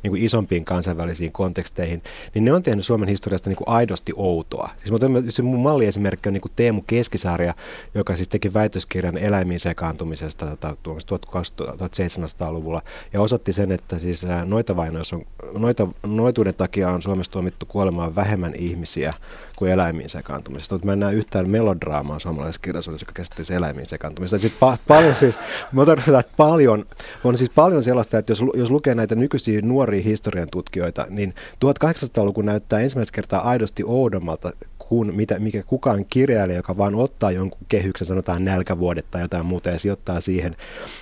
niin 0.02 0.10
kuin 0.10 0.22
isompiin 0.22 0.64
kansainvälisiin 0.64 1.32
konteksteihin, 1.32 2.02
niin 2.34 2.44
ne 2.44 2.52
on 2.52 2.62
tehnyt 2.62 2.84
Suomen 2.84 3.08
historiasta 3.08 3.50
niin 3.50 3.56
kuin 3.56 3.68
aidosti 3.68 4.12
outoa. 4.16 4.70
Siis 4.84 5.34
se 5.34 5.42
mun 5.42 5.60
malliesimerkki 5.60 6.28
on 6.28 6.32
niin 6.32 6.40
kuin 6.40 6.52
Teemu 6.56 6.82
Keskisarja, 6.86 7.54
joka 7.94 8.16
siis 8.16 8.28
teki 8.28 8.54
väitöskirjan 8.54 9.18
eläimiin 9.18 9.60
sekaantumisesta 9.60 10.46
1700-luvulla 10.54 12.82
ja 13.12 13.20
osoitti 13.20 13.52
sen, 13.52 13.72
että 13.72 13.98
siis 13.98 14.26
noita, 14.44 14.76
on, 15.12 15.24
noita, 15.60 15.88
noituuden 16.06 16.54
takia 16.54 16.90
on 16.90 17.02
Suomessa 17.02 17.32
tuomittu 17.32 17.66
kuolemaan 17.66 18.14
vähemmän 18.14 18.52
ihmisiä 18.58 19.14
kuin 19.60 19.72
eläimiin 19.72 20.08
sekaantumisesta. 20.08 20.74
Mutta 20.74 20.86
mä 20.86 20.92
en 20.92 21.00
näe 21.00 21.14
yhtään 21.14 21.50
melodraamaa 21.50 22.18
suomalaisessa 22.18 22.60
kirjallisuudessa, 22.60 23.04
joka 23.04 23.12
käsittelisi 23.12 23.54
eläimiin 23.54 23.86
sekaantumista. 23.86 24.38
Sitten 24.38 24.68
pa- 24.68 24.78
paljon 24.88 25.14
siis, 25.14 25.40
mä 25.72 25.86
tarkoitan, 25.86 26.20
että 26.20 26.32
paljon, 26.36 26.84
on 27.24 27.38
siis 27.38 27.50
paljon 27.50 27.82
sellaista, 27.82 28.18
että 28.18 28.30
jos, 28.30 28.42
jos 28.54 28.70
lukee 28.70 28.94
näitä 28.94 29.14
nykyisiä 29.14 29.60
nuoria 29.62 30.02
historian 30.02 30.48
tutkijoita, 30.50 31.06
niin 31.10 31.34
1800-luku 31.64 32.42
näyttää 32.42 32.80
ensimmäistä 32.80 33.14
kertaa 33.14 33.48
aidosti 33.48 33.82
oudommalta 33.86 34.50
kuin 34.78 35.14
mitä, 35.14 35.38
mikä 35.38 35.62
kukaan 35.62 36.04
kirjailija, 36.04 36.58
joka 36.58 36.76
vaan 36.76 36.94
ottaa 36.94 37.30
jonkun 37.30 37.66
kehyksen, 37.68 38.06
sanotaan 38.06 38.44
nälkävuodet 38.44 39.06
tai 39.10 39.22
jotain 39.22 39.46
muuta 39.46 39.70
ja 39.70 39.78
sijoittaa 39.78 40.20
siihen 40.20 40.56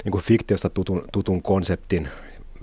niin 0.05 0.13
kuin 0.13 0.25
fiktiosta 0.25 0.69
tutun, 0.69 1.03
tutun 1.13 1.43
konseptin 1.43 2.09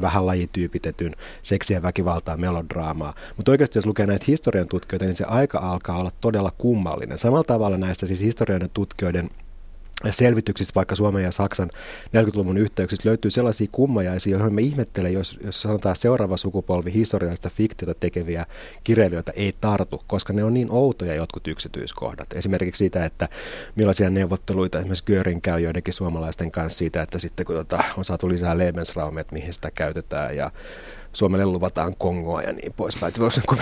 vähän 0.02 0.26
lajityypitetyn 0.26 1.16
seksiä, 1.42 1.82
väkivaltaa, 1.82 2.38
melodraamaa. 2.38 3.14
Mutta 3.38 3.52
oikeasti 3.52 3.78
jos 3.78 3.86
lukee 3.86 4.06
näitä 4.06 4.26
historian 4.28 4.68
tutkijoita, 4.68 5.06
niin 5.06 5.16
se 5.16 5.26
aika 5.26 5.60
alkaa 5.60 6.00
olla 6.00 6.12
todella 6.22 6.52
kummallinen. 6.58 7.18
Samalla 7.18 7.44
tavalla 7.44 7.78
näistä 7.78 8.06
siis 8.06 8.22
historian 8.22 8.70
tutkijoiden 8.74 9.30
selvityksistä 10.12 10.76
vaikka 10.76 10.96
Suomen 10.96 11.24
ja 11.24 11.32
Saksan 11.32 11.70
40-luvun 12.08 12.58
yhteyksistä 12.58 13.10
löytyy 13.10 13.32
sellaisia 13.32 13.68
kummajaisia, 13.72 14.38
joihin 14.38 14.54
me 14.54 14.62
ihmettelen, 14.62 15.14
jos, 15.14 15.40
jos 15.44 15.62
sanotaan 15.62 15.96
seuraava 15.96 16.38
sukupolvi 16.38 16.94
historiallista 16.94 17.50
fiktiota 17.50 17.94
tekeviä 18.00 18.46
kirjailijoita 18.84 19.32
ei 19.32 19.56
tartu, 19.62 20.04
koska 20.08 20.34
ne 20.34 20.44
on 20.44 20.54
niin 20.54 20.68
outoja 20.72 21.16
jotkut 21.16 21.48
yksityiskohdat. 21.48 22.34
Esimerkiksi 22.34 22.80
siitä, 22.80 23.06
että 23.06 23.30
millaisia 23.76 24.10
neuvotteluita 24.10 24.78
esimerkiksi 24.78 25.06
Göring 25.06 25.42
käy 25.42 25.60
joidenkin 25.60 25.94
suomalaisten 25.94 26.52
kanssa 26.52 26.78
siitä, 26.78 27.02
että 27.02 27.20
sitten 27.20 27.46
kun 27.46 27.56
tota, 27.56 27.84
on 27.98 28.06
saatu 28.06 28.30
lisää 28.30 28.58
Lebensraumia, 28.58 29.22
että 29.22 29.34
mihin 29.34 29.54
sitä 29.54 29.72
käytetään 29.72 30.38
ja 30.38 30.52
Suomelle 31.16 31.46
luvataan 31.46 31.94
Kongoa 31.98 32.42
ja 32.42 32.54
niin 32.54 32.74
poispäin. 32.74 33.14
Voisi, 33.20 33.42
kun 33.48 33.58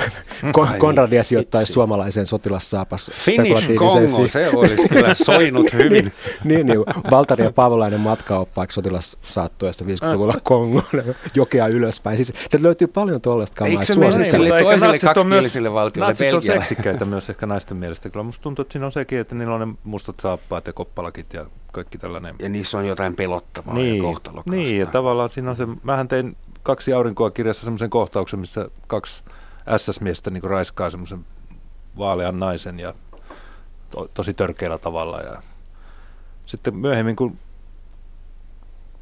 Kon- 0.58 0.78
Konradia 0.78 1.24
sijoittaisi 1.24 1.74
suomalaiseen 1.74 2.28
sotilassaapas 2.28 3.12
Finnish 3.14 3.76
Kongo, 3.76 4.18
fi- 4.24 4.30
se 4.30 4.50
olisi 4.56 4.88
kyllä 4.90 5.14
soinut 5.26 5.74
hyvin. 5.74 5.90
niin, 5.92 6.14
niin, 6.44 6.68
niin, 6.68 6.80
Valtari 7.12 7.44
ja 7.44 7.52
Paavolainen 7.52 8.00
matkaoppaiksi 8.00 8.76
sotilassaattuessa 8.76 9.86
50-luvulla 9.86 10.34
Kongoon, 10.44 10.84
jokea 11.36 11.68
ylöspäin. 11.68 12.18
Siis 12.18 12.34
se 12.50 12.64
löytyy 12.64 12.88
paljon 12.88 13.22
tuollaista 13.22 13.56
kamaa. 13.58 13.72
Eikö 13.72 13.86
se 13.86 14.00
mene 14.00 14.12
sille 14.32 14.62
toiselle 14.64 15.00
kaksikieliselle 15.00 15.74
valtiolle 15.74 16.08
Natsit 16.10 16.34
on 16.34 16.42
seksikkäitä 16.44 17.06
myös 17.06 17.30
ehkä 17.30 17.46
naisten 17.46 17.78
mielestä. 17.78 18.10
Kyllä 18.10 18.24
musta 18.24 18.44
tuntuu, 18.44 18.62
että 18.62 18.72
siinä 18.72 18.86
on 18.86 18.92
sekin, 18.92 19.20
että 19.20 19.36
niillä 19.36 19.56
on 19.56 19.70
ne 19.70 19.76
mustat 19.84 20.20
saappaat 20.20 20.68
ja 20.68 20.74
koppalakit 20.74 21.34
ja 21.34 21.46
kaikki 21.72 21.98
tällainen. 21.98 22.36
Ja 22.40 22.50
niissä 22.50 22.78
on 22.78 22.88
jotain 22.88 23.16
pelottavaa 23.16 23.74
niin, 23.74 23.98
ja 23.98 24.04
kohtalokasta. 24.04 24.52
Niin, 24.52 24.78
ja 24.80 24.86
tavallaan 24.86 25.30
siinä 25.30 25.50
on 25.52 25.58
se, 25.58 25.68
mähän 25.84 26.08
tein 26.08 26.36
kaksi 26.64 26.94
aurinkoa 26.94 27.32
kirjassa 27.32 27.64
semmoisen 27.64 27.90
kohtauksen, 27.90 28.40
missä 28.40 28.70
kaksi 28.88 29.24
SS-miestä 29.78 30.30
niin 30.30 30.44
raiskaa 30.44 30.90
semmoisen 30.90 31.26
vaalean 31.98 32.40
naisen 32.40 32.80
ja 32.80 32.94
to, 33.90 34.10
tosi 34.14 34.34
törkeällä 34.34 34.78
tavalla. 34.78 35.22
Ja 35.22 35.42
sitten 36.46 36.76
myöhemmin, 36.76 37.16
kun 37.16 37.38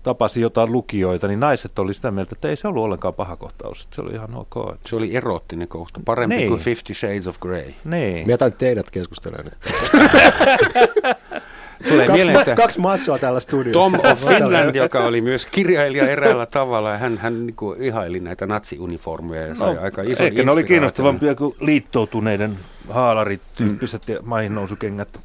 tapasi 0.03 0.41
jotain 0.41 0.71
lukijoita, 0.71 1.27
niin 1.27 1.39
naiset 1.39 1.79
oli 1.79 1.93
sitä 1.93 2.11
mieltä, 2.11 2.29
että 2.35 2.47
ei 2.47 2.55
se 2.55 2.67
ollut 2.67 2.83
ollenkaan 2.83 3.13
paha 3.13 3.35
kohtaus. 3.35 3.87
Se 3.95 4.01
oli 4.01 4.13
ihan 4.13 4.35
ok. 4.35 4.77
Se 4.85 4.95
oli 4.95 5.15
erottinen 5.15 5.67
kohta, 5.67 5.99
parempi 6.05 6.35
niin. 6.35 6.47
kuin 6.47 6.61
Fifty 6.61 6.93
Shades 6.93 7.27
of 7.27 7.39
Grey. 7.39 7.73
Niin. 7.85 8.27
Mä 8.27 8.49
teidät 8.49 8.91
keskustelemaan 8.91 9.45
nyt. 9.45 9.57
Tulee 11.89 12.07
kaksi, 12.07 12.23
mieleen, 12.23 12.49
ma- 12.49 12.55
kaksi 12.55 12.79
matsoa 12.79 13.17
täällä 13.17 13.39
studiossa. 13.39 13.97
Tom 13.97 14.11
of 14.11 14.19
Finland, 14.27 14.75
joka 14.75 15.03
oli 15.03 15.21
myös 15.21 15.45
kirjailija 15.45 16.09
eräällä 16.09 16.45
tavalla, 16.45 16.89
ja 16.89 16.97
hän, 16.97 17.17
hän 17.17 17.45
niin 17.45 17.55
kuin 17.55 17.81
ihaili 17.81 18.19
näitä 18.19 18.47
natsiuniformuja 18.47 19.47
ja 19.47 19.55
sai 19.55 19.75
no, 19.75 19.81
aika 19.81 20.01
iso 20.01 20.23
Ehkä 20.23 20.43
ne 20.43 20.51
oli 20.51 20.63
kiinnostavampia 20.63 21.35
kuin 21.35 21.55
liittoutuneiden 21.59 22.57
haalarityyppiset 22.89 24.07
mm. 24.07 24.13
ja 24.13 24.19
maihin 24.23 24.55
nousukengät. 24.55 25.19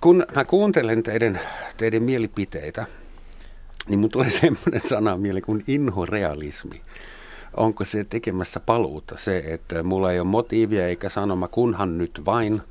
Kun 0.00 0.26
mä 0.34 0.44
kuuntelen 0.44 1.02
teidän, 1.02 1.40
teidän 1.76 2.02
mielipiteitä, 2.02 2.86
niin 3.88 3.98
mun 3.98 4.10
tulee 4.10 4.30
semmoinen 4.30 4.80
sana 4.88 5.16
mieleen 5.16 5.44
kuin 5.44 5.64
inhorealismi. 5.66 6.80
Onko 7.56 7.84
se 7.84 8.04
tekemässä 8.04 8.60
paluuta 8.60 9.14
se, 9.18 9.42
että 9.46 9.82
mulla 9.82 10.12
ei 10.12 10.20
ole 10.20 10.28
motiivia 10.28 10.86
eikä 10.86 11.08
sanoma, 11.08 11.48
kunhan 11.48 11.98
nyt 11.98 12.22
vain– 12.26 12.60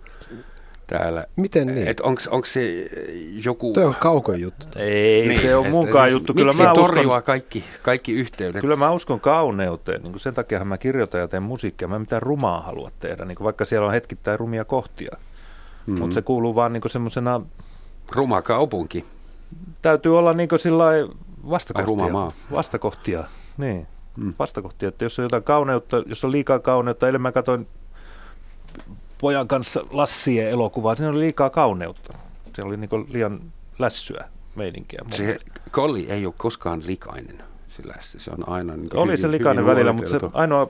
täällä. 0.88 1.26
Miten 1.36 1.68
niin? 1.68 1.96
Onko 2.30 2.46
se 2.46 2.88
joku... 3.44 3.74
Tuo 3.74 3.86
on 3.86 3.96
kaukon 3.96 4.42
juttu. 4.42 4.68
Ei, 4.76 5.28
niin, 5.28 5.42
se 5.42 5.56
on 5.56 5.70
munkaan 5.70 6.10
siis 6.10 6.14
juttu. 6.14 6.34
Kyllä 6.34 6.54
mä 6.54 6.74
uskon, 6.74 7.24
kaikki, 7.24 7.64
kaikki 7.82 8.14
yhteydet? 8.14 8.62
Kyllä 8.62 8.76
mä 8.76 8.92
uskon 8.92 9.20
kauneuteen. 9.20 10.04
Niin 10.04 10.20
sen 10.20 10.34
takia 10.34 10.66
mä 10.66 10.78
kirjoitan 10.78 11.22
ja 11.22 11.28
teen 11.28 11.44
musiikkia. 11.44 11.88
Mä 11.88 11.96
en 11.96 12.02
mitään 12.02 12.22
rumaa 12.22 12.60
halua 12.60 12.90
tehdä, 13.00 13.26
niin 13.26 13.38
vaikka 13.44 13.66
siellä 13.66 13.88
on 13.88 13.94
hetkittäin 13.94 14.40
rumia 14.40 14.66
kohtia. 14.66 15.12
Mm-hmm. 15.14 16.00
Mutta 16.00 16.14
se 16.14 16.22
kuuluu 16.22 16.56
vaan 16.56 16.74
niin 16.74 16.84
semmoisena... 16.88 17.42
Ruma 18.12 18.42
kaupunki. 18.42 19.06
Täytyy 19.82 20.18
olla 20.18 20.34
niin 20.34 20.50
sillä 20.58 20.86
vastakohtia. 21.50 21.88
ruma 21.88 22.10
maa. 22.10 22.32
Vastakohtia, 22.52 23.24
niin. 23.58 23.88
Mm. 24.18 24.34
Vastakohtia, 24.40 24.90
että 24.90 25.06
jos 25.06 25.20
on 25.20 25.24
jotain 25.24 25.44
kauneutta, 25.44 26.04
jos 26.06 26.26
on 26.26 26.32
liikaa 26.32 26.60
kauneutta, 26.60 27.06
eilen 27.06 27.22
mä 27.22 27.32
katsoin 27.32 27.68
pojan 29.22 29.48
kanssa 29.48 29.84
Lassien 29.92 30.50
elokuvaa. 30.50 30.96
Siinä 30.96 31.10
oli 31.10 31.20
liikaa 31.20 31.50
kauneutta. 31.50 32.14
Se 32.56 32.62
oli 32.62 32.78
niin 32.78 32.90
liian 33.08 33.40
lässyä 33.80 34.30
meininkiä. 34.56 35.02
Se 35.12 35.40
Kolli 35.72 36.06
ei 36.10 36.26
ole 36.26 36.34
koskaan 36.38 36.84
likainen, 36.86 37.44
se 37.68 37.84
lässi. 37.86 38.20
Se 38.20 38.32
on 38.32 38.50
aina 38.50 38.76
niin 38.76 38.90
Oli 38.94 39.08
hyvin, 39.08 39.22
se 39.22 39.32
likainen 39.32 39.66
välillä, 39.66 39.94
mutta 39.94 40.12
se 40.12 40.20
ainoa 40.34 40.70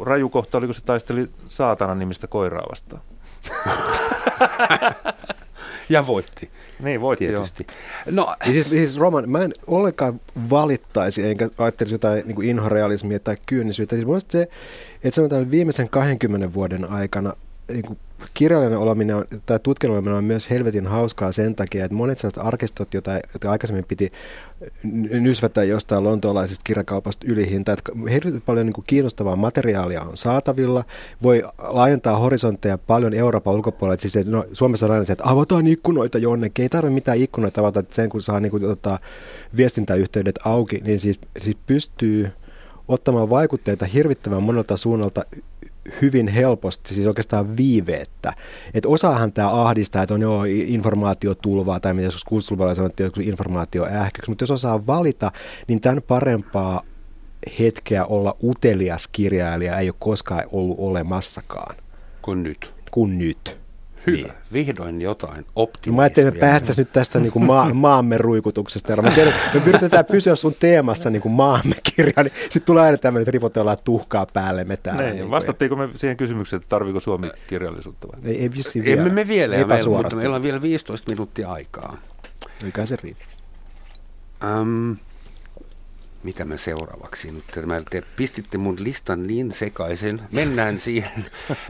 rajukohta 0.00 0.58
oli, 0.58 0.66
kun 0.66 0.74
se 0.74 0.84
taisteli 0.84 1.28
saatana 1.48 1.94
nimistä 1.94 2.26
koiraa 2.26 2.66
vastaan. 2.70 3.02
ja 5.88 6.06
voitti. 6.06 6.50
Niin, 6.80 7.00
voitti 7.00 7.26
tietysti. 7.26 7.66
Joo. 8.06 8.26
No, 8.26 8.34
siis, 8.44 8.68
siis 8.68 8.98
Roman, 8.98 9.30
mä 9.30 9.38
en 9.38 9.52
ollenkaan 9.66 10.20
valittaisi, 10.50 11.28
enkä 11.28 11.48
ajattelisi 11.58 11.94
jotain 11.94 12.22
niin 12.26 12.34
kuin 12.34 12.48
inhorealismia 12.48 13.18
tai 13.18 13.36
kyynisyyttä. 13.46 13.96
Siis 13.96 14.26
se, 14.28 14.42
että 15.04 15.10
sanotaan, 15.10 15.42
että 15.42 15.50
viimeisen 15.50 15.88
20 15.88 16.54
vuoden 16.54 16.90
aikana 16.90 17.32
niin 17.72 17.86
kuin 17.86 17.98
kirjallinen 18.34 18.78
oleminen 18.78 19.16
on, 19.16 19.24
tai 19.46 19.58
tutkijan 19.58 19.92
oleminen 19.92 20.14
on 20.14 20.24
myös 20.24 20.50
helvetin 20.50 20.86
hauskaa 20.86 21.32
sen 21.32 21.54
takia, 21.54 21.84
että 21.84 21.94
monet 21.94 22.18
sellaiset 22.18 22.46
arkistot, 22.46 22.94
joita, 22.94 23.12
joita 23.12 23.50
aikaisemmin 23.50 23.84
piti 23.84 24.10
nysvätä 25.20 25.64
jostain 25.64 26.04
lontoolaisesta 26.04 26.62
kirjakaupasta 26.64 27.26
ylihinta, 27.30 27.72
että 27.72 27.92
hirveän 28.10 28.42
paljon 28.46 28.66
niin 28.66 28.74
kuin 28.74 28.84
kiinnostavaa 28.86 29.36
materiaalia 29.36 30.02
on 30.02 30.16
saatavilla, 30.16 30.84
voi 31.22 31.42
laajentaa 31.58 32.18
horisontteja 32.18 32.78
paljon 32.78 33.14
Euroopan 33.14 33.54
ulkopuolella, 33.54 34.00
siis 34.00 34.16
että 34.16 34.32
no, 34.32 34.44
Suomessa 34.52 34.86
on 34.86 34.92
aina 34.92 35.04
se, 35.04 35.12
että 35.12 35.30
avataan 35.30 35.66
ikkunoita 35.66 36.18
jonnekin, 36.18 36.62
ei 36.62 36.68
tarvitse 36.68 36.94
mitään 36.94 37.18
ikkunoita 37.18 37.60
avata, 37.60 37.80
että 37.80 37.94
sen 37.94 38.08
kun 38.08 38.22
saa 38.22 38.40
niin 38.40 38.50
kuin, 38.50 38.62
tota, 38.62 38.98
viestintäyhteydet 39.56 40.38
auki, 40.44 40.80
niin 40.84 40.98
siis, 40.98 41.20
siis 41.38 41.56
pystyy 41.66 42.30
ottamaan 42.88 43.30
vaikutteita 43.30 43.86
hirvittävän 43.86 44.42
monelta 44.42 44.76
suunnalta 44.76 45.22
hyvin 46.02 46.28
helposti, 46.28 46.94
siis 46.94 47.06
oikeastaan 47.06 47.56
viiveettä. 47.56 48.32
Että 48.74 48.88
osaahan 48.88 49.32
tämä 49.32 49.62
ahdistaa, 49.64 50.02
että 50.02 50.14
on 50.14 50.20
jo 50.20 50.42
informaatiotulvaa, 50.46 51.80
tai 51.80 51.94
mitä 51.94 52.06
joskus 52.06 52.24
60 52.24 52.74
sanottiin, 52.74 53.06
että 53.06 53.22
informaatio 53.22 53.84
ähkyksi, 53.84 54.30
mutta 54.30 54.42
jos 54.42 54.50
osaa 54.50 54.86
valita, 54.86 55.32
niin 55.68 55.80
tämän 55.80 56.02
parempaa 56.02 56.82
hetkeä 57.58 58.04
olla 58.04 58.36
utelias 58.42 59.08
kirjailija 59.08 59.78
ei 59.78 59.88
ole 59.88 59.96
koskaan 59.98 60.44
ollut 60.52 60.76
olemassakaan. 60.78 61.76
Kun 62.22 62.42
nyt. 62.42 62.74
Kun 62.90 63.18
nyt. 63.18 63.61
Hyvä. 64.06 64.16
Niin. 64.16 64.32
Vihdoin 64.52 65.00
jotain 65.00 65.46
optimismia. 65.56 65.96
Mä 65.96 66.02
ajattelin, 66.02 66.28
että 66.28 66.46
me 66.46 66.50
päästäisiin 66.50 66.84
nyt 66.84 66.92
tästä 66.92 67.20
niin 67.20 67.32
kuin 67.32 67.44
maa, 67.44 67.74
maamme 67.74 68.18
ruikutuksesta. 68.18 69.02
Me, 69.02 69.10
tiedän, 69.10 69.34
me 69.54 69.62
yritetään 69.66 70.04
pysyä 70.04 70.36
sun 70.36 70.54
teemassa 70.60 71.10
niin 71.10 71.22
kuin 71.22 71.32
maamme 71.32 71.74
kirja, 71.96 72.22
niin 72.22 72.32
sitten 72.42 72.62
tulee 72.62 72.84
aina 72.84 72.98
tämmöinen, 72.98 73.22
että 73.22 73.30
ripotellaan 73.30 73.78
tuhkaa 73.84 74.26
päälle 74.32 74.64
me 74.64 74.76
täällä. 74.76 75.02
Niin, 75.02 75.16
niin 75.16 75.30
vastattiinko 75.30 75.76
me 75.76 75.88
siihen 75.96 76.16
kysymykseen, 76.16 76.58
että 76.58 76.68
tarviko 76.68 77.00
Suomi 77.00 77.30
kirjallisuutta 77.46 78.08
vai? 78.08 78.30
Ei, 78.30 78.42
ei 78.42 78.50
vissiin 78.50 78.84
vielä. 78.84 79.02
Emme 79.02 79.14
me 79.14 79.28
vielä, 79.28 79.66
meillä, 79.66 80.02
mutta 80.02 80.16
meillä 80.16 80.36
on 80.36 80.42
vielä 80.42 80.62
15 80.62 81.10
minuuttia 81.10 81.48
aikaa. 81.48 81.96
Mikä 82.64 82.86
se 82.86 82.96
riittää? 83.02 83.26
Um, 84.60 84.96
mitä 86.24 86.44
me 86.44 86.58
seuraavaksi 86.58 87.32
nyt? 87.32 87.44
Te 87.90 88.02
pistitte 88.16 88.58
mun 88.58 88.76
listan 88.78 89.26
niin 89.26 89.52
sekaisin. 89.52 90.20
Mennään 90.32 90.80
siihen. 90.86 91.24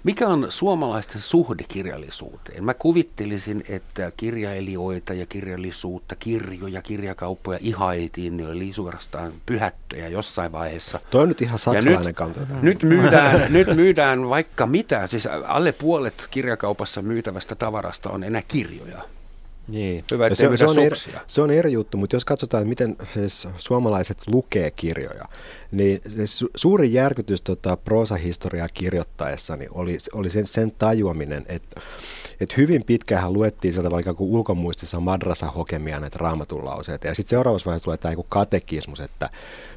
Mikä 0.05 0.29
on 0.29 0.47
suomalaisten 0.49 1.21
suhde 1.21 1.65
kirjallisuuteen? 1.69 2.65
Mä 2.65 2.75
kuvittelisin, 2.75 3.65
että 3.69 4.13
kirjailijoita 4.17 5.15
ja 5.15 5.27
kirjallisuutta, 5.27 6.17
kirjoja, 6.17 6.83
kirjakauppoja 6.83 7.59
ihailtiin. 7.63 8.37
Ne 8.37 8.49
oli 8.49 8.73
suorastaan 8.73 9.33
pyhättöjä 9.47 10.09
jossain 10.09 10.53
vaiheessa. 10.53 11.01
Toi 11.11 11.23
on 11.23 11.29
nyt 11.29 11.43
ihan 11.43 11.59
saksalainen 11.59 12.07
nyt, 12.07 12.17
kanta. 12.17 12.41
Nyt 12.63 12.83
myydään, 12.83 13.47
nyt 13.53 13.77
myydään 13.77 14.29
vaikka 14.29 14.67
mitä. 14.67 15.07
Siis 15.07 15.29
alle 15.47 15.73
puolet 15.73 16.29
kirjakaupassa 16.31 17.03
myytävästä 17.03 17.55
tavarasta 17.55 18.11
on 18.11 18.25
enää 18.25 18.43
kirjoja. 18.49 19.03
Niin, 19.69 20.05
hyvä, 20.11 20.35
se, 20.35 20.57
se, 20.57 20.67
on 20.67 20.79
eri, 20.79 20.97
se 21.27 21.43
on 21.43 21.51
eri 21.51 21.73
juttu, 21.73 21.97
mutta 21.97 22.17
jos 22.17 22.25
katsotaan, 22.25 22.69
miten 22.69 22.97
siis 23.15 23.49
suomalaiset 23.59 24.19
lukee 24.33 24.71
kirjoja, 24.71 25.25
niin 25.73 26.01
se 26.09 26.27
su, 26.27 26.51
suuri 26.57 26.93
järkytys 26.93 27.43
tota, 27.43 27.77
proosahistoriaa 27.77 28.69
kirjoittaessani 28.75 29.67
oli, 29.71 29.99
oli 30.13 30.31
sen, 30.31 30.47
sen 30.47 30.71
tajuaminen, 30.71 31.45
että, 31.49 31.81
että 32.41 32.55
hyvin 32.57 32.85
pitkään 32.85 33.33
luettiin 33.33 33.75
sieltä 33.75 33.91
vaikka 33.91 34.15
kuin 34.15 34.31
ulkomuistissa 34.31 35.01
madrasa 35.01 35.47
hokemia 35.47 36.01
näitä 36.01 36.19
raamatun 36.19 36.65
lauseita, 36.65 37.07
ja 37.07 37.15
sitten 37.15 37.31
seuraavassa 37.31 37.67
vaiheessa 37.67 37.85
tulee 37.85 37.97
tämä 37.97 38.15
niin 38.15 38.27
katekismus, 38.29 39.01
että 39.01 39.31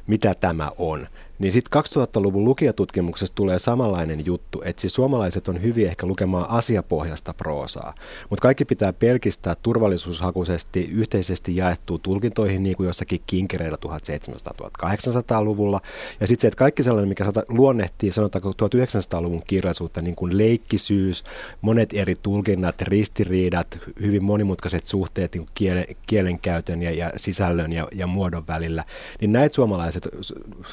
mitä 0.06 0.34
tämä 0.34 0.72
on. 0.78 1.08
Niin 1.38 1.52
sitten 1.52 1.82
2000-luvun 1.82 2.44
lukijatutkimuksessa 2.44 3.34
tulee 3.34 3.58
samanlainen 3.58 4.26
juttu, 4.26 4.62
että 4.64 4.80
siis 4.80 4.92
suomalaiset 4.92 5.48
on 5.48 5.62
hyvin 5.62 5.86
ehkä 5.86 6.06
lukemaan 6.06 6.50
asiapohjasta 6.50 7.34
proosaa, 7.34 7.94
mutta 8.30 8.42
kaikki 8.42 8.64
pitää 8.64 8.92
pelkistää 8.92 9.54
turvallisuushakuisesti 9.62 10.84
yhteisesti 10.84 11.56
jaettuun 11.56 12.00
tulkintoihin, 12.00 12.62
niin 12.62 12.76
kuin 12.76 12.86
jossakin 12.86 13.20
kinkereillä 13.26 13.78
1700-1800-luvulla. 13.86 15.80
Ja 16.20 16.26
sitten 16.26 16.42
se, 16.42 16.48
että 16.48 16.58
kaikki 16.58 16.82
sellainen, 16.82 17.08
mikä 17.08 17.24
luonnehtii, 17.48 18.12
sanotaanko 18.12 18.50
1900-luvun 18.50 19.42
kirjallisuutta, 19.46 20.02
niin 20.02 20.14
kuin 20.14 20.38
leikkisyys, 20.38 21.24
monet 21.60 21.90
eri 21.92 22.14
tulkinnat, 22.22 22.82
ristiriidat, 22.82 23.78
hyvin 24.00 24.24
monimutkaiset 24.24 24.86
suhteet 24.86 25.34
niin 25.34 25.46
kielen, 25.54 25.86
kielenkäytön 26.06 26.82
ja, 26.82 26.90
ja 26.90 27.10
sisällön 27.16 27.72
ja, 27.72 27.88
ja 27.94 28.06
muodon 28.06 28.46
välillä, 28.48 28.84
niin 29.20 29.32
näitä 29.32 29.54
suomalaiset 29.54 30.08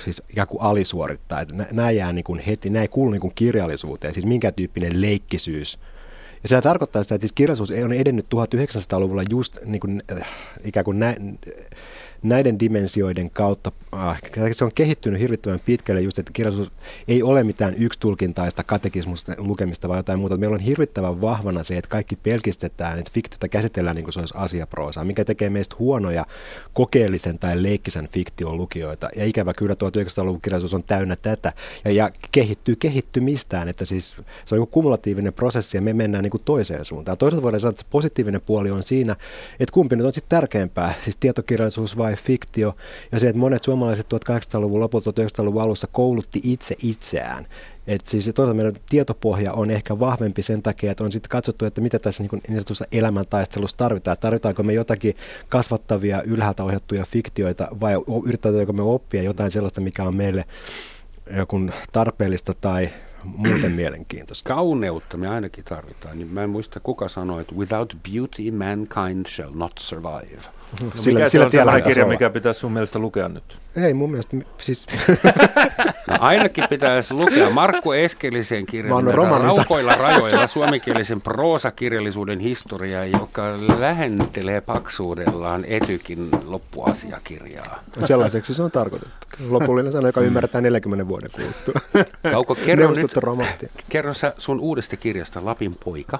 siis 0.04 0.24
kuin 0.54 0.64
alisuorittaa. 0.64 1.42
Että 1.42 1.56
nämä 1.72 1.92
jää 1.92 2.14
niin 2.14 2.24
kuin 2.24 2.40
heti, 2.40 2.70
nämä 2.70 2.82
ei 2.82 2.88
kuulu 2.88 3.12
niin 3.12 3.22
kuin 3.22 3.34
kirjallisuuteen, 3.36 4.14
siis 4.14 4.26
minkä 4.26 4.52
tyyppinen 4.52 5.02
leikkisyys. 5.02 5.80
Ja 6.44 6.50
se 6.50 6.62
tarkoittaa 6.62 7.04
sitä, 7.04 7.16
että 7.16 7.24
siis 7.24 7.32
kirjallisuus 7.32 7.72
ei 7.72 7.84
ole 7.84 7.96
edennyt 7.96 8.26
1900-luvulla 8.36 9.24
just 9.30 9.58
niin 9.66 9.80
kuin, 9.80 10.02
äh, 10.12 10.28
ikään 10.64 10.84
kuin 10.84 11.00
nä, 11.00 11.16
näiden 12.24 12.60
dimensioiden 12.60 13.30
kautta, 13.30 13.72
äh, 13.94 14.22
se 14.52 14.66
on 14.66 14.72
kehittynyt 14.76 15.20
hirvittävän 15.20 15.60
pitkälle 15.66 16.02
just, 16.02 16.20
että 16.20 16.32
kirjallisuus 16.34 16.72
ei 17.08 17.24
ole 17.24 17.44
mitään 17.44 17.74
yksitulkintaista 17.74 18.64
katekismusta 18.64 19.34
lukemista 19.38 19.90
vai 19.90 20.00
jotain 20.00 20.20
muuta. 20.20 20.38
Meillä 20.38 20.54
on 20.54 20.60
hirvittävän 20.60 21.22
vahvana 21.22 21.64
se, 21.64 21.78
että 21.78 21.90
kaikki 21.90 22.16
pelkistetään, 22.16 23.00
että 23.00 23.12
fiktiota 23.14 23.48
käsitellään 23.48 23.96
niin 23.96 24.04
kuin 24.04 24.14
se 24.14 24.20
olisi 24.20 24.34
asiaproosaa, 24.38 25.04
mikä 25.04 25.26
tekee 25.26 25.50
meistä 25.50 25.76
huonoja 25.80 26.26
kokeellisen 26.74 27.40
tai 27.40 27.64
leikkisen 27.64 28.08
fiktion 28.08 28.58
lukijoita. 28.58 29.10
Ja 29.16 29.26
ikävä 29.26 29.54
kyllä 29.54 29.74
1900-luvun 29.74 30.42
kirjallisuus 30.42 30.74
on 30.74 30.84
täynnä 30.84 31.16
tätä 31.16 31.54
ja, 31.86 31.92
ja 31.92 32.10
kehittyy 32.32 32.76
kehittymistään, 32.76 33.70
että 33.70 33.86
siis 33.86 34.16
se 34.46 34.56
on 34.56 34.60
joku 34.60 34.72
kumulatiivinen 34.72 35.34
prosessi 35.34 35.78
ja 35.78 35.82
me 35.82 35.94
mennään 35.94 36.24
niin 36.24 36.32
kuin 36.32 36.44
toiseen 36.46 36.86
suuntaan. 36.86 37.18
Toisaalta 37.18 37.44
voidaan 37.44 37.60
sanoa, 37.60 37.70
että 37.70 37.84
se 37.84 37.88
positiivinen 37.90 38.42
puoli 38.42 38.72
on 38.72 38.84
siinä, 38.84 39.16
että 39.60 39.74
kumpi 39.74 39.96
nyt 39.96 40.06
on 40.06 40.14
sitten 40.14 40.30
tärkeämpää, 40.38 40.94
siis 41.04 41.16
tietokirjallisuus 41.16 41.98
vai 41.98 42.13
tai 42.14 42.24
fiktio, 42.24 42.76
ja 43.12 43.20
se, 43.20 43.28
että 43.28 43.40
monet 43.40 43.64
suomalaiset 43.64 44.08
1800-luvun 44.14 44.80
lopulta 44.80 45.12
1900-luvun 45.12 45.62
alussa 45.62 45.88
koulutti 45.92 46.42
itse 46.44 46.76
itseään. 46.84 47.48
Et 47.88 48.06
siis 48.06 48.26
toisaalta 48.36 48.54
meidän 48.54 48.74
tietopohja 48.90 49.54
on 49.54 49.72
ehkä 49.72 50.00
vahvempi 50.00 50.42
sen 50.42 50.62
takia, 50.62 50.92
että 50.92 51.04
on 51.04 51.12
sitten 51.12 51.30
katsottu, 51.30 51.66
että 51.66 51.82
mitä 51.82 52.00
tässä 52.00 52.24
niin, 52.24 52.42
niin 52.48 52.56
sanotussa 52.56 52.86
elämäntaistelussa 52.92 53.78
tarvitaan. 53.78 54.18
Tarvitaanko 54.20 54.64
me 54.64 54.74
jotakin 54.74 55.16
kasvattavia, 55.50 56.22
ylhäältä 56.22 56.64
ohjattuja 56.64 57.06
fiktioita 57.06 57.68
vai 57.80 57.94
yritetäänkö 58.26 58.74
me 58.74 58.82
oppia 58.82 59.24
jotain 59.24 59.52
sellaista, 59.52 59.82
mikä 59.82 60.04
on 60.04 60.16
meille 60.16 60.46
joku 61.38 61.60
tarpeellista 61.92 62.54
tai 62.62 62.90
muuten 63.24 63.72
mielenkiintoista. 63.82 64.54
Kauneutta 64.54 65.18
me 65.18 65.28
ainakin 65.28 65.64
tarvitaan. 65.64 66.18
Niin 66.18 66.28
mä 66.28 66.44
en 66.44 66.50
muista 66.50 66.80
kuka 66.80 67.10
sanoi, 67.10 67.42
että 67.42 67.56
without 67.56 67.98
beauty 68.12 68.52
mankind 68.52 69.26
shall 69.30 69.54
not 69.54 69.74
survive. 69.80 70.63
No 70.82 70.92
sillä, 70.96 71.20
mikä 71.20 71.30
sillä 71.30 71.50
se 71.50 71.62
on 71.62 71.82
kirja, 71.84 72.06
mikä 72.06 72.30
pitäisi 72.30 72.60
sun 72.60 72.72
mielestä 72.72 73.00
lukea 73.00 73.30
nyt? 73.30 73.58
Ei 73.76 73.94
mun 73.94 74.10
mielestä, 74.12 74.38
siis... 74.62 74.88
No 76.08 76.18
ainakin 76.20 76.64
pitäisi 76.70 77.14
lukea 77.14 77.50
Markku 77.50 77.92
Eskelisen 77.92 78.66
kirjan 78.66 79.14
Raukoilla 79.14 79.96
rajoilla 79.96 80.48
suomenkielisen 80.48 81.22
proosakirjallisuuden 81.22 82.40
historiaa, 82.40 83.06
joka 83.06 83.44
lähentelee 83.80 84.62
paksuudellaan 84.62 85.66
etykin 85.66 86.30
loppuasiakirjaa. 86.46 87.80
Sellaiseksi 88.04 88.54
se 88.54 88.64
on 88.64 88.72
tarkoitettu. 88.72 89.16
Lopullinen 89.50 89.92
sana, 89.92 90.08
joka 90.08 90.22
ymmärretään 90.22 90.64
40 90.64 91.08
vuoden 91.08 91.30
kuluttua. 91.32 92.06
Kauko, 92.32 92.56
kerro 92.56 92.92
nyt, 92.92 93.12
kerro 93.90 94.14
sä 94.14 94.34
sun 94.38 94.60
uudesta 94.60 94.98
kirjasta 94.98 95.46
Lapin 95.46 95.76
poika. 95.84 96.20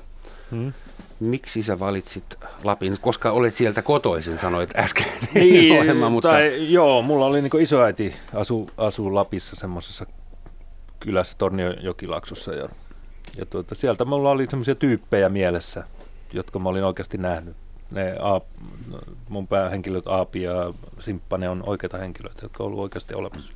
Hmm 0.52 0.74
miksi 1.20 1.64
sä 1.64 1.80
valitsit 1.80 2.36
Lapin, 2.64 2.98
koska 3.02 3.32
olet 3.32 3.56
sieltä 3.56 3.82
kotoisin, 3.82 4.38
sanoit 4.40 4.70
äsken 4.76 5.06
niin, 5.34 5.80
ohjelma, 5.80 6.10
mutta... 6.10 6.30
Tai, 6.30 6.72
joo, 6.74 7.02
mulla 7.02 7.26
oli 7.26 7.42
niin 7.42 7.62
isoäiti 7.62 8.16
asu, 8.34 8.70
asu 8.78 9.16
Lapissa 9.16 9.56
semmoisessa 9.56 10.06
kylässä 11.00 11.38
Torniojokilaksossa 11.38 12.54
ja, 12.54 12.70
ja 13.38 13.46
tuota, 13.46 13.76
sieltä 13.76 14.06
mulla 14.06 14.32
oli 14.32 14.48
semmoisia 14.48 14.76
tyyppejä 14.76 15.30
mielessä, 15.30 15.84
jotka 16.34 16.60
mä 16.60 16.70
olin 16.70 16.84
oikeasti 16.84 17.18
nähnyt. 17.18 17.56
Ne 17.92 18.16
Aap, 18.20 18.44
mun 19.30 19.48
päähenkilöt 19.48 20.08
Aapi 20.08 20.42
ja 20.42 20.74
Simppane 21.00 21.50
on 21.50 21.64
oikeita 21.66 21.98
henkilöitä, 21.98 22.40
jotka 22.42 22.64
on 22.64 22.68
ollut 22.68 22.84
oikeasti 22.84 23.14
olemassa. 23.14 23.54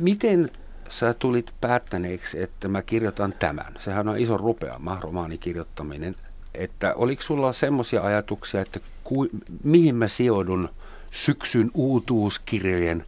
Miten 0.00 0.50
sä 0.88 1.14
tulit 1.14 1.54
päättäneeksi, 1.60 2.42
että 2.42 2.68
mä 2.68 2.82
kirjoitan 2.82 3.32
tämän? 3.32 3.74
Sehän 3.78 4.08
on 4.08 4.18
iso 4.18 4.36
rupeama, 4.36 4.98
romaanin 5.00 5.38
kirjoittaminen 5.38 6.16
että 6.56 6.94
oliko 6.94 7.22
sulla 7.22 7.52
semmoisia 7.52 8.02
ajatuksia, 8.02 8.60
että 8.60 8.80
ku, 9.04 9.28
mihin 9.64 9.94
mä 9.94 10.08
sijoudun 10.08 10.68
syksyn 11.10 11.70
uutuuskirjojen 11.74 13.04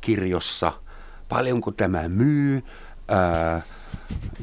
kirjossa, 0.00 0.72
paljonko 1.28 1.70
tämä 1.70 2.08
myy, 2.08 2.62
ää, 3.08 3.62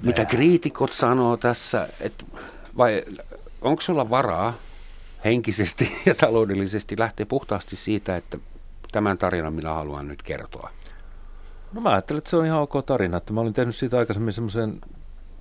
mitä 0.04 0.26
kriitikot 0.26 0.94
sanoo 0.94 1.38
tässä, 1.38 1.88
et, 2.00 2.26
vai 2.78 3.04
onko 3.62 3.82
sulla 3.82 4.10
varaa 4.10 4.54
henkisesti 5.26 5.98
ja 6.06 6.16
taloudellisesti 6.16 6.96
lähteä 7.00 7.26
puhtaasti 7.26 7.76
siitä, 7.76 8.16
että 8.18 8.38
tämän 8.92 9.18
tarinan 9.18 9.54
minä 9.54 9.74
haluan 9.74 10.08
nyt 10.08 10.24
kertoa? 10.24 10.72
No 11.74 11.82
mä 11.82 11.90
ajattelen, 11.90 12.18
että 12.18 12.30
se 12.30 12.36
on 12.36 12.46
ihan 12.46 12.60
ok 12.60 12.74
tarina. 12.86 13.18
Että 13.18 13.34
mä 13.34 13.42
olin 13.42 13.54
tehnyt 13.54 13.76
siitä 13.76 13.98
aikaisemmin 13.98 14.34
semmoisen 14.34 14.82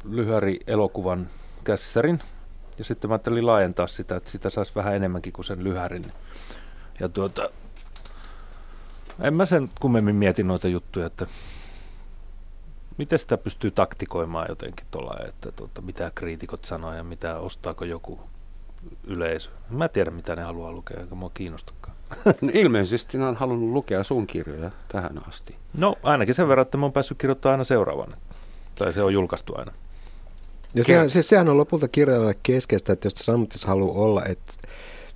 lyhäri 0.05 0.61
elokuvan 0.67 1.27
kässärin, 1.65 2.21
ja 2.79 2.85
sitten 2.85 3.11
mä 3.11 3.15
ajattelin 3.15 3.47
laajentaa 3.47 3.87
sitä, 3.87 4.17
että 4.17 4.31
sitä 4.31 4.51
saisi 4.51 4.75
vähän 4.75 4.97
enemmänkin 4.97 5.33
kuin 5.33 5.45
sen 5.45 5.65
lyhärin. 5.65 6.13
Ja 7.01 7.09
tuota, 7.09 7.49
en 9.21 9.35
mä 9.35 9.47
sen 9.47 9.71
kummemmin 9.81 10.17
mieti 10.17 10.43
noita 10.43 10.69
juttuja, 10.69 11.07
että 11.07 11.27
miten 12.99 13.19
sitä 13.19 13.39
pystyy 13.39 13.71
taktikoimaan 13.71 14.47
jotenkin 14.49 14.87
tuolla, 14.91 15.17
että 15.29 15.53
tuota, 15.53 15.83
mitä 15.83 16.13
kriitikot 16.15 16.65
sanoo 16.65 16.95
ja 16.95 17.05
mitä 17.05 17.39
ostaako 17.39 17.85
joku 17.85 18.21
yleisö. 19.05 19.51
Mä 19.71 19.89
tiedä, 19.89 20.11
mitä 20.11 20.37
ne 20.37 20.43
haluaa 20.43 20.73
lukea, 20.73 21.01
eikä 21.01 21.15
mua 21.15 21.31
kiinnostakaan. 21.35 21.92
No, 22.41 22.51
ilmeisesti 22.53 23.19
ne 23.19 23.27
on 23.27 23.37
halunnut 23.37 23.71
lukea 23.71 24.05
sun 24.05 24.27
kirjoja 24.27 24.71
tähän 24.89 25.29
asti. 25.29 25.57
No 25.79 25.95
ainakin 26.03 26.35
sen 26.35 26.49
verran, 26.49 26.63
että 26.63 26.79
mä 26.79 26.85
oon 26.85 26.93
päässyt 26.93 27.19
kirjoittamaan 27.19 27.55
aina 27.55 27.65
seuraavan. 27.65 28.15
Tai 28.75 28.93
se 28.93 29.03
on 29.03 29.13
julkaistu 29.13 29.55
aina. 29.57 29.73
Ja 30.75 30.85
sehän, 30.85 31.11
se, 31.11 31.23
sehän 31.23 31.49
on 31.49 31.57
lopulta 31.57 31.89
kirjailijalle 31.89 32.37
keskeistä, 32.43 32.93
että 32.93 33.07
jos 33.07 33.15
tässä 33.15 33.33
ammatissa 33.33 33.69
haluaa 33.69 34.05
olla, 34.05 34.25
että 34.25 34.53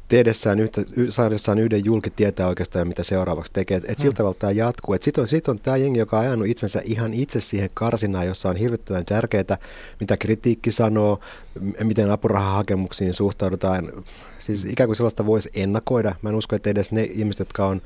tehdessään 0.09 0.61
yhtä, 0.61 0.83
saadessaan 1.09 1.59
yhden 1.59 1.85
julki 1.85 2.11
tietää 2.11 2.49
oikeastaan, 2.49 2.89
mitä 2.89 3.03
seuraavaksi 3.03 3.53
tekee. 3.53 3.77
Että 3.77 3.93
et 3.93 3.99
sillä 3.99 4.11
hmm. 4.11 4.17
tavalla 4.17 4.37
tämä 4.39 4.51
jatkuu. 4.51 4.97
Sitten 5.01 5.23
on, 5.23 5.29
sit 5.29 5.49
on 5.49 5.59
tämä 5.59 5.77
jengi, 5.77 5.99
joka 5.99 6.19
on 6.19 6.27
ajanut 6.27 6.47
itsensä 6.47 6.83
ihan 6.85 7.15
itse 7.15 7.41
siihen 7.41 7.71
karsinaan, 7.75 8.27
jossa 8.27 8.49
on 8.49 8.57
hirvittävän 8.57 9.05
tärkeää, 9.05 9.59
mitä 10.01 10.17
kritiikki 10.17 10.73
sanoo, 10.73 11.21
miten 11.85 12.11
apurahahakemuksiin 12.11 13.15
suhtaudutaan. 13.15 13.93
Siis 14.39 14.65
ikään 14.65 14.89
kuin 14.89 14.97
sellaista 14.97 15.27
voisi 15.27 15.51
ennakoida. 15.55 16.15
Mä 16.23 16.31
en 16.31 16.37
usko, 16.37 16.57
että 16.57 16.71
edes 16.71 16.93
ne 16.93 17.03
ihmiset, 17.03 17.39
jotka 17.39 17.67
on 17.67 17.83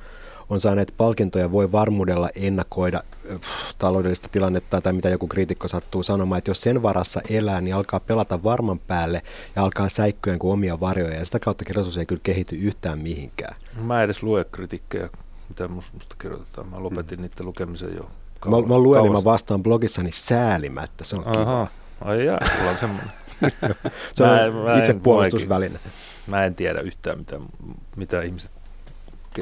on 0.51 0.61
saaneet 0.61 0.95
palkintoja, 0.97 1.53
voi 1.53 1.73
varmuudella 1.73 2.29
ennakoida 2.35 3.03
pff, 3.29 3.75
taloudellista 3.79 4.29
tilannetta 4.33 4.81
tai 4.81 4.93
mitä 4.93 5.09
joku 5.09 5.27
kriitikko 5.27 5.69
sattuu 5.69 6.03
sanomaan, 6.03 6.39
että 6.39 6.51
jos 6.51 6.61
sen 6.61 6.83
varassa 6.83 7.21
elää, 7.31 7.61
niin 7.61 7.75
alkaa 7.75 8.01
pelata 8.01 8.43
varman 8.43 8.79
päälle 8.79 9.23
ja 9.57 9.63
alkaa 9.63 9.89
säikkyä 9.89 10.39
kuin 10.39 10.53
omia 10.53 10.81
varjoja 10.81 11.19
ja 11.19 11.25
sitä 11.25 11.39
kautta 11.39 11.65
kirjallisuus 11.65 11.99
ei 11.99 12.07
kyllä 12.07 12.21
kehity 12.23 12.57
yhtään 12.57 12.99
mihinkään. 12.99 13.57
Mä 13.77 13.99
en 13.99 14.05
edes 14.05 14.23
lue 14.23 14.45
kritiikkejä, 14.53 15.09
mitä 15.49 15.69
musta 15.69 16.17
kirjoitetaan. 16.21 16.69
Mä 16.69 16.83
lopetin 16.83 17.19
mm. 17.19 17.23
niiden 17.23 17.47
lukemisen 17.47 17.97
jo. 17.97 18.11
Kauan, 18.41 18.63
mä, 18.63 18.69
mä 18.69 18.79
luen, 18.79 19.03
niin 19.03 19.13
mä 19.13 19.25
vastaan 19.25 19.63
blogissani 19.63 20.11
säälimättä, 20.13 21.05
se 21.05 21.17
on 21.17 21.29
Aha. 21.29 21.37
kiva. 21.37 21.67
Ai 22.01 22.27
jää, 22.27 22.39
on 22.71 22.79
semmoinen. 22.81 23.13
se 24.13 24.25
on 24.25 24.79
itse 24.79 24.95
puolustusväline. 24.95 25.79
Mä 26.27 26.45
en 26.45 26.55
tiedä 26.55 26.81
yhtään, 26.81 27.19
mitä, 27.19 27.41
mitä 27.97 28.23
ihmiset 28.23 28.60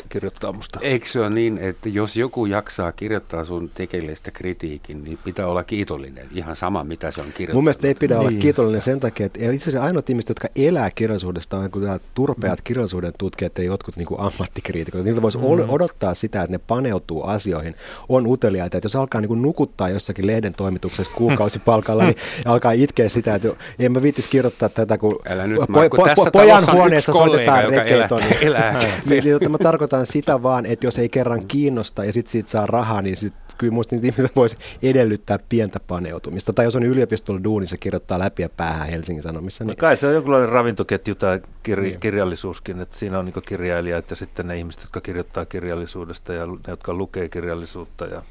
kirjoittaa 0.08 0.52
musta. 0.52 0.80
Eikö 0.82 1.06
se 1.06 1.20
ole 1.20 1.30
niin, 1.30 1.58
että 1.58 1.88
jos 1.88 2.16
joku 2.16 2.46
jaksaa 2.46 2.92
kirjoittaa 2.92 3.44
sun 3.44 3.70
tekeleistä 3.74 4.30
kritiikin, 4.30 5.04
niin 5.04 5.18
pitää 5.24 5.46
olla 5.46 5.64
kiitollinen. 5.64 6.28
Ihan 6.34 6.56
sama, 6.56 6.84
mitä 6.84 7.10
se 7.10 7.20
on 7.20 7.26
kirjoittanut. 7.26 7.54
Mun 7.54 7.64
mielestä 7.64 7.86
ei 7.86 7.94
pidä 7.94 8.14
niin. 8.14 8.28
olla 8.28 8.38
kiitollinen 8.40 8.82
sen 8.82 9.00
takia, 9.00 9.26
että 9.26 9.50
itse 9.52 9.70
asiassa 9.70 9.86
ainoat 9.86 10.10
ihmiset, 10.10 10.28
jotka 10.28 10.48
elää 10.56 10.90
kirjallisuudesta, 10.90 11.58
on 11.58 11.70
kuin 11.70 12.00
turpeat 12.14 12.58
mm. 12.58 12.64
kirjallisuuden 12.64 13.12
tutkijat 13.18 13.58
ja 13.58 13.64
jotkut 13.64 13.96
niin 13.96 14.06
kuin 14.06 14.20
ammattikriitikot. 14.20 15.04
Niiltä 15.04 15.22
voisi 15.22 15.38
mm. 15.38 15.44
odottaa 15.68 16.14
sitä, 16.14 16.42
että 16.42 16.54
ne 16.54 16.60
paneutuu 16.66 17.24
asioihin, 17.24 17.74
on 18.08 18.26
uteliaita. 18.26 18.76
Että 18.76 18.86
jos 18.86 18.96
alkaa 18.96 19.20
niin 19.20 19.28
kuin 19.28 19.42
nukuttaa 19.42 19.88
jossakin 19.88 20.26
lehden 20.26 20.54
toimituksessa 20.54 21.12
kuukausipalkalla, 21.14 22.04
niin 22.08 22.16
alkaa 22.44 22.72
itkeä 22.72 23.08
sitä, 23.08 23.34
että 23.34 23.48
en 23.78 23.92
mä 23.92 24.02
viittis 24.02 24.28
kirjoittaa 24.28 24.68
tätä, 24.68 24.98
kun, 24.98 25.12
Älä 25.28 25.46
nyt, 25.46 25.58
po, 25.58 25.66
po, 25.66 26.14
po, 26.16 26.30
pojan 26.32 26.64
huoneessa 26.72 27.12
soitetaan 27.12 27.68
reketon. 27.70 28.20
Elää, 28.40 28.84
niin, 29.06 29.24
niin, 29.24 29.50
mä 29.50 29.58
tarkoitan 29.78 30.06
sitä 30.06 30.42
vaan, 30.42 30.66
että 30.66 30.86
jos 30.86 30.98
ei 30.98 31.08
kerran 31.08 31.46
kiinnosta 31.46 32.04
ja 32.04 32.12
sitten 32.12 32.30
siitä 32.30 32.50
saa 32.50 32.66
rahaa, 32.66 33.02
niin 33.02 33.16
sit 33.16 33.34
kyllä 33.58 33.72
muista 33.72 33.94
niitä 33.94 34.06
ihmisiä 34.06 34.28
voisi 34.36 34.56
edellyttää 34.82 35.38
pientä 35.48 35.80
paneutumista. 35.80 36.52
Tai 36.52 36.64
jos 36.64 36.76
on 36.76 36.82
yliopistolla 36.82 37.44
duunissa, 37.44 37.76
kirjoittaa 37.76 38.18
läpi 38.18 38.42
ja 38.42 38.48
päähän 38.48 38.88
Helsingin 38.88 39.22
Sanomissa. 39.22 39.64
Niin... 39.64 39.68
No 39.68 39.74
kai 39.80 39.96
se 39.96 40.06
on 40.06 40.14
jonkinlainen 40.14 40.48
ravintoketju 40.48 41.14
tai 41.14 41.40
kir- 41.68 41.80
niin. 41.80 42.00
kirjallisuuskin, 42.00 42.80
että 42.80 42.96
siinä 42.96 43.18
on 43.18 43.24
niin 43.24 43.34
kirjailijat 43.46 44.10
ja 44.10 44.16
sitten 44.16 44.48
ne 44.48 44.58
ihmiset, 44.58 44.82
jotka 44.82 45.00
kirjoittaa 45.00 45.44
kirjallisuudesta 45.44 46.32
ja 46.32 46.46
ne, 46.46 46.52
jotka 46.68 46.94
lukee 46.94 47.28
kirjallisuutta 47.28 48.04
ja 48.04 48.22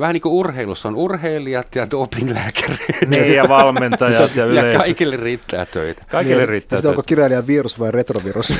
Vähän 0.00 0.12
niin 0.12 0.20
kuin 0.20 0.32
urheilussa 0.32 0.88
on 0.88 0.96
urheilijat 0.96 1.74
ja 1.74 1.90
dopinglääkärit. 1.90 2.80
Niin, 3.06 3.34
ja 3.34 3.48
valmentajat 3.48 4.36
ja 4.36 4.44
yleisö. 4.44 4.70
Ja 4.70 4.78
kaikille 4.78 5.16
riittää 5.16 5.66
töitä. 5.66 6.02
Kaikille 6.10 6.36
niin, 6.36 6.48
riittää 6.48 6.76
töitä. 6.76 6.88
onko 6.88 7.02
kirjailijan 7.02 7.46
virus 7.46 7.80
vai 7.80 7.90
retrovirus? 7.90 8.52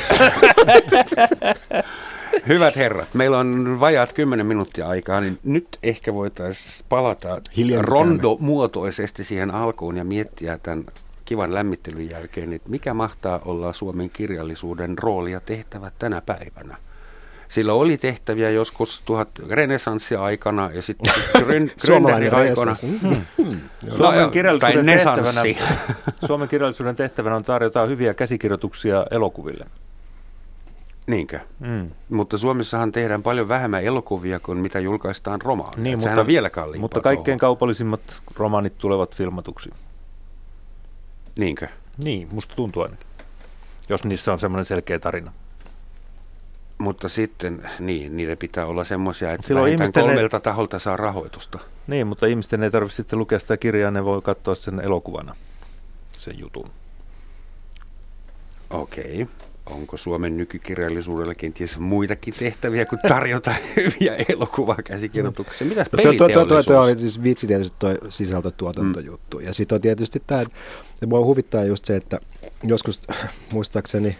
Hyvät 2.48 2.76
herrat, 2.76 3.08
meillä 3.14 3.38
on 3.38 3.80
vajaat 3.80 4.12
10 4.12 4.46
minuuttia 4.46 4.88
aikaa, 4.88 5.20
niin 5.20 5.38
nyt 5.44 5.78
ehkä 5.82 6.14
voitaisiin 6.14 6.86
palata 6.88 7.40
rondomuotoisesti 7.80 9.24
siihen 9.24 9.50
alkuun 9.50 9.96
ja 9.96 10.04
miettiä 10.04 10.58
tämän 10.58 10.84
kivan 11.24 11.54
lämmittelyn 11.54 12.10
jälkeen, 12.10 12.52
että 12.52 12.70
mikä 12.70 12.94
mahtaa 12.94 13.40
olla 13.44 13.72
Suomen 13.72 14.10
kirjallisuuden 14.10 14.98
rooli 14.98 15.32
ja 15.32 15.40
tehtävä 15.40 15.90
tänä 15.98 16.20
päivänä. 16.20 16.76
Sillä 17.48 17.72
oli 17.72 17.98
tehtäviä 17.98 18.50
joskus 18.50 19.02
tuhat 19.04 19.28
renesanssia-aikana 19.48 20.70
ja 20.74 20.82
sitten 20.82 21.12
Grönderin 21.86 22.34
aikana. 22.34 22.74
Hmm. 23.02 23.16
Hmm. 23.38 23.60
Suomen, 23.96 24.30
kirjallisuuden 24.30 24.86
tehtävänä, 24.86 25.42
Suomen 26.26 26.48
kirjallisuuden 26.48 26.96
tehtävänä 26.96 27.36
on 27.36 27.44
tarjota 27.44 27.86
hyviä 27.86 28.14
käsikirjoituksia 28.14 29.06
elokuville. 29.10 29.64
Niinkö? 31.06 31.40
Mm. 31.60 31.90
Mutta 32.10 32.38
Suomessahan 32.38 32.92
tehdään 32.92 33.22
paljon 33.22 33.48
vähemmän 33.48 33.84
elokuvia 33.84 34.40
kuin 34.40 34.58
mitä 34.58 34.78
julkaistaan 34.80 35.40
romaaneja. 35.40 35.82
Niin, 35.82 36.00
Sehän 36.00 36.12
mutta, 36.12 36.20
on 36.20 36.26
vielä 36.26 36.50
kalliimpaa. 36.50 36.80
Mutta 36.80 37.00
kaikkein 37.00 37.38
touhu. 37.38 37.50
kaupallisimmat 37.50 38.22
romaanit 38.36 38.78
tulevat 38.78 39.14
filmatuksi. 39.14 39.70
Niinkö? 41.38 41.68
Niin, 42.04 42.28
musta 42.32 42.54
tuntuu 42.54 42.82
ainakin. 42.82 43.06
Jos 43.88 44.04
niissä 44.04 44.32
on 44.32 44.40
semmoinen 44.40 44.64
selkeä 44.64 44.98
tarina. 44.98 45.32
Mutta 46.78 47.08
sitten, 47.08 47.70
niin, 47.78 48.16
niitä 48.16 48.36
pitää 48.36 48.66
olla 48.66 48.84
semmoisia, 48.84 49.32
että 49.32 49.46
Silloin 49.46 49.64
vähintään 49.78 50.04
kolmelta 50.04 50.36
ei... 50.36 50.40
taholta 50.40 50.78
saa 50.78 50.96
rahoitusta. 50.96 51.58
Niin, 51.86 52.06
mutta 52.06 52.26
ihmisten 52.26 52.62
ei 52.62 52.70
tarvitse 52.70 52.96
sitten 52.96 53.18
lukea 53.18 53.38
sitä 53.38 53.56
kirjaa, 53.56 53.90
ne 53.90 54.04
voi 54.04 54.22
katsoa 54.22 54.54
sen 54.54 54.80
elokuvana, 54.80 55.34
sen 56.18 56.38
jutun. 56.38 56.70
Okei. 58.70 59.22
Okay. 59.22 59.34
Onko 59.70 59.96
Suomen 59.96 60.36
nykykirjallisuudella 60.36 61.34
kenties 61.34 61.78
muitakin 61.78 62.34
tehtäviä 62.38 62.84
kuin 62.84 63.00
tarjota 63.08 63.54
hyviä 63.76 64.16
elokuvakäsikirjoituksia? 64.28 65.66
Mitäs 65.66 65.88
peliteollisuus? 65.88 66.48
Tuo, 66.48 66.62
tuo, 66.62 66.82
oli 66.82 66.96
siis 66.96 67.22
vitsi 67.22 67.46
tietysti 67.46 67.76
tuo 67.78 67.94
sisältötuotantojuttu. 68.08 69.38
Mm. 69.38 69.44
Ja 69.44 69.54
sitten 69.54 69.76
on 69.76 69.80
tietysti 69.80 70.22
tämä, 70.26 70.40
että 70.40 71.06
mua 71.06 71.24
huvittaa 71.24 71.64
just 71.64 71.84
se, 71.84 71.96
että 71.96 72.20
joskus 72.64 73.00
muistaakseni 73.52 74.16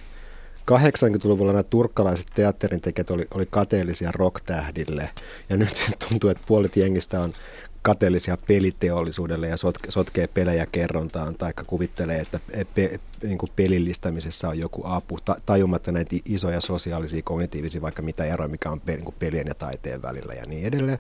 80-luvulla 0.71 1.53
nämä 1.53 1.63
turkkalaiset 1.63 2.27
teatterin 2.35 2.81
tekijät 2.81 3.11
oli, 3.11 3.27
oli 3.35 3.47
kateellisia 3.51 4.13
rocktähdille. 4.15 5.11
Ja 5.49 5.57
nyt 5.57 5.91
tuntuu, 6.09 6.31
että 6.31 6.45
puolet 6.47 6.77
jengistä 6.77 7.21
on 7.21 7.33
kateellisia 7.83 8.39
peliteollisuudelle 8.47 9.49
ja 9.49 9.57
sotke, 9.57 9.91
sotkee 9.91 10.27
pelejä 10.27 10.67
kerrontaan 10.73 11.35
tai 11.35 11.53
kuvittelee, 11.67 12.21
että 12.21 12.41
pe, 12.75 13.01
niin 13.27 13.39
kuin 13.39 13.53
pelillistämisessä 13.57 14.49
on 14.49 14.59
joku 14.59 14.83
apu, 14.85 15.18
ta, 15.24 15.37
tajumatta 15.47 15.93
näitä 15.93 16.16
isoja 16.24 16.61
sosiaalisia, 16.61 17.22
kognitiivisia, 17.24 17.83
vaikka 17.83 18.03
mitä 18.03 18.24
eroja, 18.24 18.49
mikä 18.49 18.70
on 18.70 18.81
niin 18.87 19.05
kuin 19.05 19.14
pelien 19.18 19.47
ja 19.47 19.55
taiteen 19.55 20.03
välillä 20.03 20.35
ja 20.35 20.47
niin 20.47 20.66
edelleen. 20.66 20.99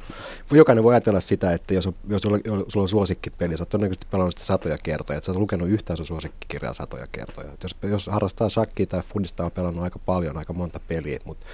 Jokainen 0.52 0.84
voi 0.84 0.94
ajatella 0.94 1.20
sitä, 1.20 1.52
että 1.52 1.74
jos, 1.74 1.86
on, 1.86 1.94
jos 2.08 2.22
sulla, 2.22 2.38
sulla 2.68 2.84
on 2.84 2.88
suosikkipeli, 2.88 3.56
sä 3.56 3.62
oot 3.62 3.68
todennäköisesti 3.68 4.06
pelannut 4.10 4.34
sitä 4.34 4.44
satoja 4.44 4.78
kertoja, 4.82 5.16
että 5.16 5.26
sä 5.26 5.32
oot 5.32 5.38
lukenut 5.38 5.68
yhtään 5.68 5.96
sun 5.96 6.06
suosikkikirjaa 6.06 6.72
satoja 6.72 7.06
kertoja. 7.12 7.52
Et 7.52 7.62
jos, 7.62 7.76
jos 7.82 8.06
harrastaa 8.06 8.48
shakkia 8.48 8.86
tai 8.86 9.02
fundista 9.02 9.44
on 9.44 9.50
pelannut 9.50 9.84
aika 9.84 9.98
paljon, 9.98 10.36
aika 10.36 10.52
monta 10.52 10.80
peliä, 10.88 11.18
mutta 11.24 11.46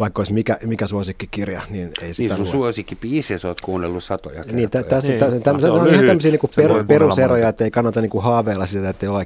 vaikka 0.00 0.20
olisi 0.20 0.32
mikä, 0.32 0.58
mikä 0.64 0.86
suosikkikirja, 0.86 1.62
niin 1.70 1.92
ei 2.02 2.14
sitä 2.14 2.34
Niin 2.34 2.46
sun 2.46 2.52
suosikkipiisiä 2.52 3.38
sä 3.38 3.48
oot 3.48 3.60
kuunnellut 3.60 4.04
satoja 4.04 4.34
kertoja. 4.34 4.56
Niin, 4.56 4.70
tä, 4.70 4.82
tästä, 4.82 5.10
niin. 5.10 5.20
Tästä, 5.20 5.40
tästä, 5.40 5.72
on, 5.72 5.80
on 5.80 5.88
ihan 5.88 6.06
tämmöisiä 6.06 6.30
niin 6.30 6.50
per, 6.56 6.84
peruseroja, 6.84 7.48
että 7.48 7.64
ei 7.64 7.70
kannata 7.70 8.00
niin 8.00 8.10
kuin 8.10 8.24
haaveilla 8.24 8.66
sitä, 8.66 8.88
että 8.88 9.06
ei 9.06 9.10
ole 9.10 9.24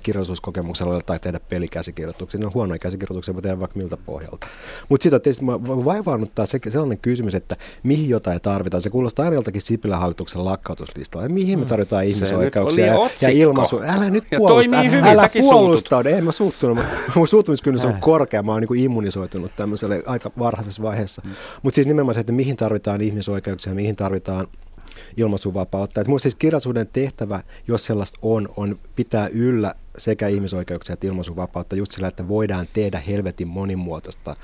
kirjallisuuskokemuksella 0.92 1.02
tai 1.02 1.18
tehdä 1.18 1.40
pelikäsikirjoituksia. 1.48 2.40
Ne 2.40 2.46
on 2.46 2.54
huonoja 2.54 2.78
käsikirjoituksia, 2.78 3.34
voi 3.34 3.42
tehdä 3.42 3.60
vaikka 3.60 3.78
miltä 3.78 3.96
pohjalta. 3.96 4.46
Mutta 4.88 5.02
sitten 5.02 5.20
tietysti 5.20 5.46
vaivaannuttaa 5.84 6.46
se, 6.46 6.58
sellainen 6.68 6.98
kysymys, 6.98 7.34
että 7.34 7.56
mihin 7.82 8.08
jotain 8.08 8.40
tarvitaan. 8.40 8.82
Se 8.82 8.90
kuulostaa 8.90 9.24
aina 9.24 9.34
joltakin 9.34 9.62
Sipilän 9.62 10.00
hallituksen 10.00 10.44
lakkautuslistalla. 10.44 11.28
Mihin 11.28 11.58
me 11.58 11.64
mm. 11.64 11.68
tarvitaan 11.68 12.04
ihmisoikeuksia 12.04 12.86
ja, 12.86 13.10
ja 13.20 13.28
ilmaisu. 13.28 13.80
Älä 13.80 14.10
nyt 14.10 14.24
puolusta, 14.36 14.76
älä, 14.76 15.10
älä 15.10 15.30
puolusta. 15.40 16.02
Ei 16.06 16.20
mä 16.20 16.32
suuttunut, 16.32 16.76
mutta 16.76 16.92
mun 17.14 17.28
suuttumiskynnys 17.28 17.84
on 17.84 17.94
korkea. 18.00 18.42
Mä 18.42 18.52
oon 18.52 18.62
niin 18.62 18.84
immunisoitunut 18.84 19.52
tämmöiselle 19.56 20.02
aika 20.06 20.30
varhaisessa 20.38 20.82
vaiheessa. 20.82 21.22
Mm. 21.24 21.30
Mutta 21.62 21.74
siis 21.74 21.86
nimenomaan 21.86 22.14
se, 22.14 22.20
että 22.20 22.32
mihin 22.32 22.56
tarvitaan 22.56 23.00
ihmisoikeuksia, 23.00 23.74
mihin 23.74 23.96
tarvitaan 23.96 24.46
ilmaisuvapautta. 25.16 26.00
Että 26.00 26.18
siis 26.18 26.34
kirjallisuuden 26.34 26.88
tehtävä, 26.92 27.42
jos 27.68 27.84
sellaista 27.84 28.18
on, 28.22 28.48
on 28.56 28.78
pitää 28.96 29.26
yllä 29.26 29.74
sekä 29.98 30.28
ihmisoikeuksia 30.28 30.92
että 30.92 31.06
ilmaisuvapautta 31.06 31.76
just 31.76 31.92
sillä, 31.92 32.08
että 32.08 32.28
voidaan 32.28 32.66
tehdä 32.72 32.98
helvetin 33.08 33.48
monimuotoista 33.48 34.36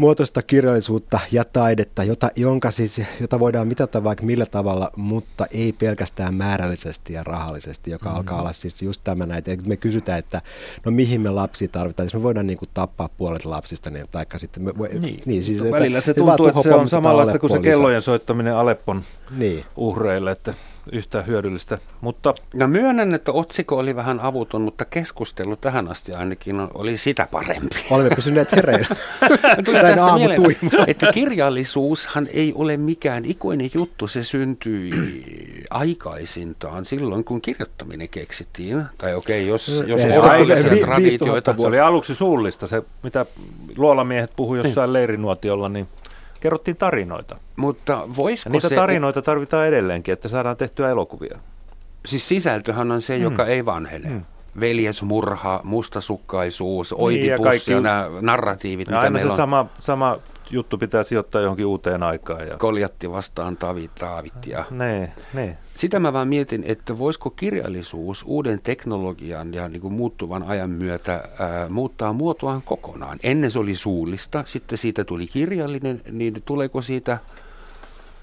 muotoista 0.00 0.42
kirjallisuutta 0.42 1.20
ja 1.32 1.44
taidetta, 1.44 2.04
jota, 2.04 2.30
jonka 2.36 2.70
siis, 2.70 3.02
jota 3.20 3.40
voidaan 3.40 3.68
mitata 3.68 4.04
vaikka 4.04 4.24
millä 4.26 4.46
tavalla, 4.46 4.90
mutta 4.96 5.46
ei 5.54 5.72
pelkästään 5.72 6.34
määrällisesti 6.34 7.12
ja 7.12 7.24
rahallisesti, 7.24 7.90
joka 7.90 8.08
mm-hmm. 8.08 8.18
alkaa 8.18 8.40
olla 8.40 8.52
siis 8.52 8.82
just 8.82 9.00
tämä 9.04 9.26
näitä. 9.26 9.50
Me 9.66 9.76
kysytään, 9.76 10.18
että 10.18 10.42
no 10.84 10.92
mihin 10.92 11.20
me 11.20 11.30
lapsia 11.30 11.68
tarvitaan, 11.68 12.04
jos 12.04 12.14
me 12.14 12.22
voidaan 12.22 12.46
niin 12.46 12.58
kuin 12.58 12.68
tappaa 12.74 13.08
puolet 13.08 13.44
lapsista, 13.44 13.90
niin, 13.90 14.06
taikka 14.10 14.38
sitten 14.38 14.62
me, 14.62 14.72
niin. 15.00 15.22
niin 15.26 15.42
siis, 15.42 15.70
Välillä 15.70 16.00
se 16.00 16.14
tuntuu, 16.14 16.46
että 16.46 16.62
se 16.62 16.74
on 16.74 16.88
samanlaista 16.88 17.38
kuin 17.38 17.50
se 17.50 17.58
kellojen 17.58 18.02
soittaminen 18.02 18.56
Aleppon 18.56 19.02
niin. 19.36 19.64
uhreille, 19.76 20.30
että 20.30 20.54
yhtä 20.92 21.22
hyödyllistä. 21.22 21.78
Mutta... 22.00 22.34
No 22.54 22.68
myönnän, 22.68 23.14
että 23.14 23.32
otsikko 23.32 23.76
oli 23.76 23.96
vähän 23.96 24.20
avuton, 24.20 24.62
mutta 24.62 24.84
keskustelu 24.84 25.56
tähän 25.56 25.88
asti 25.88 26.12
ainakin 26.12 26.56
oli 26.74 26.96
sitä 26.96 27.28
parempi. 27.30 27.76
Olemme 27.90 28.14
pysyneet 28.16 28.52
hereillä. 28.52 28.86
tästä 29.82 30.14
mieleen, 30.14 30.56
että 30.86 31.12
kirjallisuushan 31.12 32.26
ei 32.32 32.52
ole 32.54 32.76
mikään 32.76 33.24
ikuinen 33.24 33.70
juttu. 33.74 34.08
Se 34.08 34.24
syntyi 34.24 34.90
aikaisintaan 35.70 36.84
silloin, 36.84 37.24
kun 37.24 37.40
kirjoittaminen 37.40 38.08
keksittiin. 38.08 38.82
Tai 38.98 39.14
okei, 39.14 39.42
okay, 39.42 39.50
jos, 39.50 39.82
jos 39.86 40.00
se, 40.00 40.76
traditioita. 40.80 41.54
Se 41.58 41.66
oli 41.66 41.80
aluksi 41.80 42.14
suullista, 42.14 42.66
se 42.66 42.82
mitä 43.02 43.26
luolamiehet 43.76 44.30
puhuivat 44.36 44.66
jossain 44.66 44.88
niin. 44.88 44.92
leirinuotiolla, 44.92 45.68
niin 45.68 45.88
kerrottiin 46.40 46.76
tarinoita. 46.76 47.36
Mutta 47.56 48.08
voisiko 48.16 48.48
ja 48.48 48.52
niitä 48.52 48.68
se... 48.68 48.74
tarinoita 48.74 49.22
tarvitaan 49.22 49.66
edelleenkin, 49.66 50.12
että 50.12 50.28
saadaan 50.28 50.56
tehtyä 50.56 50.90
elokuvia. 50.90 51.38
Siis 52.06 52.28
sisältöhän 52.28 52.92
on 52.92 53.02
se, 53.02 53.16
mm. 53.16 53.22
joka 53.22 53.46
ei 53.46 53.66
vanhene. 53.66 54.08
Mm 54.08 54.22
veljesmurha, 54.60 55.60
mustasukkaisuus, 55.64 56.92
oitipussi 56.92 57.62
niin, 57.66 57.74
ja, 57.76 57.80
nämä 57.80 58.10
narratiivit, 58.20 58.88
ja 58.88 58.92
mitä 58.92 59.00
aina 59.00 59.10
meillä 59.10 59.28
se 59.28 59.32
on. 59.32 59.36
Sama, 59.36 59.66
sama 59.80 60.18
juttu 60.50 60.78
pitää 60.78 61.04
sijoittaa 61.04 61.40
johonkin 61.40 61.66
uuteen 61.66 62.02
aikaan. 62.02 62.48
Ja... 62.48 62.56
Koljatti 62.56 63.10
vastaan 63.10 63.56
taavit, 63.56 63.94
taavit 63.94 64.46
ja... 64.46 64.64
Ne, 64.70 65.12
ne. 65.32 65.58
Sitä 65.80 66.00
mä 66.00 66.12
vaan 66.12 66.28
mietin, 66.28 66.64
että 66.66 66.98
voisiko 66.98 67.30
kirjallisuus 67.30 68.22
uuden 68.26 68.60
teknologian 68.62 69.54
ja 69.54 69.68
niin 69.68 69.80
kuin 69.80 69.92
muuttuvan 69.94 70.42
ajan 70.42 70.70
myötä 70.70 71.12
ää, 71.38 71.68
muuttaa 71.68 72.12
muotoaan 72.12 72.62
kokonaan. 72.62 73.18
Ennen 73.24 73.50
se 73.50 73.58
oli 73.58 73.76
suullista, 73.76 74.44
sitten 74.46 74.78
siitä 74.78 75.04
tuli 75.04 75.26
kirjallinen, 75.26 76.02
niin 76.10 76.42
tuleeko 76.44 76.82
siitä 76.82 77.18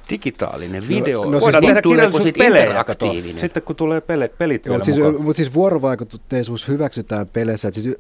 digitaalinen 0.10 0.88
video. 0.88 1.24
no 1.24 1.30
No, 1.32 1.32
siis 1.32 1.44
Voidaan 1.44 1.64
tehdä 1.66 1.82
tuleeko 1.82 2.22
siitä 2.22 2.38
pelejä, 2.38 2.84
kato. 2.84 3.06
interaktiivinen. 3.06 3.40
Sitten 3.42 3.64
kun 3.64 3.76
tulee 3.76 4.02
pele, 4.02 4.28
pelit 4.28 4.66
Joo, 4.66 4.74
mutta 4.76 4.86
siis, 4.86 4.98
mukaan. 4.98 5.22
mutta 5.22 5.38
siis 5.38 5.54
vuorovaikutteisuus 5.54 6.68
hyväksytään 6.68 7.28
peleissä. 7.28 7.68
että 7.68 7.82
Siis, 7.82 7.96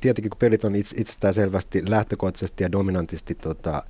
tietenkin 0.00 0.30
kun 0.30 0.38
pelit 0.38 0.64
on 0.64 0.74
itse, 0.74 0.96
itsestään 1.00 1.34
selvästi 1.34 1.82
lähtökohtaisesti 1.90 2.64
ja 2.64 2.72
dominantisti 2.72 3.34
tota, 3.34 3.82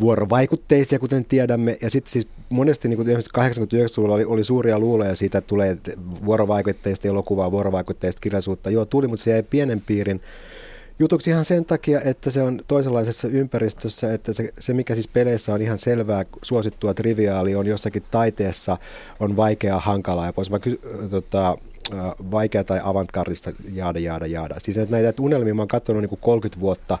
vuorovaikutteisia, 0.00 0.98
kuten 0.98 1.24
tiedämme. 1.24 1.76
Ja 1.82 1.90
sitten 1.90 2.12
siis 2.12 2.26
monesti 2.48 2.88
niin 2.88 2.96
kuin 2.96 3.08
89-luvulla 3.08 4.14
oli, 4.14 4.24
oli 4.24 4.44
suuria 4.44 4.78
luuloja 4.78 5.14
siitä, 5.14 5.38
että 5.38 5.48
tulee 5.48 5.78
vuorovaikutteista 6.24 7.08
elokuvaa, 7.08 7.50
vuorovaikutteista 7.50 8.20
kirjallisuutta. 8.20 8.70
Joo, 8.70 8.84
tuli, 8.84 9.08
mutta 9.08 9.24
se 9.24 9.30
jäi 9.30 9.42
pienen 9.42 9.80
piirin 9.80 10.20
jutuksi 10.98 11.30
ihan 11.30 11.44
sen 11.44 11.64
takia, 11.64 12.00
että 12.04 12.30
se 12.30 12.42
on 12.42 12.60
toisenlaisessa 12.68 13.28
ympäristössä, 13.28 14.14
että 14.14 14.32
se, 14.32 14.48
se 14.58 14.74
mikä 14.74 14.94
siis 14.94 15.08
peleissä 15.08 15.54
on 15.54 15.62
ihan 15.62 15.78
selvää, 15.78 16.24
suosittua, 16.42 16.94
triviaali, 16.94 17.54
on 17.54 17.66
jossakin 17.66 18.02
taiteessa, 18.10 18.76
on 19.20 19.36
vaikeaa, 19.36 19.80
hankalaa 19.80 20.26
ja 20.26 20.32
pois. 20.32 20.50
Vaikka 20.50 20.70
tota, 21.10 21.58
vaikea 22.30 22.64
tai 22.64 22.80
avantgardista, 22.84 23.52
jaada, 23.72 23.98
jaada, 23.98 24.26
jaada. 24.26 24.54
Siis 24.58 24.78
että 24.78 24.96
näitä 24.96 25.08
että 25.08 25.22
unelmia 25.22 25.54
mä 25.54 25.62
oon 25.62 25.68
katsonut 25.68 26.02
niin 26.02 26.08
kuin 26.08 26.20
30 26.22 26.60
vuotta, 26.60 26.98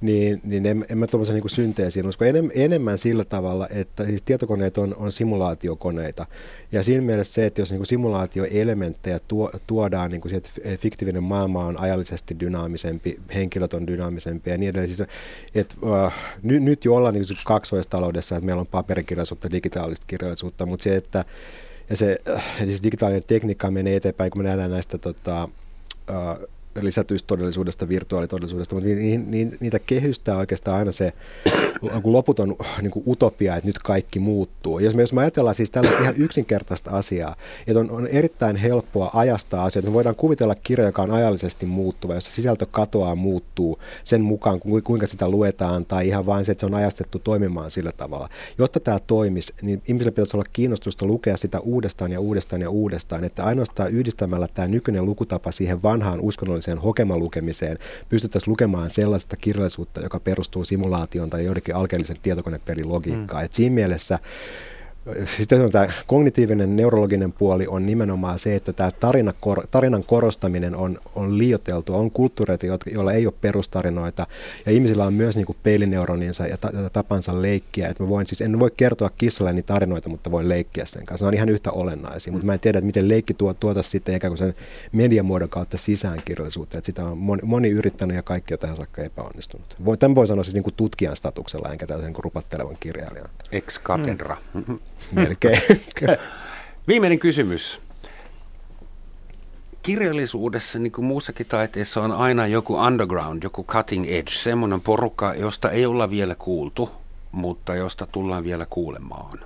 niin, 0.00 0.40
niin 0.44 0.66
en, 0.66 0.86
en 0.90 0.98
mä 0.98 1.06
tuommoisen 1.06 1.36
niin 1.36 1.50
synteesiin 1.50 2.06
usko. 2.06 2.24
Enem, 2.24 2.48
enemmän 2.54 2.98
sillä 2.98 3.24
tavalla, 3.24 3.68
että 3.70 4.04
siis 4.04 4.22
tietokoneet 4.22 4.78
on, 4.78 4.94
on 4.96 5.12
simulaatiokoneita. 5.12 6.26
Ja 6.72 6.82
siinä 6.82 7.02
mielessä 7.02 7.32
se, 7.32 7.46
että 7.46 7.60
jos 7.60 7.72
niin 7.72 7.86
simulaatioelementtejä 7.86 9.18
tuo, 9.28 9.50
tuodaan, 9.66 10.10
niin 10.10 10.20
kuin 10.20 10.30
siihen, 10.30 10.42
että 10.64 10.82
fiktiivinen 10.82 11.22
maailma 11.22 11.64
on 11.64 11.80
ajallisesti 11.80 12.40
dynaamisempi, 12.40 13.18
henkilöt 13.34 13.74
on 13.74 13.86
dynaamisempia 13.86 14.54
ja 14.54 14.58
niin 14.58 14.70
edelleen. 14.70 14.88
Siis, 14.88 15.08
että, 15.54 15.74
uh, 15.82 16.12
nyt, 16.42 16.62
nyt 16.62 16.84
jo 16.84 16.94
ollaan 16.94 17.14
niin 17.14 17.24
kaksoistaloudessa, 17.46 18.36
että 18.36 18.46
meillä 18.46 18.60
on 18.60 18.66
paperikirjallisuutta, 18.66 19.50
digitaalista 19.50 20.06
kirjallisuutta, 20.06 20.66
mutta 20.66 20.82
se, 20.82 20.96
että 20.96 21.24
ja 21.90 21.96
se 21.96 22.18
äh, 22.30 22.44
siis 22.64 22.82
digitaalinen 22.82 23.22
tekniikka 23.26 23.70
menee 23.70 23.96
eteenpäin, 23.96 24.30
kun 24.30 24.42
me 24.42 24.48
nähdään 24.48 24.70
näistä 24.70 24.98
tota, 24.98 25.48
uh, 26.10 26.48
lisätyistä 26.82 27.26
todellisuudesta, 27.26 27.88
virtuaalitodellisuudesta, 27.88 28.74
mutta 28.74 28.88
ni, 28.88 29.18
ni, 29.18 29.50
niitä 29.60 29.78
kehystää 29.78 30.36
oikeastaan 30.36 30.78
aina 30.78 30.92
se 30.92 31.12
loputon 32.04 32.56
niin 32.82 32.90
kuin 32.90 33.02
utopia, 33.06 33.56
että 33.56 33.66
nyt 33.66 33.78
kaikki 33.78 34.18
muuttuu. 34.18 34.78
Jos 34.78 34.94
me, 34.94 35.02
jos 35.02 35.12
me 35.12 35.20
ajatellaan 35.20 35.54
siis 35.54 35.70
tällaista 35.70 36.02
ihan 36.02 36.14
yksinkertaista 36.18 36.90
asiaa, 36.90 37.36
että 37.66 37.80
on, 37.80 37.90
on 37.90 38.06
erittäin 38.06 38.56
helppoa 38.56 39.10
ajastaa 39.14 39.64
asioita, 39.64 39.90
me 39.90 39.94
voidaan 39.94 40.14
kuvitella 40.14 40.54
kirja, 40.54 40.86
joka 40.86 41.02
on 41.02 41.10
ajallisesti 41.10 41.66
muuttuva, 41.66 42.14
jossa 42.14 42.32
sisältö 42.32 42.66
katoaa, 42.70 43.14
muuttuu 43.14 43.78
sen 44.04 44.22
mukaan, 44.22 44.60
kuinka 44.84 45.06
sitä 45.06 45.28
luetaan, 45.28 45.84
tai 45.84 46.08
ihan 46.08 46.26
vain 46.26 46.44
se, 46.44 46.52
että 46.52 46.60
se 46.60 46.66
on 46.66 46.74
ajastettu 46.74 47.18
toimimaan 47.18 47.70
sillä 47.70 47.92
tavalla. 47.92 48.28
Jotta 48.58 48.80
tämä 48.80 48.98
toimisi, 49.06 49.54
niin 49.62 49.82
ihmisillä 49.88 50.12
pitäisi 50.12 50.36
olla 50.36 50.46
kiinnostusta 50.52 51.06
lukea 51.06 51.36
sitä 51.36 51.60
uudestaan 51.60 52.12
ja 52.12 52.20
uudestaan 52.20 52.62
ja 52.62 52.70
uudestaan, 52.70 53.24
että 53.24 53.44
ainoastaan 53.44 53.90
yhdistämällä 53.90 54.48
tämä 54.54 54.68
nykyinen 54.68 55.04
lukutapa 55.04 55.52
siihen 55.52 55.82
vanhaan 55.82 56.20
uskonnolliseen 56.20 56.67
hokemalukemiseen 56.76 57.78
pystyttäisiin 58.08 58.50
lukemaan 58.50 58.90
sellaista 58.90 59.36
kirjallisuutta, 59.36 60.00
joka 60.00 60.20
perustuu 60.20 60.64
simulaatioon 60.64 61.30
tai 61.30 61.44
joidenkin 61.44 61.76
alkeellisen 61.76 62.16
tietokonepelin 62.22 62.88
logiikkaan. 62.88 63.42
Mm. 63.42 63.44
Et 63.44 63.54
siinä 63.54 63.74
mielessä 63.74 64.18
sitten 65.24 65.64
on 65.64 65.70
tämä 65.70 65.88
kognitiivinen 66.06 66.76
neurologinen 66.76 67.32
puoli 67.32 67.66
on 67.66 67.86
nimenomaan 67.86 68.38
se, 68.38 68.54
että 68.54 68.72
tämä 68.72 68.90
tarina, 68.90 69.34
tarinan 69.70 70.04
korostaminen 70.04 70.76
on, 70.76 70.98
on 71.14 71.38
liioteltu, 71.38 71.94
on 71.94 72.10
kulttuureita, 72.10 72.66
joilla 72.92 73.12
ei 73.12 73.26
ole 73.26 73.34
perustarinoita, 73.40 74.26
ja 74.66 74.72
ihmisillä 74.72 75.04
on 75.04 75.14
myös 75.14 75.36
niin 75.36 75.46
kuin 75.46 75.58
peilineuroninsa 75.62 76.46
ja 76.46 76.56
tapansa 76.92 77.42
leikkiä, 77.42 77.88
että 77.88 78.02
mä 78.02 78.08
voin 78.08 78.26
siis, 78.26 78.40
en 78.40 78.60
voi 78.60 78.70
kertoa 78.76 79.10
kissalleni 79.18 79.62
tarinoita, 79.62 80.08
mutta 80.08 80.30
voin 80.30 80.48
leikkiä 80.48 80.84
sen 80.84 81.06
kanssa, 81.06 81.26
ne 81.26 81.28
on 81.28 81.34
ihan 81.34 81.48
yhtä 81.48 81.70
olennaisia, 81.70 82.32
mutta 82.32 82.46
mä 82.46 82.54
en 82.54 82.60
tiedä, 82.60 82.78
että 82.78 82.86
miten 82.86 83.08
leikki 83.08 83.34
tuo, 83.34 83.54
tuota 83.54 83.82
sitten 83.82 84.14
ikään 84.14 84.30
kuin 84.30 84.38
sen 84.38 84.54
mediamuodon 84.92 85.48
kautta 85.48 85.78
sisäänkirjallisuutta, 85.78 86.78
että 86.78 86.86
sitä 86.86 87.04
on 87.04 87.18
moni, 87.18 87.42
moni 87.44 87.68
yrittänyt 87.68 88.16
ja 88.16 88.22
kaikki 88.22 88.54
on 88.54 88.60
tähän 88.60 88.76
saakka 88.76 89.02
epäonnistunut. 89.02 89.76
Voi, 89.84 89.96
tämän 89.96 90.14
voi 90.14 90.26
sanoa 90.26 90.44
siis 90.44 90.54
niin 90.54 90.64
kuin 90.64 90.74
tutkijan 90.74 91.16
statuksella, 91.16 91.72
enkä 91.72 91.86
tällaisen 91.86 92.12
niin 92.12 92.24
rupattelevan 92.24 92.76
kirjailijan. 92.80 93.28
Ex 93.52 93.78
katedra. 93.82 94.36
Mm. 94.54 94.78
Melkein. 95.12 95.62
Viimeinen 96.88 97.18
kysymys. 97.18 97.80
Kirjallisuudessa, 99.82 100.78
niin 100.78 100.92
kuin 100.92 101.04
muussakin 101.04 101.46
taiteessa, 101.46 102.02
on 102.02 102.12
aina 102.12 102.46
joku 102.46 102.74
underground, 102.74 103.42
joku 103.42 103.64
cutting 103.64 104.06
edge, 104.08 104.30
semmoinen 104.30 104.80
porukka, 104.80 105.34
josta 105.34 105.70
ei 105.70 105.86
olla 105.86 106.10
vielä 106.10 106.34
kuultu, 106.34 106.90
mutta 107.32 107.74
josta 107.74 108.06
tullaan 108.12 108.44
vielä 108.44 108.66
kuulemaan. 108.70 109.38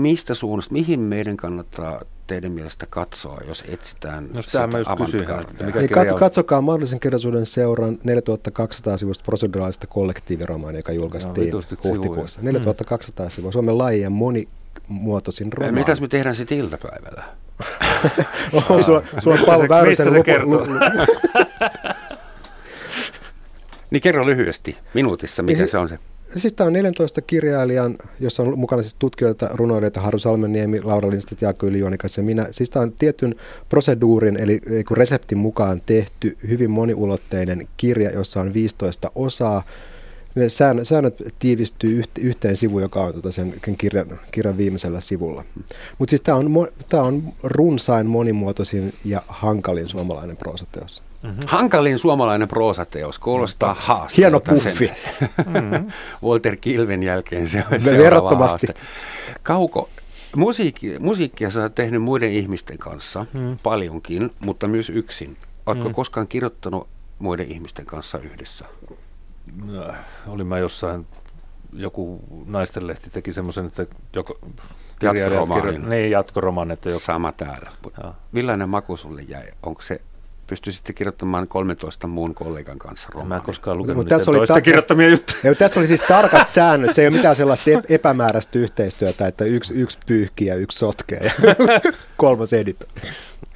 Mistä 0.00 0.34
suunnasta, 0.34 0.72
mihin 0.72 1.00
meidän 1.00 1.36
kannattaa 1.36 2.02
teidän 2.28 2.52
mielestä 2.52 2.86
katsoa, 2.90 3.40
jos 3.48 3.64
etsitään 3.68 4.28
no, 4.32 4.42
sitä 4.42 4.66
mä 4.66 4.78
just 4.78 4.90
kysyin, 4.96 5.28
niin 5.76 5.88
kat, 5.90 6.12
katsokaa 6.12 6.60
mahdollisen 6.60 7.00
kirjallisuuden 7.00 7.46
seuran 7.46 7.98
4200 8.04 8.98
sivusta 8.98 9.24
proseduraalista 9.24 9.86
kollektiiviromaania, 9.86 10.78
joka 10.78 10.92
julkaistiin 10.92 11.50
no, 11.50 11.60
huhtikuussa. 11.84 12.40
4200 12.42 13.26
hmm. 13.26 13.30
sivua, 13.30 13.52
Suomen 13.52 13.78
lajien 13.78 14.12
monimuotoisin 14.12 15.52
romaani. 15.52 15.78
Mitäs 15.78 16.00
me 16.00 16.08
tehdään 16.08 16.36
sitten 16.36 16.58
iltapäivällä? 16.58 17.22
on, 18.70 18.84
sulla, 18.84 19.02
sulla 19.18 19.36
on 19.36 19.46
Paavo 19.46 19.68
Väyrysen 19.68 20.14
luku, 20.14 20.30
Niin 23.90 24.00
kerro 24.00 24.26
lyhyesti, 24.26 24.76
minuutissa, 24.94 25.42
mikä 25.42 25.58
se, 25.58 25.66
se 25.66 25.78
on 25.78 25.88
se? 25.88 25.98
Siis 26.36 26.52
tämä 26.52 26.66
on 26.66 26.72
14 26.72 27.22
kirjailijan, 27.22 27.98
jossa 28.20 28.42
on 28.42 28.58
mukana 28.58 28.82
siis 28.82 28.96
tutkijoita, 28.98 29.48
runoilijoita, 29.52 30.00
Haru 30.00 30.18
Salmeniemi, 30.18 30.80
Laura 30.80 31.10
Lindstedt, 31.10 31.42
Jaakko 31.42 31.66
Ylijuonikas 31.66 32.16
ja 32.16 32.22
minä. 32.22 32.46
Siis 32.50 32.70
tämä 32.70 32.82
on 32.82 32.92
tietyn 32.92 33.34
proseduurin, 33.68 34.36
eli 34.36 34.60
reseptin 34.90 35.38
mukaan 35.38 35.82
tehty 35.86 36.36
hyvin 36.48 36.70
moniulotteinen 36.70 37.68
kirja, 37.76 38.10
jossa 38.10 38.40
on 38.40 38.54
15 38.54 39.10
osaa. 39.14 39.62
Ne 40.34 40.48
säännöt, 40.84 41.22
tiivistyy 41.38 42.02
yhteen 42.20 42.56
sivuun, 42.56 42.82
joka 42.82 43.00
on 43.00 43.14
tota 43.14 43.32
sen 43.32 43.54
kirjan, 43.78 44.20
kirjan 44.30 44.56
viimeisellä 44.56 45.00
sivulla. 45.00 45.44
Mutta 45.98 46.10
siis 46.10 46.22
tämä 46.22 46.38
on, 46.38 46.68
tämä 46.88 47.02
on 47.02 47.22
runsain, 47.42 48.06
monimuotoisin 48.06 48.92
ja 49.04 49.22
hankalin 49.28 49.88
suomalainen 49.88 50.36
proosateos. 50.36 51.07
Mm-hmm. 51.22 51.40
Hankalin 51.46 51.98
suomalainen 51.98 52.48
proosateos 52.48 53.18
kuulostaa 53.18 53.76
haasteelta. 53.78 54.16
Hieno 54.16 54.40
puffi. 54.40 54.90
mm-hmm. 55.46 55.92
Walter 56.28 56.56
Kilven 56.56 57.02
jälkeen 57.02 57.48
se 57.48 57.64
on 57.72 57.84
Verrattomasti. 57.84 58.66
Haaste. 58.66 58.82
Kauko, 59.42 59.88
musiikki, 60.36 60.98
musiikkia 60.98 61.50
sä 61.50 61.62
oot 61.62 61.74
tehnyt 61.74 62.02
muiden 62.02 62.32
ihmisten 62.32 62.78
kanssa 62.78 63.26
mm. 63.32 63.56
paljonkin, 63.62 64.30
mutta 64.40 64.66
myös 64.66 64.90
yksin. 64.90 65.36
Oletko 65.66 65.88
mm. 65.88 65.94
koskaan 65.94 66.28
kirjoittanut 66.28 66.88
muiden 67.18 67.46
ihmisten 67.52 67.86
kanssa 67.86 68.18
yhdessä? 68.18 68.64
No, 69.72 69.94
olin 70.26 70.46
mä 70.46 70.58
jossain, 70.58 71.06
joku 71.72 72.20
naistenlehti 72.46 73.10
teki 73.10 73.32
semmoisen, 73.32 73.66
että 73.66 73.86
joko 74.12 74.38
Jatkoromaanin. 75.02 75.88
Niin, 75.90 76.10
jatkoromaan. 76.10 76.70
Että 76.70 76.88
joku... 76.88 77.00
Sama 77.00 77.32
täällä. 77.32 77.70
Ja. 78.02 78.14
Millainen 78.32 78.68
maku 78.68 78.96
sulle 78.96 79.22
jäi? 79.22 79.46
Onko 79.62 79.82
se 79.82 80.00
pystyisitte 80.48 80.92
kirjoittamaan 80.92 81.48
13 81.48 82.06
muun 82.06 82.34
kollegan 82.34 82.78
kanssa 82.78 83.08
romaanin. 83.12 83.28
Mä 83.28 83.36
en 83.36 83.42
koskaan 83.42 83.78
lukenut 83.78 84.04
no, 84.04 84.08
tässä 84.08 84.30
oli 84.30 84.38
toista 84.38 84.54
ta- 84.54 84.60
kirjoittamia 84.60 85.08
juttuja. 85.08 85.38
Ja, 85.44 85.54
tässä 85.54 85.80
oli 85.80 85.86
siis 85.86 86.00
tarkat 86.00 86.48
säännöt. 86.58 86.94
Se 86.94 87.02
ei 87.02 87.08
ole 87.08 87.16
mitään 87.16 87.36
sellaista 87.36 87.70
epämääräistä 87.88 88.58
yhteistyötä, 88.58 89.26
että 89.26 89.44
yksi, 89.44 89.74
yksi 89.74 89.98
pyyhkii 90.06 90.46
ja 90.46 90.54
yksi 90.54 90.78
sotkee 90.78 91.20
ja 91.20 91.32
kolmas 92.16 92.52
editoi. 92.52 92.88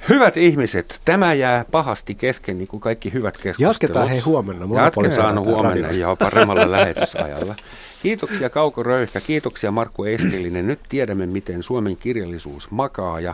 Hyvät 0.09 0.37
ihmiset, 0.37 1.01
tämä 1.05 1.33
jää 1.33 1.65
pahasti 1.71 2.15
kesken, 2.15 2.57
niin 2.57 2.67
kuin 2.67 2.81
kaikki 2.81 3.13
hyvät 3.13 3.37
keskustelut. 3.37 3.73
Jatketaan 3.73 4.07
hei 4.07 4.19
huomenna. 4.19 4.81
Jatketaan 4.83 5.39
huomenna 5.39 5.91
ja 5.91 6.15
paremmalla 6.19 6.71
lähetysajalla. 6.71 7.55
Kiitoksia 8.03 8.49
Kauko 8.49 8.83
Röyhkä, 8.83 9.21
kiitoksia 9.21 9.71
Markku 9.71 10.03
Eskelinen. 10.03 10.67
Nyt 10.67 10.79
tiedämme, 10.89 11.25
miten 11.25 11.63
Suomen 11.63 11.97
kirjallisuus 11.97 12.71
makaa 12.71 13.19
ja 13.19 13.33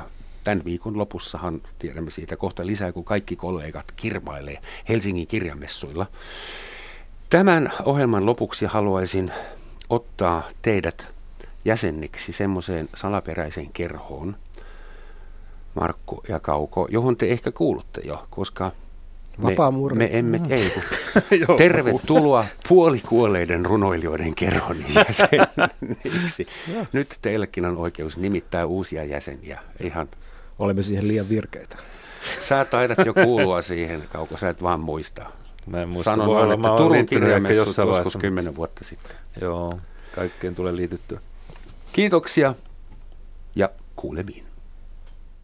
tämän 0.50 0.66
viikon 0.66 0.98
lopussahan 0.98 1.62
tiedämme 1.80 2.12
siitä 2.12 2.38
kohta 2.38 2.66
lisää, 2.66 2.92
kun 2.92 3.04
kaikki 3.04 3.36
kollegat 3.36 3.92
kirmailee 3.96 4.58
Helsingin 4.90 5.28
kirjamessuilla. 5.28 6.06
Tämän 7.30 7.72
ohjelman 7.86 8.26
lopuksi 8.26 8.66
haluaisin 8.66 9.32
ottaa 9.90 10.44
teidät 10.62 11.08
jäseniksi 11.66 12.32
semmoiseen 12.32 12.90
salaperäiseen 12.96 13.70
kerhoon, 13.74 14.36
Markku 15.76 16.24
ja 16.30 16.40
Kauko, 16.40 16.88
johon 16.92 17.18
te 17.18 17.30
ehkä 17.30 17.52
kuulutte 17.52 18.02
jo, 18.04 18.28
koska 18.30 18.72
me, 19.38 19.56
me 19.96 20.10
emme, 20.12 20.38
mm. 20.38 20.46
ei, 20.50 20.72
kun, 21.46 21.58
tervetuloa 21.58 22.46
puolikuolleiden 22.68 23.66
runoilijoiden 23.66 24.36
kerhon 24.36 24.78
jäseniksi. 24.96 26.48
Nyt 26.94 27.18
teillekin 27.22 27.66
on 27.66 27.78
oikeus 27.78 28.18
nimittää 28.18 28.66
uusia 28.66 29.04
jäseniä 29.04 29.60
ihan 29.80 30.10
olemme 30.60 30.84
siihen 30.84 31.08
liian 31.08 31.30
virkeitä. 31.30 31.78
Sä 32.40 32.66
taidat 32.66 32.98
jo 33.06 33.14
kuulua 33.14 33.62
siihen, 33.62 34.04
Kauko, 34.14 34.38
sä 34.38 34.50
et 34.50 34.64
vaan 34.64 34.80
muista. 34.80 35.26
Mä 35.66 35.82
en 35.82 35.90
muista. 35.90 36.12
Sanon 36.12 36.30
vaan, 36.30 36.52
että 36.52 36.68
Turun 36.78 37.06
kirjamessut 37.06 37.78
joskus 37.78 38.16
kymmenen 38.16 38.56
vuotta 38.56 38.84
sitten. 38.84 39.16
Joo. 39.42 39.80
kaikkeen 40.16 40.56
tulee 40.56 40.76
liityttyä. 40.76 41.20
Kiitoksia 41.94 42.56
ja 43.56 43.70
kuulemiin. 43.96 44.49